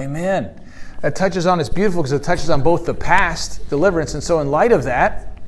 Amen. 0.00 0.60
That 1.00 1.16
touches 1.16 1.46
on, 1.46 1.60
it's 1.60 1.68
beautiful 1.68 2.02
because 2.02 2.12
it 2.12 2.22
touches 2.22 2.50
on 2.50 2.62
both 2.62 2.84
the 2.84 2.94
past 2.94 3.68
deliverance. 3.68 4.14
And 4.14 4.22
so, 4.22 4.40
in 4.40 4.50
light 4.50 4.72
of 4.72 4.84
that, 4.84 5.38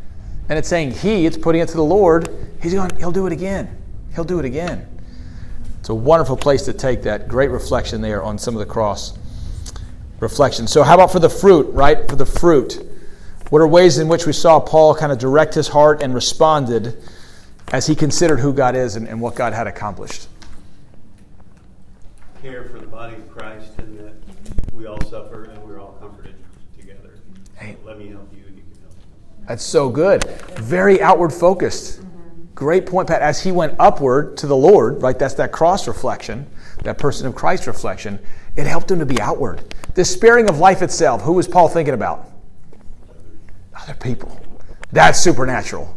and 0.48 0.58
it's 0.58 0.68
saying 0.68 0.92
He, 0.92 1.26
it's 1.26 1.36
putting 1.36 1.60
it 1.60 1.68
to 1.68 1.76
the 1.76 1.84
Lord, 1.84 2.28
He's 2.62 2.72
going, 2.72 2.94
He'll 2.96 3.12
do 3.12 3.26
it 3.26 3.32
again. 3.32 3.76
He'll 4.14 4.24
do 4.24 4.38
it 4.38 4.44
again. 4.44 4.86
It's 5.80 5.88
a 5.88 5.94
wonderful 5.94 6.36
place 6.36 6.62
to 6.62 6.72
take 6.72 7.02
that. 7.02 7.28
Great 7.28 7.50
reflection 7.50 8.00
there 8.00 8.22
on 8.22 8.38
some 8.38 8.54
of 8.54 8.60
the 8.60 8.66
cross 8.66 9.18
reflection. 10.20 10.66
So, 10.66 10.82
how 10.82 10.94
about 10.94 11.12
for 11.12 11.20
the 11.20 11.30
fruit, 11.30 11.72
right? 11.72 12.08
For 12.08 12.16
the 12.16 12.26
fruit. 12.26 12.86
What 13.50 13.62
are 13.62 13.68
ways 13.68 13.98
in 13.98 14.08
which 14.08 14.26
we 14.26 14.32
saw 14.32 14.58
Paul 14.58 14.94
kind 14.94 15.12
of 15.12 15.18
direct 15.18 15.54
his 15.54 15.68
heart 15.68 16.02
and 16.02 16.12
responded 16.12 17.00
as 17.72 17.86
he 17.86 17.94
considered 17.94 18.40
who 18.40 18.52
God 18.52 18.74
is 18.74 18.96
and, 18.96 19.06
and 19.06 19.20
what 19.20 19.36
God 19.36 19.52
had 19.52 19.68
accomplished? 19.68 20.28
Care 22.42 22.64
for 22.64 22.80
the 22.80 22.88
body 22.88 23.14
of 23.14 23.30
Christ 23.30 23.70
and 23.78 23.98
that 24.00 24.14
we 24.72 24.86
all 24.86 25.00
suffer 25.02 25.44
and 25.44 25.62
we're 25.62 25.80
all 25.80 25.96
comforted 26.00 26.34
together. 26.76 27.14
Hey. 27.54 27.76
Let 27.84 27.98
me 27.98 28.08
help 28.08 28.32
you 28.32 28.44
and 28.48 28.56
you 28.56 28.64
can 28.64 28.82
help. 28.82 28.94
That's 29.46 29.64
so 29.64 29.90
good. 29.90 30.24
Very 30.58 31.00
outward 31.00 31.32
focused. 31.32 32.02
Great 32.56 32.86
point, 32.86 33.06
Pat. 33.06 33.22
As 33.22 33.40
he 33.40 33.52
went 33.52 33.76
upward 33.78 34.36
to 34.38 34.48
the 34.48 34.56
Lord, 34.56 35.02
right? 35.02 35.16
That's 35.16 35.34
that 35.34 35.52
cross 35.52 35.86
reflection, 35.86 36.46
that 36.82 36.98
person 36.98 37.28
of 37.28 37.36
Christ 37.36 37.68
reflection. 37.68 38.18
It 38.56 38.66
helped 38.66 38.90
him 38.90 38.98
to 38.98 39.06
be 39.06 39.20
outward. 39.20 39.62
The 39.94 40.04
sparing 40.04 40.48
of 40.48 40.58
life 40.58 40.82
itself. 40.82 41.22
Who 41.22 41.34
was 41.34 41.46
Paul 41.46 41.68
thinking 41.68 41.94
about? 41.94 42.32
Other 43.86 43.96
people. 43.98 44.40
That's 44.92 45.18
supernatural. 45.18 45.96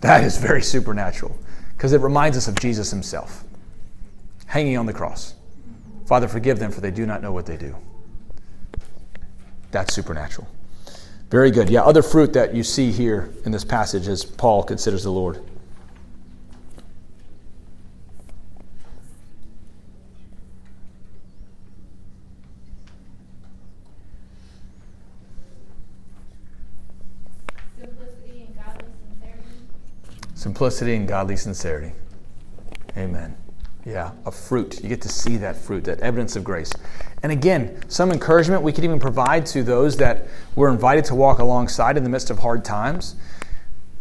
That 0.00 0.24
is 0.24 0.38
very 0.38 0.62
supernatural 0.62 1.38
because 1.76 1.92
it 1.92 2.00
reminds 2.00 2.36
us 2.36 2.48
of 2.48 2.58
Jesus 2.58 2.90
himself 2.90 3.44
hanging 4.46 4.76
on 4.76 4.86
the 4.86 4.92
cross. 4.92 5.34
Father, 6.06 6.28
forgive 6.28 6.58
them, 6.58 6.70
for 6.70 6.80
they 6.80 6.90
do 6.90 7.06
not 7.06 7.22
know 7.22 7.32
what 7.32 7.46
they 7.46 7.56
do. 7.56 7.74
That's 9.70 9.94
supernatural. 9.94 10.46
Very 11.30 11.50
good. 11.50 11.70
Yeah, 11.70 11.82
other 11.84 12.02
fruit 12.02 12.34
that 12.34 12.54
you 12.54 12.62
see 12.62 12.92
here 12.92 13.32
in 13.46 13.52
this 13.52 13.64
passage 13.64 14.06
as 14.08 14.22
Paul 14.22 14.62
considers 14.62 15.04
the 15.04 15.10
Lord. 15.10 15.40
Simplicity 27.80 28.44
and 28.46 28.54
godly 28.54 28.84
sincerity. 29.08 29.42
Simplicity 30.42 30.96
and 30.96 31.06
godly 31.06 31.36
sincerity. 31.36 31.92
Amen. 32.96 33.36
Yeah, 33.84 34.10
a 34.26 34.32
fruit. 34.32 34.82
You 34.82 34.88
get 34.88 35.00
to 35.02 35.08
see 35.08 35.36
that 35.36 35.56
fruit, 35.56 35.84
that 35.84 36.00
evidence 36.00 36.34
of 36.34 36.42
grace. 36.42 36.72
And 37.22 37.30
again, 37.30 37.80
some 37.88 38.10
encouragement 38.10 38.60
we 38.64 38.72
could 38.72 38.82
even 38.82 38.98
provide 38.98 39.46
to 39.46 39.62
those 39.62 39.96
that 39.98 40.26
we're 40.56 40.70
invited 40.70 41.04
to 41.04 41.14
walk 41.14 41.38
alongside 41.38 41.96
in 41.96 42.02
the 42.02 42.08
midst 42.10 42.28
of 42.28 42.40
hard 42.40 42.64
times. 42.64 43.14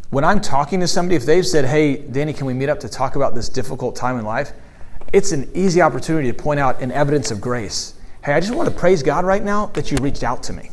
When 0.10 0.24
I'm 0.24 0.42
talking 0.42 0.80
to 0.80 0.88
somebody, 0.88 1.16
if 1.16 1.28
they've 1.28 1.46
said, 1.46 1.66
Hey, 1.66 1.98
Danny, 1.98 2.34
can 2.34 2.48
we 2.48 2.56
meet 2.56 2.70
up 2.70 2.80
to 2.80 2.90
talk 2.90 3.16
about 3.16 3.36
this 3.36 3.48
difficult 3.48 3.96
time 3.96 4.18
in 4.18 4.26
life? 4.26 4.52
It's 5.14 5.34
an 5.34 5.48
easy 5.54 5.80
opportunity 5.80 6.32
to 6.32 6.36
point 6.36 6.60
out 6.60 6.82
an 6.82 6.92
evidence 6.92 7.30
of 7.30 7.40
grace. 7.40 7.94
Hey, 8.26 8.34
I 8.34 8.40
just 8.40 8.56
want 8.56 8.68
to 8.68 8.74
praise 8.74 9.04
God 9.04 9.26
right 9.26 9.44
now 9.44 9.68
that 9.68 9.92
you 9.92 9.98
reached 9.98 10.24
out 10.24 10.42
to 10.44 10.54
me. 10.54 10.72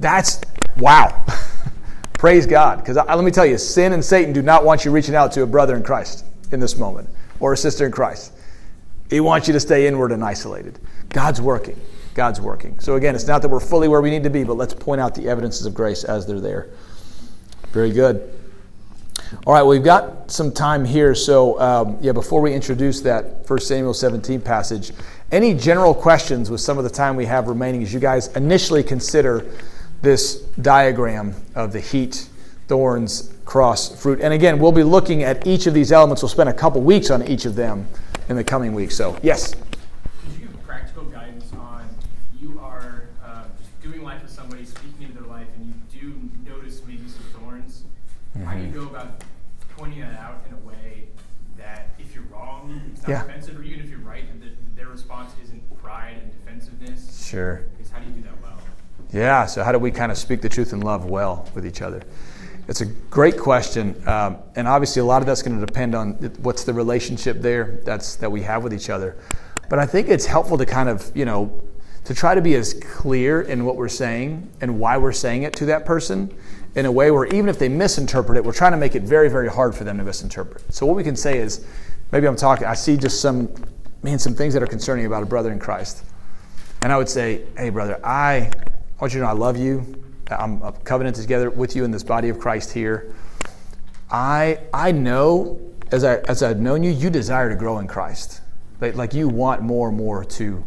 That's 0.00 0.40
wow. 0.76 1.24
praise 2.18 2.46
God. 2.46 2.78
Because 2.78 2.96
let 2.96 3.24
me 3.24 3.30
tell 3.30 3.46
you, 3.46 3.56
sin 3.56 3.94
and 3.94 4.04
Satan 4.04 4.34
do 4.34 4.42
not 4.42 4.64
want 4.64 4.84
you 4.84 4.90
reaching 4.90 5.14
out 5.14 5.32
to 5.32 5.42
a 5.42 5.46
brother 5.46 5.74
in 5.76 5.82
Christ 5.82 6.26
in 6.52 6.60
this 6.60 6.76
moment 6.76 7.08
or 7.40 7.54
a 7.54 7.56
sister 7.56 7.86
in 7.86 7.92
Christ. 7.92 8.32
He 9.08 9.20
wants 9.20 9.46
you 9.46 9.54
to 9.54 9.60
stay 9.60 9.86
inward 9.86 10.12
and 10.12 10.22
isolated. 10.22 10.78
God's 11.08 11.40
working. 11.40 11.80
God's 12.14 12.40
working. 12.40 12.78
So 12.80 12.96
again, 12.96 13.14
it's 13.14 13.26
not 13.26 13.42
that 13.42 13.48
we're 13.48 13.60
fully 13.60 13.88
where 13.88 14.02
we 14.02 14.10
need 14.10 14.24
to 14.24 14.30
be, 14.30 14.44
but 14.44 14.54
let's 14.54 14.74
point 14.74 15.00
out 15.00 15.14
the 15.14 15.28
evidences 15.28 15.64
of 15.64 15.72
grace 15.72 16.04
as 16.04 16.26
they're 16.26 16.40
there. 16.40 16.68
Very 17.72 17.92
good. 17.92 18.34
All 19.46 19.52
right, 19.52 19.62
we've 19.62 19.84
got 19.84 20.30
some 20.30 20.52
time 20.52 20.84
here. 20.84 21.14
So, 21.14 21.60
um, 21.60 21.98
yeah, 22.00 22.12
before 22.12 22.40
we 22.40 22.54
introduce 22.54 23.02
that 23.02 23.48
1 23.48 23.60
Samuel 23.60 23.94
17 23.94 24.40
passage, 24.40 24.92
any 25.30 25.54
general 25.54 25.94
questions 25.94 26.50
with 26.50 26.60
some 26.60 26.78
of 26.78 26.84
the 26.84 26.90
time 26.90 27.14
we 27.14 27.26
have 27.26 27.46
remaining 27.48 27.82
as 27.82 27.92
you 27.92 28.00
guys 28.00 28.28
initially 28.36 28.82
consider 28.82 29.46
this 30.02 30.36
diagram 30.60 31.34
of 31.54 31.72
the 31.72 31.80
heat, 31.80 32.28
thorns, 32.68 33.32
cross, 33.44 34.00
fruit? 34.00 34.20
And 34.20 34.32
again, 34.32 34.58
we'll 34.58 34.72
be 34.72 34.82
looking 34.82 35.22
at 35.22 35.46
each 35.46 35.66
of 35.66 35.74
these 35.74 35.92
elements. 35.92 36.22
We'll 36.22 36.28
spend 36.28 36.48
a 36.48 36.54
couple 36.54 36.80
weeks 36.82 37.10
on 37.10 37.26
each 37.26 37.44
of 37.44 37.54
them 37.54 37.86
in 38.28 38.36
the 38.36 38.44
coming 38.44 38.74
weeks. 38.74 38.94
So, 38.94 39.18
yes. 39.22 39.54
Could 39.54 40.32
you 40.34 40.38
give 40.46 40.66
practical 40.66 41.04
guidance 41.04 41.50
on 41.54 41.88
you 42.40 42.60
are 42.62 43.04
uh, 43.24 43.44
doing 43.82 44.02
life 44.02 44.22
with 44.22 44.30
somebody, 44.30 44.64
speaking 44.64 45.02
into 45.02 45.14
their 45.14 45.28
life, 45.28 45.46
and 45.56 45.66
you 45.66 46.00
do 46.00 46.50
notice 46.50 46.82
maybe 46.86 47.08
some 47.08 47.40
thorns? 47.40 47.82
How 48.44 48.54
do 48.54 48.60
you 48.62 48.68
go 48.68 48.82
about 48.82 49.22
pointing 49.76 50.00
that 50.00 50.18
out 50.20 50.44
in 50.48 50.54
a 50.54 50.68
way 50.68 51.04
that 51.56 51.88
if 51.98 52.14
you're 52.14 52.24
wrong, 52.24 52.80
it's 52.92 53.02
not 53.02 53.08
Yeah. 53.08 53.24
offensive, 53.24 53.58
or 53.58 53.62
even 53.62 53.80
if 53.80 53.90
you're 53.90 53.98
right, 54.00 54.24
that 54.40 54.76
their 54.76 54.86
response 54.88 55.32
isn't 55.42 55.62
pride 55.82 56.18
and 56.22 56.30
defensiveness? 56.44 57.26
Sure. 57.26 57.62
Because 57.76 57.90
how 57.90 57.98
do 57.98 58.06
you 58.06 58.12
do 58.16 58.22
that 58.22 58.40
well? 58.42 58.58
Yeah, 59.12 59.46
so 59.46 59.64
how 59.64 59.72
do 59.72 59.78
we 59.78 59.90
kind 59.90 60.12
of 60.12 60.18
speak 60.18 60.42
the 60.42 60.50
truth 60.50 60.72
in 60.72 60.80
love 60.80 61.06
well 61.06 61.48
with 61.54 61.64
each 61.64 61.80
other? 61.80 62.02
It's 62.68 62.82
a 62.82 62.86
great 62.86 63.38
question, 63.38 63.96
um, 64.06 64.36
and 64.54 64.68
obviously 64.68 65.00
a 65.00 65.04
lot 65.04 65.22
of 65.22 65.26
that's 65.26 65.40
going 65.40 65.58
to 65.58 65.64
depend 65.64 65.94
on 65.94 66.12
what's 66.42 66.64
the 66.64 66.74
relationship 66.74 67.40
there 67.40 67.80
that's 67.84 68.16
that 68.16 68.30
we 68.30 68.42
have 68.42 68.62
with 68.62 68.74
each 68.74 68.90
other. 68.90 69.16
But 69.70 69.78
I 69.78 69.86
think 69.86 70.08
it's 70.08 70.26
helpful 70.26 70.58
to 70.58 70.66
kind 70.66 70.90
of 70.90 71.10
you 71.16 71.24
know 71.24 71.62
to 72.04 72.14
try 72.14 72.34
to 72.34 72.42
be 72.42 72.54
as 72.56 72.74
clear 72.74 73.40
in 73.40 73.64
what 73.64 73.76
we're 73.76 73.88
saying 73.88 74.50
and 74.60 74.78
why 74.78 74.98
we're 74.98 75.12
saying 75.12 75.44
it 75.44 75.54
to 75.56 75.66
that 75.66 75.86
person 75.86 76.34
in 76.74 76.84
a 76.84 76.92
way 76.92 77.10
where 77.10 77.24
even 77.26 77.48
if 77.48 77.58
they 77.58 77.68
misinterpret 77.70 78.36
it, 78.36 78.44
we're 78.44 78.52
trying 78.52 78.72
to 78.72 78.78
make 78.78 78.94
it 78.94 79.02
very 79.02 79.30
very 79.30 79.48
hard 79.48 79.74
for 79.74 79.84
them 79.84 79.96
to 79.96 80.04
misinterpret. 80.04 80.62
So 80.70 80.84
what 80.84 80.96
we 80.96 81.02
can 81.02 81.16
say 81.16 81.38
is, 81.38 81.64
maybe 82.12 82.26
I'm 82.26 82.36
talking, 82.36 82.66
I 82.66 82.74
see 82.74 82.98
just 82.98 83.22
some 83.22 83.48
man 84.02 84.18
some 84.18 84.34
things 84.34 84.52
that 84.52 84.62
are 84.62 84.66
concerning 84.66 85.06
about 85.06 85.22
a 85.22 85.26
brother 85.26 85.50
in 85.50 85.58
Christ, 85.58 86.04
and 86.82 86.92
I 86.92 86.98
would 86.98 87.08
say, 87.08 87.46
hey 87.56 87.70
brother, 87.70 87.98
I 88.04 88.50
I 88.98 89.04
want 89.04 89.14
you 89.14 89.20
to 89.20 89.26
know 89.26 89.30
I 89.30 89.34
love 89.34 89.56
you. 89.56 90.02
I'm 90.28 90.60
covenanted 90.82 91.22
together 91.22 91.50
with 91.50 91.76
you 91.76 91.84
in 91.84 91.92
this 91.92 92.02
body 92.02 92.30
of 92.30 92.40
Christ 92.40 92.72
here. 92.72 93.14
I 94.10 94.58
I 94.74 94.90
know 94.90 95.60
as 95.92 96.02
I 96.02 96.16
as 96.22 96.42
I've 96.42 96.58
known 96.58 96.82
you, 96.82 96.90
you 96.90 97.08
desire 97.08 97.48
to 97.48 97.54
grow 97.54 97.78
in 97.78 97.86
Christ. 97.86 98.40
Like, 98.80 98.96
like 98.96 99.14
you 99.14 99.28
want 99.28 99.62
more 99.62 99.88
and 99.88 99.96
more 99.96 100.24
to 100.24 100.64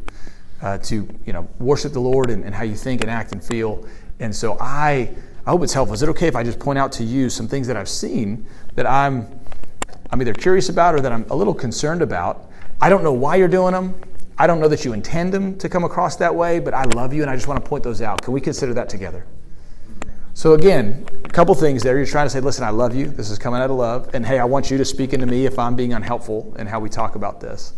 uh, 0.62 0.78
to 0.78 1.08
you 1.26 1.34
know 1.34 1.46
worship 1.60 1.91
the 1.91 2.00
Lord 2.00 2.30
and, 2.30 2.46
and 2.46 2.56
how 2.56 2.63
you 2.63 2.76
think 2.76 3.02
and 3.02 3.12
act 3.12 3.34
and 3.34 3.44
feel. 3.44 3.86
And 4.22 4.34
so 4.34 4.56
I 4.62 5.13
I 5.46 5.50
hope 5.50 5.63
it's 5.63 5.74
helpful. 5.74 5.94
Is 5.94 6.02
it 6.02 6.08
okay 6.10 6.28
if 6.28 6.36
I 6.38 6.44
just 6.44 6.58
point 6.58 6.80
out 6.80 6.94
to 6.94 7.04
you 7.04 7.30
some 7.30 7.50
things 7.50 7.67
that 7.67 7.76
I've 7.76 7.89
seen 7.89 8.46
that 8.76 8.86
I'm 8.86 9.28
I'm 10.10 10.22
either 10.22 10.34
curious 10.34 10.70
about 10.70 10.96
or 10.96 11.02
that 11.02 11.12
I'm 11.12 11.26
a 11.30 11.36
little 11.36 11.54
concerned 11.54 12.02
about? 12.02 12.50
I 12.80 12.88
don't 12.88 13.04
know 13.04 13.13
why 13.13 13.36
you're 13.36 13.50
doing 13.50 13.74
them. 13.74 13.94
I 14.38 14.48
don't 14.48 14.60
know 14.60 14.67
that 14.67 14.86
you 14.86 14.94
intend 14.94 15.34
them 15.34 15.58
to 15.60 15.70
come 15.70 15.84
across 15.84 16.15
that 16.17 16.34
way, 16.34 16.60
but 16.60 16.74
I 16.74 16.84
love 16.84 17.13
you 17.13 17.22
and 17.22 17.30
I 17.30 17.36
just 17.36 17.48
want 17.48 17.63
to 17.63 17.70
point 17.70 17.84
those 17.84 18.02
out. 18.02 18.22
Can 18.22 18.34
we 18.34 18.41
consider 18.41 18.74
that 18.74 18.89
together? 18.89 19.26
So 20.34 20.54
again, 20.54 21.06
a 21.26 21.30
couple 21.30 21.54
things 21.56 21.84
there. 21.84 21.98
You're 21.98 22.06
trying 22.06 22.26
to 22.26 22.30
say, 22.30 22.39
listen, 22.39 22.63
I 22.63 22.70
love 22.70 22.96
you. 22.96 23.08
This 23.08 23.30
is 23.30 23.38
coming 23.38 23.62
out 23.62 23.70
of 23.70 23.76
love. 23.76 24.10
And 24.13 24.26
hey, 24.26 24.39
I 24.39 24.46
want 24.46 24.72
you 24.72 24.78
to 24.78 24.86
speak 24.86 25.13
into 25.13 25.26
me 25.26 25.46
if 25.46 25.60
I'm 25.60 25.76
being 25.76 25.94
unhelpful 25.94 26.56
in 26.58 26.67
how 26.67 26.80
we 26.80 26.89
talk 26.89 27.15
about 27.15 27.41
this. 27.41 27.74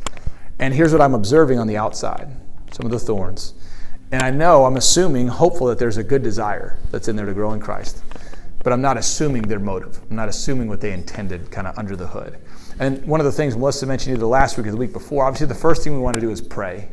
And 0.59 0.73
here's 0.73 0.91
what 0.91 1.01
I'm 1.01 1.15
observing 1.15 1.59
on 1.59 1.67
the 1.67 1.77
outside 1.77 2.29
some 2.71 2.85
of 2.85 2.91
the 2.91 2.99
thorns. 2.99 3.53
And 4.11 4.21
I 4.21 4.31
know, 4.31 4.65
I'm 4.65 4.77
assuming, 4.77 5.27
hopeful 5.27 5.67
that 5.67 5.79
there's 5.79 5.97
a 5.97 6.03
good 6.03 6.23
desire 6.23 6.77
that's 6.91 7.07
in 7.07 7.15
there 7.15 7.25
to 7.25 7.33
grow 7.33 7.53
in 7.53 7.59
Christ. 7.59 8.03
But 8.63 8.73
I'm 8.73 8.81
not 8.81 8.97
assuming 8.97 9.43
their 9.43 9.59
motive. 9.59 9.99
I'm 10.09 10.15
not 10.15 10.29
assuming 10.29 10.67
what 10.67 10.81
they 10.81 10.91
intended 10.91 11.51
kind 11.51 11.67
of 11.67 11.77
under 11.77 11.95
the 11.95 12.07
hood. 12.07 12.37
And 12.79 13.05
one 13.05 13.19
of 13.19 13.25
the 13.25 13.31
things 13.31 13.55
Melissa 13.55 13.86
mentioned 13.86 14.15
either 14.15 14.25
last 14.25 14.57
week 14.57 14.67
or 14.67 14.71
the 14.71 14.77
week 14.77 14.93
before, 14.93 15.25
obviously 15.25 15.47
the 15.47 15.55
first 15.55 15.84
thing 15.84 15.93
we 15.93 15.99
want 15.99 16.15
to 16.15 16.21
do 16.21 16.32
is 16.32 16.41
pray. 16.41 16.89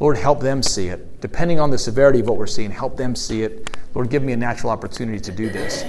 Lord, 0.00 0.16
help 0.16 0.40
them 0.40 0.62
see 0.62 0.88
it. 0.88 1.20
Depending 1.20 1.60
on 1.60 1.70
the 1.70 1.78
severity 1.78 2.20
of 2.20 2.26
what 2.26 2.38
we're 2.38 2.46
seeing, 2.46 2.70
help 2.70 2.96
them 2.96 3.14
see 3.14 3.42
it. 3.42 3.76
Lord, 3.94 4.08
give 4.08 4.22
me 4.22 4.32
a 4.32 4.36
natural 4.36 4.72
opportunity 4.72 5.20
to 5.20 5.32
do 5.32 5.50
this. 5.50 5.84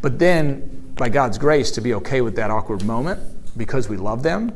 But 0.00 0.18
then, 0.18 0.92
by 0.96 1.08
God's 1.08 1.38
grace, 1.38 1.70
to 1.72 1.80
be 1.80 1.94
okay 1.94 2.22
with 2.22 2.34
that 2.36 2.50
awkward 2.50 2.84
moment 2.84 3.20
because 3.56 3.88
we 3.88 3.96
love 3.96 4.22
them. 4.22 4.54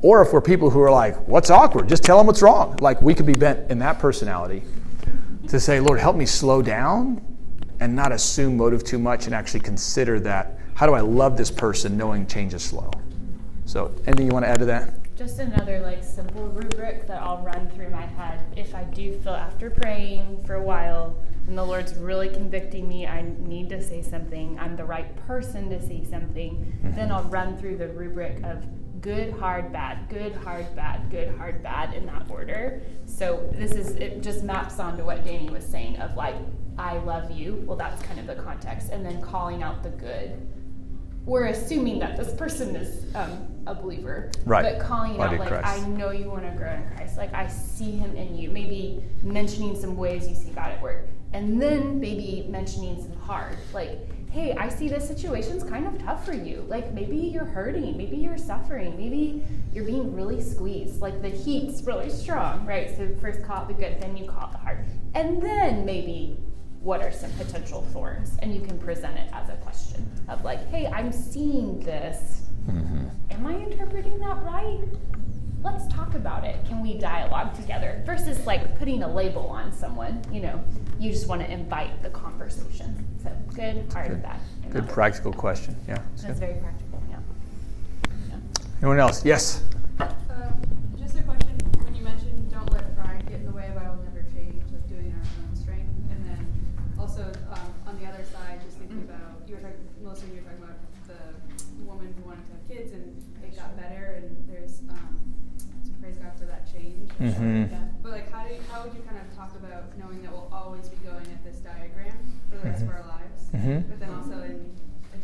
Or 0.00 0.22
if 0.22 0.32
we're 0.32 0.40
people 0.40 0.70
who 0.70 0.80
are 0.80 0.90
like, 0.90 1.28
what's 1.28 1.50
awkward? 1.50 1.88
Just 1.88 2.04
tell 2.04 2.18
them 2.18 2.26
what's 2.26 2.40
wrong. 2.40 2.76
Like 2.80 3.02
we 3.02 3.14
could 3.14 3.26
be 3.26 3.34
bent 3.34 3.70
in 3.70 3.78
that 3.80 3.98
personality 3.98 4.62
to 5.48 5.58
say, 5.58 5.80
Lord, 5.80 5.98
help 5.98 6.16
me 6.16 6.26
slow 6.26 6.62
down 6.62 7.20
and 7.80 7.94
not 7.94 8.12
assume 8.12 8.56
motive 8.56 8.84
too 8.84 8.98
much 8.98 9.26
and 9.26 9.34
actually 9.34 9.60
consider 9.60 10.20
that 10.20 10.58
how 10.74 10.86
do 10.86 10.94
I 10.94 11.00
love 11.00 11.36
this 11.36 11.50
person 11.50 11.96
knowing 11.96 12.26
change 12.26 12.54
is 12.54 12.62
slow? 12.62 12.90
So, 13.68 13.92
anything 14.06 14.28
you 14.28 14.32
want 14.32 14.46
to 14.46 14.48
add 14.48 14.60
to 14.60 14.64
that? 14.64 15.14
Just 15.14 15.40
another 15.40 15.80
like 15.80 16.02
simple 16.02 16.48
rubric 16.48 17.06
that 17.06 17.20
I'll 17.20 17.42
run 17.42 17.68
through 17.74 17.90
my 17.90 18.06
head 18.06 18.40
if 18.56 18.74
I 18.74 18.84
do 18.84 19.12
feel 19.20 19.34
after 19.34 19.68
praying 19.68 20.42
for 20.46 20.54
a 20.54 20.62
while 20.62 21.14
and 21.46 21.58
the 21.58 21.64
Lord's 21.64 21.94
really 21.96 22.30
convicting 22.30 22.88
me, 22.88 23.06
I 23.06 23.26
need 23.40 23.68
to 23.68 23.82
say 23.82 24.00
something, 24.00 24.58
I'm 24.58 24.74
the 24.74 24.86
right 24.86 25.14
person 25.26 25.68
to 25.68 25.86
say 25.86 26.02
something, 26.02 26.56
mm-hmm. 26.82 26.96
then 26.96 27.12
I'll 27.12 27.24
run 27.24 27.58
through 27.58 27.76
the 27.76 27.88
rubric 27.88 28.42
of 28.42 28.64
good, 29.02 29.34
hard, 29.34 29.70
bad, 29.70 30.08
good, 30.08 30.34
hard, 30.36 30.74
bad, 30.74 31.10
good, 31.10 31.36
hard, 31.36 31.62
bad 31.62 31.92
in 31.92 32.06
that 32.06 32.30
order. 32.30 32.80
So 33.04 33.50
this 33.52 33.72
is, 33.72 33.90
it 33.96 34.22
just 34.22 34.44
maps 34.44 34.80
onto 34.80 35.04
what 35.04 35.26
Danny 35.26 35.50
was 35.50 35.64
saying 35.64 35.98
of 35.98 36.16
like, 36.16 36.36
I 36.78 36.96
love 36.98 37.30
you. 37.30 37.62
Well, 37.66 37.76
that's 37.76 38.02
kind 38.02 38.18
of 38.18 38.26
the 38.26 38.36
context. 38.36 38.88
And 38.90 39.04
then 39.04 39.20
calling 39.20 39.62
out 39.62 39.82
the 39.82 39.90
good. 39.90 40.48
We're 41.24 41.48
assuming 41.48 41.98
that 41.98 42.16
this 42.16 42.32
person 42.34 42.74
is 42.74 43.14
um, 43.14 43.46
a 43.66 43.74
believer. 43.74 44.30
Right. 44.46 44.78
But 44.78 44.86
calling 44.86 45.16
Body 45.16 45.34
out, 45.34 45.40
like, 45.40 45.48
Christ. 45.48 45.66
I 45.66 45.86
know 45.88 46.10
you 46.10 46.30
want 46.30 46.44
to 46.44 46.56
grow 46.56 46.72
in 46.72 46.88
Christ. 46.96 47.18
Like, 47.18 47.34
I 47.34 47.46
see 47.48 47.92
him 47.92 48.16
in 48.16 48.36
you. 48.36 48.50
Maybe 48.50 49.04
mentioning 49.22 49.78
some 49.78 49.96
ways 49.96 50.28
you 50.28 50.34
see 50.34 50.50
God 50.50 50.70
at 50.70 50.82
work. 50.82 51.06
And 51.34 51.60
then 51.60 52.00
maybe 52.00 52.46
mentioning 52.48 53.02
some 53.02 53.12
hard. 53.20 53.58
Like, 53.74 53.98
hey, 54.30 54.54
I 54.54 54.68
see 54.70 54.88
this 54.88 55.06
situation's 55.06 55.62
kind 55.62 55.86
of 55.86 56.02
tough 56.02 56.24
for 56.24 56.32
you. 56.32 56.64
Like, 56.68 56.92
maybe 56.94 57.16
you're 57.16 57.44
hurting. 57.44 57.96
Maybe 57.96 58.16
you're 58.16 58.38
suffering. 58.38 58.96
Maybe 58.96 59.44
you're 59.74 59.84
being 59.84 60.14
really 60.14 60.40
squeezed. 60.40 61.00
Like, 61.00 61.20
the 61.20 61.28
heat's 61.28 61.82
really 61.82 62.08
strong, 62.08 62.64
right? 62.64 62.96
So, 62.96 63.14
first 63.20 63.42
call 63.42 63.58
out 63.58 63.68
the 63.68 63.74
good, 63.74 64.00
then 64.00 64.16
you 64.16 64.26
call 64.26 64.44
out 64.44 64.52
the 64.52 64.58
hard. 64.58 64.86
And 65.14 65.42
then 65.42 65.84
maybe 65.84 66.38
what 66.82 67.02
are 67.02 67.12
some 67.12 67.30
potential 67.32 67.82
thorns? 67.92 68.36
And 68.40 68.54
you 68.54 68.60
can 68.60 68.78
present 68.78 69.18
it 69.18 69.28
as 69.32 69.48
a 69.48 69.56
question 69.56 70.08
of, 70.28 70.44
like, 70.44 70.68
hey, 70.70 70.86
I'm 70.86 71.12
seeing 71.12 71.80
this. 71.80 72.42
Mm-hmm. 72.68 73.08
Am 73.30 73.46
I 73.46 73.56
interpreting 73.56 74.18
that 74.20 74.42
right? 74.42 74.80
Let's 75.62 75.88
talk 75.88 76.14
about 76.14 76.44
it. 76.44 76.56
Can 76.66 76.82
we 76.82 76.94
dialogue 76.98 77.54
together? 77.54 78.00
Versus 78.06 78.46
like 78.46 78.78
putting 78.78 79.02
a 79.02 79.12
label 79.12 79.48
on 79.48 79.72
someone, 79.72 80.22
you 80.32 80.40
know, 80.40 80.62
you 81.00 81.10
just 81.10 81.26
want 81.26 81.40
to 81.42 81.50
invite 81.50 82.00
the 82.02 82.10
conversation. 82.10 83.06
So 83.22 83.32
good, 83.54 83.88
part 83.90 84.08
Good. 84.08 84.22
bad. 84.22 84.38
in 84.64 84.70
Good 84.70 84.88
practical 84.88 85.32
question. 85.32 85.74
Yeah. 85.88 85.94
that's 86.10 86.22
That's 86.22 86.38
very 86.38 86.54
practical, 86.60 87.02
yeah. 87.10 87.18
yeah. 88.28 88.36
Anyone 88.82 89.00
else? 89.00 89.24
Yes. 89.24 89.64
Um, 89.98 90.08
just 90.96 91.18
a 91.18 91.22
question, 91.22 91.56
when 91.82 91.94
you 91.94 92.04
mentioned 92.04 92.50
don't 92.52 92.72
let 92.72 92.94
pride 92.96 93.24
get 93.26 93.40
in 93.40 93.46
the 93.46 93.52
way 93.52 93.68
of 93.68 93.76
I 93.76 93.88
will 93.90 94.02
never 94.04 94.24
change, 94.32 94.62
like 94.72 94.88
doing 94.88 95.12
our 95.12 95.48
own 95.48 95.56
strength, 95.56 95.90
and 96.10 96.24
then 96.24 96.46
also, 97.18 97.32
um, 97.50 97.74
on 97.86 97.98
the 97.98 98.06
other 98.06 98.22
side, 98.24 98.60
just 98.62 98.78
thinking 98.78 99.02
about, 99.02 99.42
you 99.46 99.54
were 99.56 99.60
talking, 99.60 99.88
Melissa, 100.02 100.26
you 100.26 100.38
were 100.38 100.46
talking 100.46 100.62
about 100.62 100.78
the 101.10 101.18
woman 101.84 102.14
who 102.16 102.22
wanted 102.28 102.46
to 102.46 102.52
have 102.54 102.64
kids 102.70 102.92
and 102.94 103.18
it 103.42 103.56
got 103.56 103.76
better 103.76 104.22
and 104.22 104.36
there's, 104.48 104.82
um, 104.90 105.18
so 105.82 105.90
praise 106.00 106.16
God 106.18 106.32
for 106.38 106.46
that 106.46 106.70
change. 106.70 107.10
Mhm. 107.18 107.70
Yeah. 107.70 107.78
But 108.02 108.12
like, 108.12 108.30
how 108.30 108.46
do 108.46 108.54
you, 108.54 108.60
how 108.70 108.84
would 108.84 108.94
you 108.94 109.02
kind 109.02 109.18
of 109.18 109.26
talk 109.34 109.50
about 109.56 109.96
knowing 109.98 110.22
that 110.22 110.30
we'll 110.30 110.48
always 110.52 110.88
be 110.88 110.96
going 111.04 111.26
at 111.26 111.42
this 111.42 111.58
diagram 111.58 112.14
for 112.50 112.58
the 112.58 112.64
rest 112.70 112.82
of 112.82 112.88
our 112.90 113.02
lives? 113.08 113.50
Mhm. 113.54 113.88
But 113.88 113.98
then 114.00 114.10
also 114.14 114.38
in, 114.46 114.70
in 115.14 115.20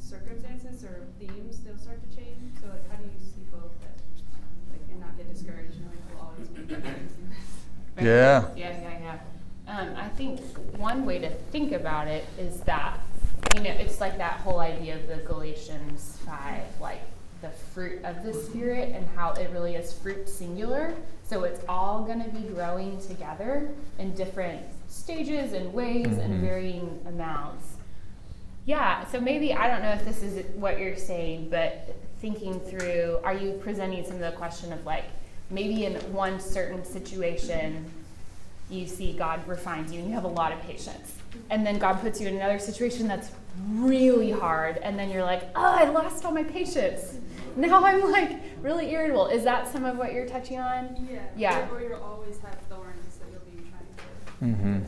circumstances 0.00 0.84
or 0.84 1.04
themes, 1.20 1.60
they'll 1.60 1.76
start 1.76 2.00
to 2.00 2.10
change. 2.16 2.56
So 2.62 2.68
like, 2.72 2.88
how 2.88 2.96
do 2.96 3.04
you 3.04 3.20
see 3.20 3.44
both 3.52 3.76
that, 3.84 4.00
like, 4.72 4.80
and 4.90 5.00
not 5.00 5.16
get 5.18 5.28
discouraged 5.28 5.76
knowing 5.84 6.00
we'll 6.08 6.24
always 6.32 6.48
be 6.48 6.62
experiencing 6.64 7.28
this? 7.28 7.48
Yeah. 8.00 8.48
Yeah, 8.56 8.80
yeah, 8.80 8.98
yeah. 9.04 9.18
Um, 9.68 9.94
I 9.94 10.08
think 10.08 10.40
one 10.80 11.04
way 11.04 11.18
to 11.18 11.30
think 11.52 11.72
about 11.72 12.08
it 12.08 12.24
is 12.38 12.60
that, 12.60 12.98
you 13.54 13.62
know, 13.62 13.70
it's 13.70 14.00
like 14.00 14.16
that 14.18 14.40
whole 14.40 14.60
idea 14.60 14.96
of 14.96 15.06
the 15.06 15.16
Galatians 15.16 16.18
5, 16.24 16.62
like 16.80 17.02
the 17.42 17.50
fruit 17.50 18.02
of 18.04 18.22
the 18.24 18.32
Spirit 18.34 18.92
and 18.94 19.06
how 19.14 19.32
it 19.32 19.50
really 19.52 19.74
is 19.74 19.92
fruit 19.92 20.28
singular. 20.28 20.94
So 21.24 21.44
it's 21.44 21.60
all 21.68 22.02
going 22.02 22.22
to 22.22 22.30
be 22.30 22.48
growing 22.48 23.00
together 23.00 23.70
in 23.98 24.14
different 24.14 24.60
stages 24.88 25.52
and 25.52 25.72
ways 25.72 26.18
and 26.18 26.34
Mhm. 26.34 26.40
varying 26.40 27.00
amounts. 27.06 27.66
Yeah, 28.66 29.06
so 29.06 29.20
maybe 29.20 29.54
I 29.54 29.68
don't 29.68 29.82
know 29.82 29.92
if 29.92 30.04
this 30.04 30.22
is 30.22 30.44
what 30.56 30.78
you're 30.78 30.96
saying, 30.96 31.48
but 31.50 31.94
thinking 32.20 32.60
through, 32.60 33.20
are 33.24 33.34
you 33.34 33.52
presenting 33.52 34.04
some 34.04 34.14
of 34.16 34.20
the 34.20 34.32
question 34.32 34.72
of 34.72 34.84
like 34.84 35.04
maybe 35.50 35.86
in 35.86 35.94
one 36.12 36.38
certain 36.40 36.84
situation 36.84 37.90
you 38.70 38.86
see 38.86 39.12
God 39.12 39.46
refines 39.46 39.92
you 39.92 39.98
and 39.98 40.08
you 40.08 40.14
have 40.14 40.24
a 40.24 40.28
lot 40.28 40.52
of 40.52 40.60
patience. 40.62 41.14
And 41.50 41.66
then 41.66 41.78
God 41.78 42.00
puts 42.00 42.20
you 42.20 42.28
in 42.28 42.36
another 42.36 42.58
situation 42.58 43.08
that's 43.08 43.30
really 43.68 44.30
hard, 44.30 44.78
and 44.78 44.98
then 44.98 45.10
you're 45.10 45.24
like, 45.24 45.42
oh, 45.54 45.74
I 45.74 45.84
lost 45.84 46.24
all 46.24 46.32
my 46.32 46.44
patience. 46.44 47.18
Now 47.56 47.84
I'm 47.84 48.10
like 48.10 48.40
really 48.62 48.90
irritable. 48.92 49.26
Is 49.26 49.44
that 49.44 49.70
some 49.70 49.84
of 49.84 49.96
what 49.96 50.12
you're 50.12 50.26
touching 50.26 50.58
on? 50.58 51.08
Yeah. 51.10 51.20
Yeah. 51.36 51.68
Or, 51.70 51.78
or 51.78 51.82
you'll 51.82 52.02
always 52.02 52.38
have 52.38 52.56
thorns 52.68 53.18
that 53.18 53.26
you'll 53.32 53.62
be 53.62 53.68
trying 54.38 54.54
to. 54.54 54.62
Mhm. 54.62 54.86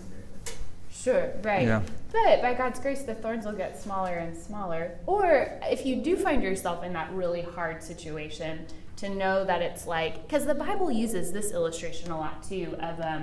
Sure, 0.92 1.32
right. 1.42 1.66
Yeah. 1.66 1.82
But 2.12 2.42
by 2.42 2.54
God's 2.54 2.78
grace, 2.78 3.02
the 3.02 3.14
thorns 3.14 3.44
will 3.44 3.54
get 3.54 3.80
smaller 3.80 4.14
and 4.14 4.36
smaller. 4.36 4.98
Or 5.06 5.58
if 5.64 5.84
you 5.84 5.96
do 5.96 6.16
find 6.16 6.42
yourself 6.42 6.84
in 6.84 6.92
that 6.92 7.10
really 7.12 7.42
hard 7.42 7.82
situation, 7.82 8.66
to 8.96 9.08
know 9.08 9.44
that 9.44 9.62
it's 9.62 9.86
like, 9.88 10.28
because 10.28 10.46
the 10.46 10.54
Bible 10.54 10.92
uses 10.92 11.32
this 11.32 11.50
illustration 11.50 12.12
a 12.12 12.18
lot 12.18 12.44
too 12.44 12.76
of 12.78 13.00
um, 13.00 13.22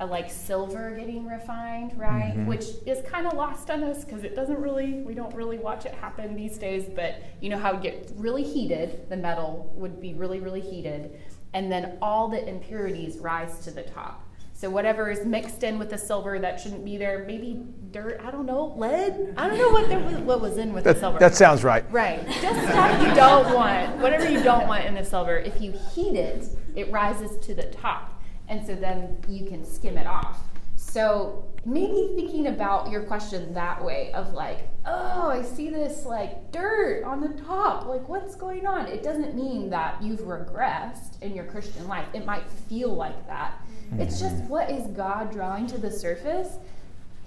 a 0.00 0.06
like 0.06 0.30
silver 0.30 0.92
getting 0.96 1.26
refined, 1.26 1.98
right? 1.98 2.34
Mhm. 2.36 2.46
Which 2.46 2.66
is 2.86 3.00
kind 3.08 3.26
of 3.26 3.32
lost 3.34 3.68
on 3.70 3.82
us 3.82 4.04
because 4.04 4.22
it 4.22 4.36
doesn't 4.36 4.60
really, 4.60 5.02
we 5.02 5.14
don't 5.14 5.34
really 5.34 5.58
watch 5.58 5.86
it 5.86 5.94
happen 5.94 6.36
these 6.36 6.56
days. 6.56 6.84
But 6.94 7.22
you 7.40 7.50
know 7.50 7.58
how 7.58 7.74
it 7.74 7.82
get 7.82 8.12
really 8.16 8.44
heated, 8.44 9.08
the 9.08 9.16
metal 9.16 9.72
would 9.74 10.00
be 10.00 10.14
really, 10.14 10.38
really 10.40 10.60
heated, 10.60 11.18
and 11.52 11.70
then 11.70 11.98
all 12.00 12.28
the 12.28 12.46
impurities 12.48 13.18
rise 13.18 13.58
to 13.64 13.70
the 13.70 13.82
top. 13.82 14.24
So 14.52 14.68
whatever 14.68 15.08
is 15.08 15.24
mixed 15.24 15.62
in 15.62 15.78
with 15.78 15.90
the 15.90 15.98
silver 15.98 16.36
that 16.40 16.58
shouldn't 16.60 16.84
be 16.84 16.96
there, 16.96 17.24
maybe 17.28 17.62
dirt, 17.92 18.20
I 18.24 18.32
don't 18.32 18.44
know, 18.44 18.74
lead. 18.76 19.34
I 19.36 19.46
don't 19.46 19.56
know 19.56 19.70
what 19.70 19.88
there 19.88 20.00
was, 20.00 20.16
what 20.16 20.40
was 20.40 20.58
in 20.58 20.72
with 20.72 20.82
the 20.82 20.94
silver. 20.96 21.16
That, 21.20 21.30
that 21.30 21.36
sounds 21.36 21.62
right. 21.62 21.84
Right. 21.92 22.26
Just 22.42 22.68
stuff 22.68 23.00
you 23.06 23.14
don't 23.14 23.54
want. 23.54 23.98
Whatever 23.98 24.28
you 24.28 24.42
don't 24.42 24.66
want 24.66 24.84
in 24.84 24.94
the 24.94 25.04
silver, 25.04 25.36
if 25.38 25.60
you 25.60 25.72
heat 25.94 26.16
it, 26.16 26.44
it 26.74 26.90
rises 26.90 27.38
to 27.46 27.54
the 27.54 27.64
top. 27.64 28.17
And 28.48 28.64
so 28.66 28.74
then 28.74 29.18
you 29.28 29.46
can 29.46 29.64
skim 29.64 29.98
it 29.98 30.06
off. 30.06 30.40
So 30.76 31.44
maybe 31.64 32.12
thinking 32.14 32.46
about 32.46 32.90
your 32.90 33.02
question 33.02 33.52
that 33.54 33.84
way 33.84 34.10
of 34.12 34.32
like, 34.32 34.68
oh, 34.86 35.28
I 35.28 35.42
see 35.42 35.68
this 35.70 36.06
like 36.06 36.50
dirt 36.50 37.04
on 37.04 37.20
the 37.20 37.28
top. 37.42 37.86
Like, 37.86 38.08
what's 38.08 38.36
going 38.36 38.66
on? 38.66 38.86
It 38.86 39.02
doesn't 39.02 39.34
mean 39.34 39.68
that 39.70 40.02
you've 40.02 40.20
regressed 40.20 41.20
in 41.20 41.34
your 41.34 41.44
Christian 41.44 41.86
life. 41.88 42.06
It 42.14 42.24
might 42.24 42.48
feel 42.68 42.94
like 42.94 43.26
that. 43.26 43.60
Mm-hmm. 43.90 44.00
It's 44.00 44.20
just 44.20 44.42
what 44.44 44.70
is 44.70 44.86
God 44.88 45.32
drawing 45.32 45.66
to 45.66 45.78
the 45.78 45.90
surface? 45.90 46.56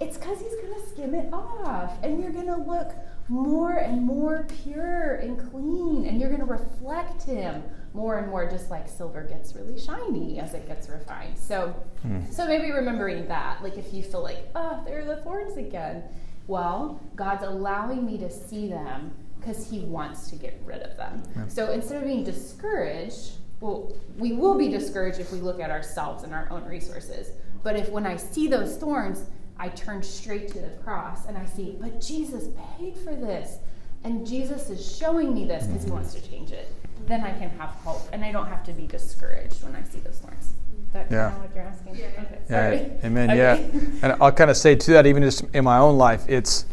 It's 0.00 0.16
because 0.16 0.40
He's 0.40 0.54
going 0.54 0.74
to 0.74 0.88
skim 0.88 1.14
it 1.14 1.32
off. 1.32 1.92
And 2.02 2.20
you're 2.20 2.32
going 2.32 2.46
to 2.46 2.56
look 2.56 2.92
more 3.28 3.76
and 3.76 4.02
more 4.02 4.46
pure 4.64 5.16
and 5.16 5.38
clean. 5.50 6.06
And 6.06 6.18
you're 6.18 6.30
going 6.30 6.40
to 6.40 6.46
reflect 6.46 7.22
Him 7.22 7.62
more 7.94 8.18
and 8.18 8.28
more, 8.28 8.48
just 8.48 8.70
like 8.70 8.88
silver 8.88 9.22
gets 9.22 9.54
really 9.54 9.78
shiny 9.78 10.38
as 10.38 10.54
it 10.54 10.66
gets 10.66 10.88
refined. 10.88 11.38
So, 11.38 11.74
hmm. 12.02 12.20
so 12.30 12.46
maybe 12.46 12.70
remembering 12.70 13.28
that, 13.28 13.62
like 13.62 13.76
if 13.76 13.92
you 13.92 14.02
feel 14.02 14.22
like, 14.22 14.48
ah, 14.54 14.78
oh, 14.80 14.84
there 14.84 15.00
are 15.00 15.04
the 15.04 15.16
thorns 15.16 15.56
again. 15.56 16.04
Well, 16.46 17.00
God's 17.14 17.44
allowing 17.44 18.04
me 18.04 18.18
to 18.18 18.30
see 18.30 18.68
them 18.68 19.12
because 19.38 19.68
He 19.70 19.80
wants 19.80 20.30
to 20.30 20.36
get 20.36 20.60
rid 20.64 20.82
of 20.82 20.96
them. 20.96 21.22
So 21.48 21.70
instead 21.70 21.98
of 21.98 22.04
being 22.04 22.24
discouraged, 22.24 23.32
well, 23.60 23.94
we 24.18 24.32
will 24.32 24.56
be 24.56 24.68
discouraged 24.68 25.20
if 25.20 25.32
we 25.32 25.38
look 25.38 25.60
at 25.60 25.70
ourselves 25.70 26.24
and 26.24 26.34
our 26.34 26.48
own 26.50 26.64
resources. 26.64 27.30
But 27.62 27.76
if 27.76 27.88
when 27.90 28.06
I 28.06 28.16
see 28.16 28.48
those 28.48 28.76
thorns, 28.76 29.24
I 29.58 29.68
turn 29.68 30.02
straight 30.02 30.48
to 30.48 30.60
the 30.60 30.70
cross 30.82 31.26
and 31.26 31.38
I 31.38 31.44
see, 31.44 31.76
but 31.80 32.00
Jesus 32.00 32.48
paid 32.76 32.96
for 32.96 33.14
this. 33.14 33.58
And 34.04 34.26
Jesus 34.26 34.68
is 34.68 34.96
showing 34.96 35.32
me 35.32 35.44
this 35.44 35.66
because 35.66 35.82
he 35.82 35.86
mm-hmm. 35.86 35.94
wants 35.94 36.14
to 36.14 36.28
change 36.28 36.50
it. 36.50 36.72
Then 37.06 37.22
I 37.24 37.32
can 37.32 37.50
have 37.58 37.70
hope 37.84 38.08
and 38.12 38.24
I 38.24 38.32
don't 38.32 38.46
have 38.46 38.64
to 38.64 38.72
be 38.72 38.86
discouraged 38.86 39.62
when 39.64 39.74
I 39.74 39.82
see 39.82 39.98
those 39.98 40.18
thorns. 40.18 40.44
Is 40.44 40.92
that 40.92 41.06
Yeah. 41.10 41.30
kind 41.30 41.34
of 41.36 41.42
what 41.42 41.54
you're 41.54 41.64
asking? 41.64 41.94
Yeah, 41.96 42.06
yeah. 42.14 42.20
Okay, 42.22 42.38
Yeah, 42.48 42.70
sorry. 42.70 42.90
amen. 43.04 43.30
Okay. 43.32 43.38
Yeah, 43.38 43.98
and 44.02 44.16
I'll 44.22 44.32
kind 44.32 44.50
of 44.50 44.56
say 44.56 44.74
to 44.76 44.90
that, 44.92 45.06
even 45.06 45.22
just 45.22 45.44
in 45.52 45.64
my 45.64 45.78
own 45.78 45.98
life, 45.98 46.24
it's 46.28 46.64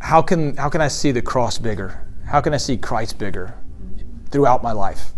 how 0.00 0.22
can 0.22 0.56
how 0.56 0.68
can 0.68 0.80
I 0.80 0.88
see 0.88 1.12
the 1.12 1.22
cross 1.22 1.58
bigger? 1.58 2.04
How 2.26 2.40
can 2.40 2.54
I 2.54 2.56
see 2.56 2.76
Christ 2.76 3.18
bigger 3.18 3.54
throughout 4.30 4.62
my 4.62 4.72
life? 4.72 5.10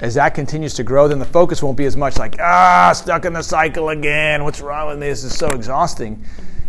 As 0.00 0.14
that 0.14 0.34
continues 0.34 0.74
to 0.74 0.82
grow, 0.82 1.06
then 1.06 1.18
the 1.20 1.24
focus 1.24 1.62
won't 1.62 1.76
be 1.76 1.84
as 1.84 1.96
much 1.96 2.18
like 2.18 2.36
ah 2.40 2.92
stuck 2.94 3.24
in 3.24 3.32
the 3.32 3.42
cycle 3.42 3.90
again. 3.90 4.42
What's 4.44 4.60
wrong 4.60 4.88
with 4.88 4.98
me? 4.98 5.08
This 5.08 5.22
is 5.24 5.36
so 5.36 5.48
exhausting. 5.48 6.24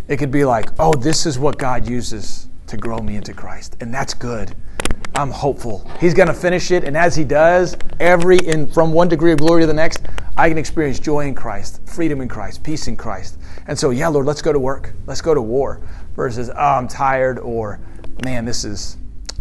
It 0.06 0.18
could 0.18 0.30
be 0.30 0.44
like, 0.44 0.68
oh, 0.78 0.92
this 0.92 1.24
is 1.26 1.38
what 1.38 1.58
God 1.58 1.88
uses 1.88 2.46
to 2.66 2.76
grow 2.76 2.98
me 2.98 3.16
into 3.16 3.32
Christ, 3.32 3.76
and 3.80 3.92
that's 3.92 4.12
good. 4.14 4.54
I'm 5.16 5.30
hopeful. 5.30 5.88
He's 6.00 6.12
going 6.12 6.26
to 6.26 6.34
finish 6.34 6.72
it, 6.72 6.82
and 6.84 6.96
as 6.96 7.14
He 7.14 7.22
does, 7.24 7.76
every 8.00 8.38
in 8.38 8.66
from 8.66 8.92
one 8.92 9.08
degree 9.08 9.32
of 9.32 9.38
glory 9.38 9.62
to 9.62 9.66
the 9.66 9.72
next, 9.72 10.06
I 10.36 10.48
can 10.48 10.58
experience 10.58 10.98
joy 10.98 11.26
in 11.26 11.34
Christ, 11.36 11.80
freedom 11.86 12.20
in 12.20 12.28
Christ, 12.28 12.64
peace 12.64 12.88
in 12.88 12.96
Christ. 12.96 13.38
And 13.68 13.78
so, 13.78 13.90
yeah, 13.90 14.08
Lord, 14.08 14.26
let's 14.26 14.42
go 14.42 14.52
to 14.52 14.58
work. 14.58 14.92
Let's 15.06 15.20
go 15.20 15.32
to 15.32 15.40
war. 15.40 15.80
Versus, 16.16 16.50
oh, 16.50 16.54
I'm 16.54 16.88
tired, 16.88 17.38
or 17.38 17.78
man, 18.24 18.44
this 18.44 18.64
is, 18.64 18.96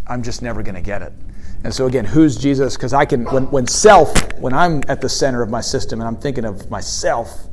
I'm 0.05 0.21
just 0.21 0.43
never 0.43 0.61
going 0.61 0.75
to 0.75 0.81
get 0.81 1.01
it. 1.01 1.13
And 1.63 1.73
so 1.73 1.87
again, 1.87 2.05
who's 2.05 2.37
Jesus? 2.37 2.75
Because 2.75 2.93
I 2.93 3.05
can, 3.05 3.25
when, 3.25 3.49
when 3.49 3.65
self, 3.65 4.11
when 4.39 4.53
I'm 4.53 4.81
at 4.87 5.01
the 5.01 5.09
center 5.09 5.41
of 5.41 5.49
my 5.49 5.61
system 5.61 6.01
and 6.01 6.07
I'm 6.07 6.17
thinking 6.17 6.45
of 6.45 6.69
myself 6.69 7.47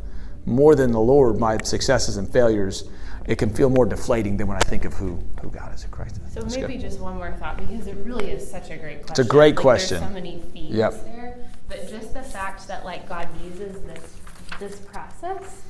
more 0.47 0.75
than 0.75 0.91
the 0.91 1.01
Lord, 1.01 1.39
my 1.39 1.59
successes 1.63 2.17
and 2.17 2.31
failures, 2.31 2.91
it 3.27 3.37
can 3.37 3.51
feel 3.51 3.71
more 3.71 3.87
deflating 3.87 4.37
than 4.37 4.47
when 4.49 4.57
I 4.57 4.61
think 4.61 4.85
of 4.85 4.95
who, 4.95 5.23
who 5.41 5.51
God 5.51 5.75
is 5.75 5.85
in 5.85 5.91
Christ. 5.91 6.17
So 6.33 6.41
That's 6.41 6.57
maybe 6.57 6.75
good. 6.75 6.83
just 6.83 7.01
one 7.01 7.17
more 7.17 7.33
thought 7.33 7.57
because 7.59 7.87
it 7.87 7.97
really 8.05 8.31
is 8.31 8.49
such 8.49 8.71
a 8.71 8.77
great 8.77 8.99
question. 9.07 9.11
It's 9.11 9.19
a 9.19 9.25
great 9.25 9.57
Like, 9.57 9.63
question. 9.63 10.01
There's 10.01 10.11
so 10.11 10.15
many 10.15 10.39
themes 10.53 10.75
Yep. 10.75 11.05
there, 11.05 11.37
but 11.69 11.89
just 11.89 12.15
the 12.15 12.23
fact 12.23 12.67
that 12.69 12.85
like 12.85 13.09
God 13.09 13.29
uses 13.45 13.81
this 13.83 14.17
this 14.59 14.77
process 14.81 15.63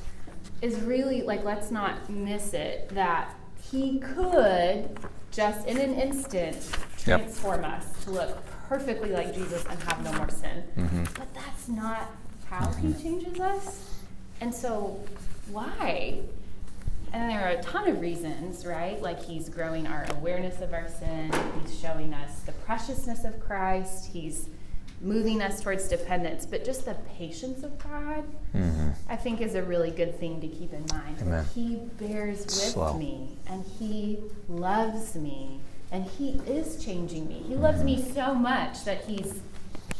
is 0.61 0.79
really 0.81 1.21
like 1.21 1.43
let's 1.43 1.71
not 1.71 2.09
miss 2.09 2.53
it 2.53 2.89
that 2.89 3.35
He 3.61 3.99
could 3.99 4.97
just 5.31 5.65
in 5.67 5.77
an 5.77 5.93
instant 5.95 6.57
Yep. 7.05 7.19
transform 7.21 7.63
us 7.65 7.85
to 8.03 8.11
look 8.11 8.37
perfectly 8.67 9.09
like 9.11 9.33
Jesus 9.33 9.65
and 9.69 9.81
have 9.83 10.03
no 10.03 10.13
more 10.13 10.29
sin. 10.29 10.63
Mm-hmm. 10.77 11.03
But 11.17 11.33
that's 11.33 11.67
not 11.67 12.11
how 12.45 12.71
He 12.73 12.93
changes 12.93 13.39
us. 13.39 13.87
And 14.39 14.53
so, 14.53 14.99
why? 15.51 16.19
And 17.13 17.29
there 17.29 17.41
are 17.45 17.49
a 17.49 17.61
ton 17.61 17.87
of 17.89 17.99
reasons, 17.99 18.65
right? 18.65 19.01
Like 19.01 19.21
he's 19.23 19.49
growing 19.49 19.85
our 19.87 20.05
awareness 20.11 20.61
of 20.61 20.73
our 20.73 20.87
sin, 20.87 21.31
he's 21.61 21.77
showing 21.79 22.13
us 22.13 22.39
the 22.41 22.53
preciousness 22.53 23.25
of 23.25 23.39
Christ, 23.39 24.09
he's 24.13 24.47
moving 25.01 25.41
us 25.41 25.61
towards 25.61 25.87
dependence, 25.87 26.45
but 26.45 26.63
just 26.63 26.85
the 26.85 26.93
patience 27.17 27.63
of 27.63 27.77
God, 27.79 28.23
I 29.09 29.15
think, 29.15 29.41
is 29.41 29.55
a 29.55 29.63
really 29.63 29.89
good 29.91 30.19
thing 30.19 30.39
to 30.41 30.47
keep 30.47 30.71
in 30.73 30.85
mind. 30.93 31.17
Mm-hmm. 31.17 31.27
Amen. 31.27 31.45
He 31.55 31.75
bears 31.99 32.39
with 32.45 32.51
Slow. 32.51 32.93
me, 32.97 33.35
and 33.47 33.65
he 33.79 34.19
loves 34.47 35.15
me, 35.15 35.59
and 35.91 36.05
he 36.05 36.29
is 36.47 36.83
changing 36.85 37.27
me. 37.27 37.43
He 37.47 37.55
loves 37.55 37.83
me 37.83 38.01
so 38.13 38.33
much 38.35 38.83
that 38.85 39.03
he's 39.05 39.41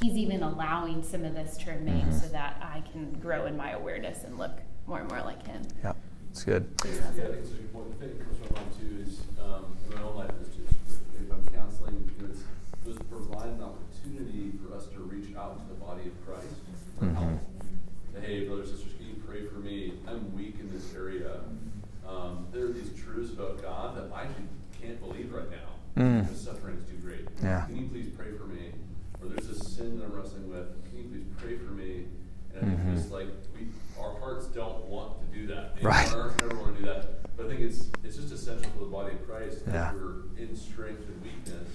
he's 0.02 0.16
even 0.16 0.42
allowing 0.44 1.04
some 1.04 1.24
of 1.26 1.34
this 1.36 1.58
to 1.58 1.72
remain 1.72 2.02
Mm-hmm. 2.06 2.18
so 2.18 2.28
that 2.30 2.58
I 2.62 2.82
can 2.92 3.12
grow 3.22 3.46
in 3.48 3.56
my 3.58 3.72
awareness 3.72 4.24
and 4.24 4.38
look 4.38 4.54
more 4.88 5.00
and 5.00 5.10
more 5.10 5.22
like 5.22 5.46
him. 5.46 5.62
Yeah, 5.84 5.94
it's 6.32 6.44
good. 6.44 6.66
Yeah, 6.86 6.92
I 6.92 7.12
think 7.12 7.44
it's 7.44 7.52
a 7.52 7.56
good 7.56 7.74
point. 7.74 8.00
The 8.00 8.08
thing 8.08 8.18
to 8.18 8.24
my 8.56 8.62
mind 8.62 8.72
too 8.80 9.04
is, 9.04 9.20
um, 9.40 9.76
in 9.86 9.96
my 9.96 10.02
own 10.02 10.16
life, 10.16 10.32
is 10.42 10.48
just, 10.56 11.02
if 11.20 11.32
I'm 11.32 11.46
counseling, 11.54 12.10
you 12.18 12.26
know, 12.26 12.32
it's, 12.32 12.42
it 12.88 13.10
provide 13.10 13.50
an 13.50 13.62
opportunity 13.64 14.54
for 14.64 14.76
us 14.76 14.88
to 14.96 15.00
reach 15.02 15.36
out 15.36 15.60
to 15.60 15.68
the 15.68 15.76
body 15.80 16.08
of 16.08 16.26
Christ 16.26 16.56
for 16.98 17.06
help? 17.12 17.40
Say, 18.16 18.22
hey, 18.22 18.48
brothers, 18.48 18.72
sisters, 18.72 18.94
can 18.98 19.08
you 19.08 19.16
pray 19.28 19.46
for 19.46 19.60
me? 19.60 19.94
I'm 20.08 20.34
weak 20.36 20.56
in 20.60 20.72
this 20.72 20.96
area. 20.96 21.42
Um, 22.08 22.48
there 22.52 22.66
are 22.66 22.72
these 22.72 22.92
truths 22.96 23.32
about 23.34 23.62
God 23.62 23.98
that 23.98 24.10
I 24.16 24.24
actually 24.24 24.48
can't 24.82 25.00
believe 25.02 25.34
right 25.34 25.50
now. 25.52 25.58
Mm 26.02 26.32
is 26.32 26.48
too 26.48 26.98
great. 27.04 27.28
Yeah. 27.44 27.66
Can 27.66 27.76
you 27.76 27.88
please 27.90 28.08
pray 28.18 28.32
for 28.38 28.46
me? 28.46 28.72
Or 29.22 29.28
there's 29.28 29.48
this 29.50 29.76
sin 29.76 30.00
that 30.00 30.06
I'm 30.06 30.14
wrestling 30.14 30.50
with. 30.50 30.68
Can 30.90 30.98
you 31.00 31.04
please 31.12 31.26
pray 31.38 31.58
for 31.58 31.72
me? 31.74 32.06
And 32.56 32.64
I 32.64 32.76
think 32.76 32.80
Mhm. 32.80 32.96
just 32.96 33.12
like 33.12 33.28
we, 33.54 33.68
our 34.00 34.18
hearts 34.20 34.48
don't 34.48 34.86
want 34.86 35.22
to 35.82 35.88
do 35.88 35.90
that. 35.90 36.08
They 36.08 36.12
Right. 36.12 36.14
Our 36.16 36.22
hearts 36.30 36.42
never 36.42 36.56
want 36.62 36.76
to 36.76 36.82
do 36.82 36.86
that. 36.88 37.38
But 37.38 37.46
I 37.46 37.50
think 37.50 37.62
it's 37.62 37.90
it's 38.04 38.16
just 38.18 38.32
essential 38.32 38.70
for 38.78 38.80
the 38.86 38.92
body 38.92 39.16
of 39.16 39.28
Christ 39.28 39.66
that 39.66 39.74
Yeah. 39.74 39.94
we're 39.94 40.28
in 40.38 40.56
strength 40.56 41.08
and 41.08 41.22
weakness 41.24 41.70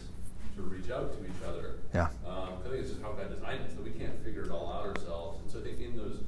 to 0.57 0.63
reach 0.63 0.91
out 0.91 1.13
to 1.13 1.25
each 1.25 1.43
other. 1.47 1.75
Yeah. 1.95 2.09
Um, 2.27 2.61
I 2.65 2.69
think 2.69 2.75
it's 2.83 2.91
just 2.91 3.03
how 3.03 3.13
God 3.13 3.29
designed 3.35 3.63
us 3.65 3.73
that 3.75 3.85
we 3.85 3.91
can't 3.91 4.17
figure 4.25 4.43
it 4.43 4.51
all 4.51 4.73
out 4.73 4.87
ourselves. 4.87 5.41
And 5.43 5.51
so 5.51 5.59
I 5.61 5.63
think 5.63 5.81
in 5.81 5.97
those 5.97 6.21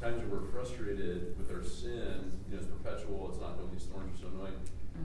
times 0.00 0.18
where 0.30 0.40
we're 0.40 0.46
frustrated 0.50 1.36
with 1.38 1.50
our 1.54 1.62
sin, 1.64 2.32
you 2.50 2.56
know, 2.56 2.62
it's 2.62 2.66
perpetual. 2.66 3.30
It's 3.30 3.40
not 3.40 3.56
going. 3.58 3.70
These 3.72 3.86
thorns 3.86 4.12
are 4.18 4.22
so 4.22 4.28
annoying. 4.34 4.58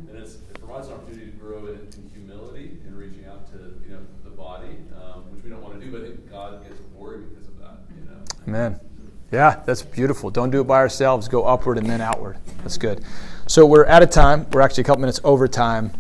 And 0.10 0.18
it's, 0.18 0.36
it 0.36 0.60
provides 0.60 0.88
an 0.88 0.94
opportunity 0.96 1.32
to 1.32 1.38
grow 1.38 1.68
in, 1.68 1.80
in 1.80 2.10
humility 2.14 2.78
and 2.86 2.98
reaching 2.98 3.26
out 3.26 3.48
to 3.54 3.58
you 3.88 3.94
know 3.96 4.02
the 4.24 4.32
body, 4.32 4.76
um, 5.00 5.32
which 5.32 5.44
we 5.44 5.50
don't 5.50 5.62
want 5.64 5.80
to 5.80 5.86
do. 5.86 5.92
But 5.92 6.02
I 6.02 6.06
think 6.06 6.30
God 6.30 6.64
gets 6.68 6.80
glory 6.94 7.22
because 7.24 7.48
of 7.48 7.58
that. 7.60 7.78
You 7.96 8.04
know. 8.10 8.20
Amen. 8.48 8.80
Yeah, 9.32 9.62
that's 9.66 9.82
beautiful. 9.82 10.30
Don't 10.30 10.52
do 10.52 10.62
it 10.62 10.66
by 10.66 10.78
ourselves. 10.78 11.28
Go 11.28 11.44
upward 11.44 11.78
and 11.78 11.90
then 11.90 12.00
outward. 12.02 12.38
That's 12.60 12.78
good. 12.78 13.04
So 13.48 13.66
we're 13.66 13.86
out 13.88 14.04
of 14.04 14.10
time. 14.10 14.46
We're 14.52 14.62
actually 14.62 14.82
a 14.82 14.86
couple 14.86 15.02
minutes 15.02 15.20
over 15.24 15.48
time. 15.48 15.92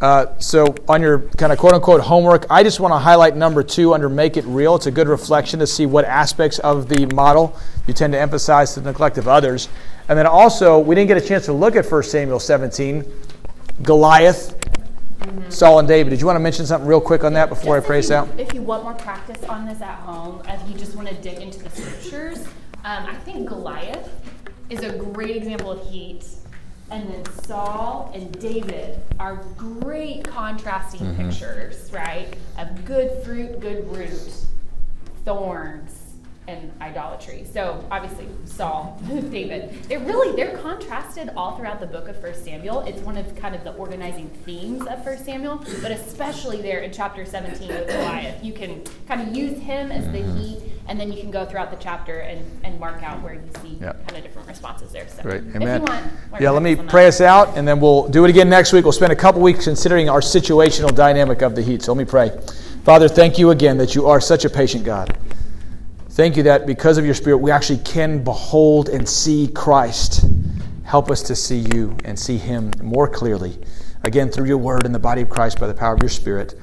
Uh, 0.00 0.38
so 0.38 0.74
on 0.88 1.02
your 1.02 1.18
kind 1.36 1.52
of 1.52 1.58
quote 1.58 1.74
unquote 1.74 2.00
homework, 2.00 2.46
I 2.48 2.62
just 2.62 2.80
want 2.80 2.92
to 2.94 2.98
highlight 2.98 3.36
number 3.36 3.62
two 3.62 3.92
under 3.92 4.08
Make 4.08 4.36
It 4.36 4.44
Real. 4.46 4.76
It's 4.76 4.86
a 4.86 4.90
good 4.90 5.08
reflection 5.08 5.58
to 5.58 5.66
see 5.66 5.84
what 5.84 6.04
aspects 6.04 6.58
of 6.60 6.88
the 6.88 7.06
model 7.14 7.54
you 7.86 7.92
tend 7.92 8.12
to 8.14 8.18
emphasize 8.20 8.72
to 8.74 8.80
the 8.80 8.90
neglect 8.90 9.18
of 9.18 9.28
others. 9.28 9.68
And 10.08 10.18
then 10.18 10.26
also, 10.26 10.78
we 10.78 10.94
didn't 10.94 11.08
get 11.08 11.18
a 11.22 11.26
chance 11.26 11.44
to 11.46 11.52
look 11.52 11.76
at 11.76 11.84
1 11.90 12.02
Samuel 12.04 12.40
17, 12.40 13.04
Goliath, 13.82 14.56
Saul 15.50 15.80
and 15.80 15.86
David. 15.86 16.10
Did 16.10 16.20
you 16.20 16.26
want 16.26 16.36
to 16.36 16.40
mention 16.40 16.64
something 16.64 16.88
real 16.88 17.00
quick 17.00 17.22
on 17.22 17.34
that 17.34 17.48
before 17.50 17.76
I 17.76 17.80
Just 17.80 17.90
us 17.90 18.08
you- 18.10 18.16
out? 18.16 18.28
If 18.40 18.54
you 18.54 18.62
want 18.62 18.84
more 18.84 18.94
practice 18.94 19.44
on 19.44 19.66
this 19.66 19.82
at 19.82 19.96
home, 19.98 20.40
if 20.48 20.66
you 20.68 20.74
just 20.78 20.96
want 20.96 21.08
to 21.08 21.14
dig 21.16 21.38
into 21.40 21.62
the 21.62 21.70
scriptures, 21.70 22.46
um, 22.84 23.06
I 23.06 23.14
think 23.24 23.48
Goliath 23.48 24.08
is 24.68 24.80
a 24.82 24.96
great 24.96 25.36
example 25.36 25.70
of 25.72 25.86
heat. 25.90 26.24
And 26.90 27.08
then 27.08 27.24
Saul 27.44 28.10
and 28.14 28.36
David 28.40 29.00
are 29.20 29.36
great 29.56 30.24
contrasting 30.24 31.00
Mm-hmm. 31.00 31.28
pictures, 31.30 31.92
right? 31.92 32.34
Of 32.58 32.84
good 32.84 33.22
fruit, 33.24 33.60
good 33.60 33.86
root, 33.96 34.32
thorns, 35.24 35.99
and 36.48 36.72
idolatry. 36.80 37.44
So 37.52 37.84
obviously 37.90 38.26
Saul, 38.44 39.00
David. 39.30 39.82
They're 39.84 40.00
really 40.00 40.34
they're 40.34 40.56
contrasted 40.58 41.30
all 41.36 41.56
throughout 41.56 41.80
the 41.80 41.86
book 41.86 42.08
of 42.08 42.20
First 42.20 42.44
Samuel. 42.44 42.80
It's 42.80 43.00
one 43.02 43.16
of 43.16 43.36
kind 43.36 43.54
of 43.54 43.62
the 43.62 43.72
organizing 43.74 44.28
themes 44.44 44.84
of 44.86 45.04
First 45.04 45.24
Samuel, 45.24 45.64
but 45.82 45.92
especially 45.92 46.60
there 46.62 46.80
in 46.80 46.92
chapter 46.92 47.24
17 47.24 47.68
with 47.68 47.86
Goliath. 47.88 48.42
You 48.42 48.52
can 48.52 48.82
kind 49.06 49.20
of 49.28 49.36
use 49.36 49.58
him 49.58 49.92
as 49.92 50.04
the 50.12 50.20
Mm-hmm. 50.20 50.36
heat, 50.38 50.62
and 50.88 50.98
then 51.00 51.10
you 51.12 51.20
can 51.20 51.30
go 51.30 51.46
throughout 51.46 51.70
the 51.70 51.76
chapter 51.78 52.18
and, 52.20 52.44
and 52.64 52.78
mark 52.80 53.02
out 53.02 53.22
where 53.22 53.34
you 53.34 53.40
see 53.62 53.78
Yep. 53.80 54.06
kind 54.08 54.16
of 54.18 54.22
different 54.24 54.48
responses 54.48 54.90
there. 54.92 55.06
So 55.08 55.22
Great. 55.22 55.44
if 55.46 55.56
Amen. 55.56 55.80
you 55.80 55.86
want 55.92 56.04
Yeah, 56.40 56.50
let 56.50 56.62
me 56.62 56.74
that. 56.74 56.88
pray 56.88 57.06
us 57.06 57.20
out 57.22 57.56
and 57.56 57.66
then 57.66 57.80
we'll 57.80 58.08
do 58.08 58.24
it 58.24 58.30
again 58.30 58.48
next 58.50 58.72
week. 58.72 58.84
We'll 58.84 58.92
spend 58.92 59.12
a 59.12 59.16
couple 59.16 59.40
weeks 59.40 59.64
considering 59.64 60.10
our 60.10 60.20
situational 60.20 60.94
dynamic 60.94 61.40
of 61.42 61.54
the 61.54 61.62
heat. 61.62 61.82
So 61.82 61.92
let 61.92 61.98
me 61.98 62.04
pray. 62.04 62.30
Father, 62.84 63.08
thank 63.08 63.38
you 63.38 63.50
again 63.50 63.78
that 63.78 63.94
you 63.94 64.06
are 64.08 64.20
such 64.20 64.44
a 64.44 64.50
patient 64.50 64.84
God. 64.84 65.16
Thank 66.10 66.36
you 66.36 66.42
that 66.42 66.66
because 66.66 66.98
of 66.98 67.04
your 67.04 67.14
Spirit, 67.14 67.38
we 67.38 67.52
actually 67.52 67.78
can 67.78 68.24
behold 68.24 68.88
and 68.88 69.08
see 69.08 69.46
Christ. 69.46 70.24
Help 70.82 71.08
us 71.08 71.22
to 71.22 71.36
see 71.36 71.64
you 71.72 71.96
and 72.04 72.18
see 72.18 72.36
Him 72.36 72.72
more 72.82 73.06
clearly, 73.06 73.56
again, 74.02 74.28
through 74.28 74.46
your 74.46 74.58
word 74.58 74.84
and 74.84 74.92
the 74.92 74.98
body 74.98 75.22
of 75.22 75.28
Christ 75.28 75.60
by 75.60 75.68
the 75.68 75.72
power 75.72 75.94
of 75.94 76.02
your 76.02 76.08
Spirit. 76.08 76.56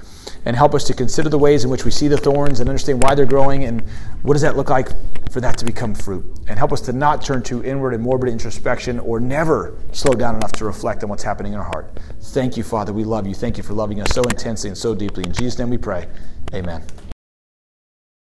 And 0.44 0.54
help 0.54 0.76
us 0.76 0.84
to 0.86 0.94
consider 0.94 1.30
the 1.30 1.40
ways 1.40 1.64
in 1.64 1.70
which 1.70 1.86
we 1.86 1.92
see 1.92 2.10
the 2.10 2.18
thorns 2.18 2.60
and 2.60 2.68
understand 2.68 3.02
why 3.02 3.16
they're 3.16 3.26
growing 3.26 3.64
and 3.64 3.82
what 4.22 4.34
does 4.34 4.42
that 4.42 4.58
look 4.58 4.70
like 4.70 4.90
for 5.32 5.40
that 5.40 5.58
to 5.60 5.66
become 5.66 5.96
fruit. 5.96 6.26
And 6.50 6.60
help 6.60 6.74
us 6.74 6.82
to 6.82 6.94
not 6.94 7.24
turn 7.24 7.42
to 7.44 7.64
inward 7.64 7.94
and 7.94 8.04
morbid 8.04 8.28
introspection 8.28 9.00
or 9.00 9.22
never 9.22 9.80
slow 9.94 10.14
down 10.14 10.36
enough 10.36 10.52
to 10.54 10.66
reflect 10.66 11.04
on 11.04 11.10
what's 11.10 11.24
happening 11.24 11.54
in 11.54 11.60
our 11.60 11.66
heart. 11.66 11.98
Thank 12.20 12.58
you, 12.58 12.64
Father. 12.64 12.92
We 12.92 13.06
love 13.06 13.26
you. 13.26 13.34
Thank 13.34 13.58
you 13.58 13.64
for 13.64 13.74
loving 13.74 14.02
us 14.02 14.14
so 14.14 14.24
intensely 14.24 14.68
and 14.68 14.78
so 14.78 14.94
deeply. 14.94 15.24
In 15.24 15.32
Jesus' 15.32 15.58
name 15.58 15.70
we 15.70 15.78
pray. 15.78 16.08
Amen. 16.54 16.84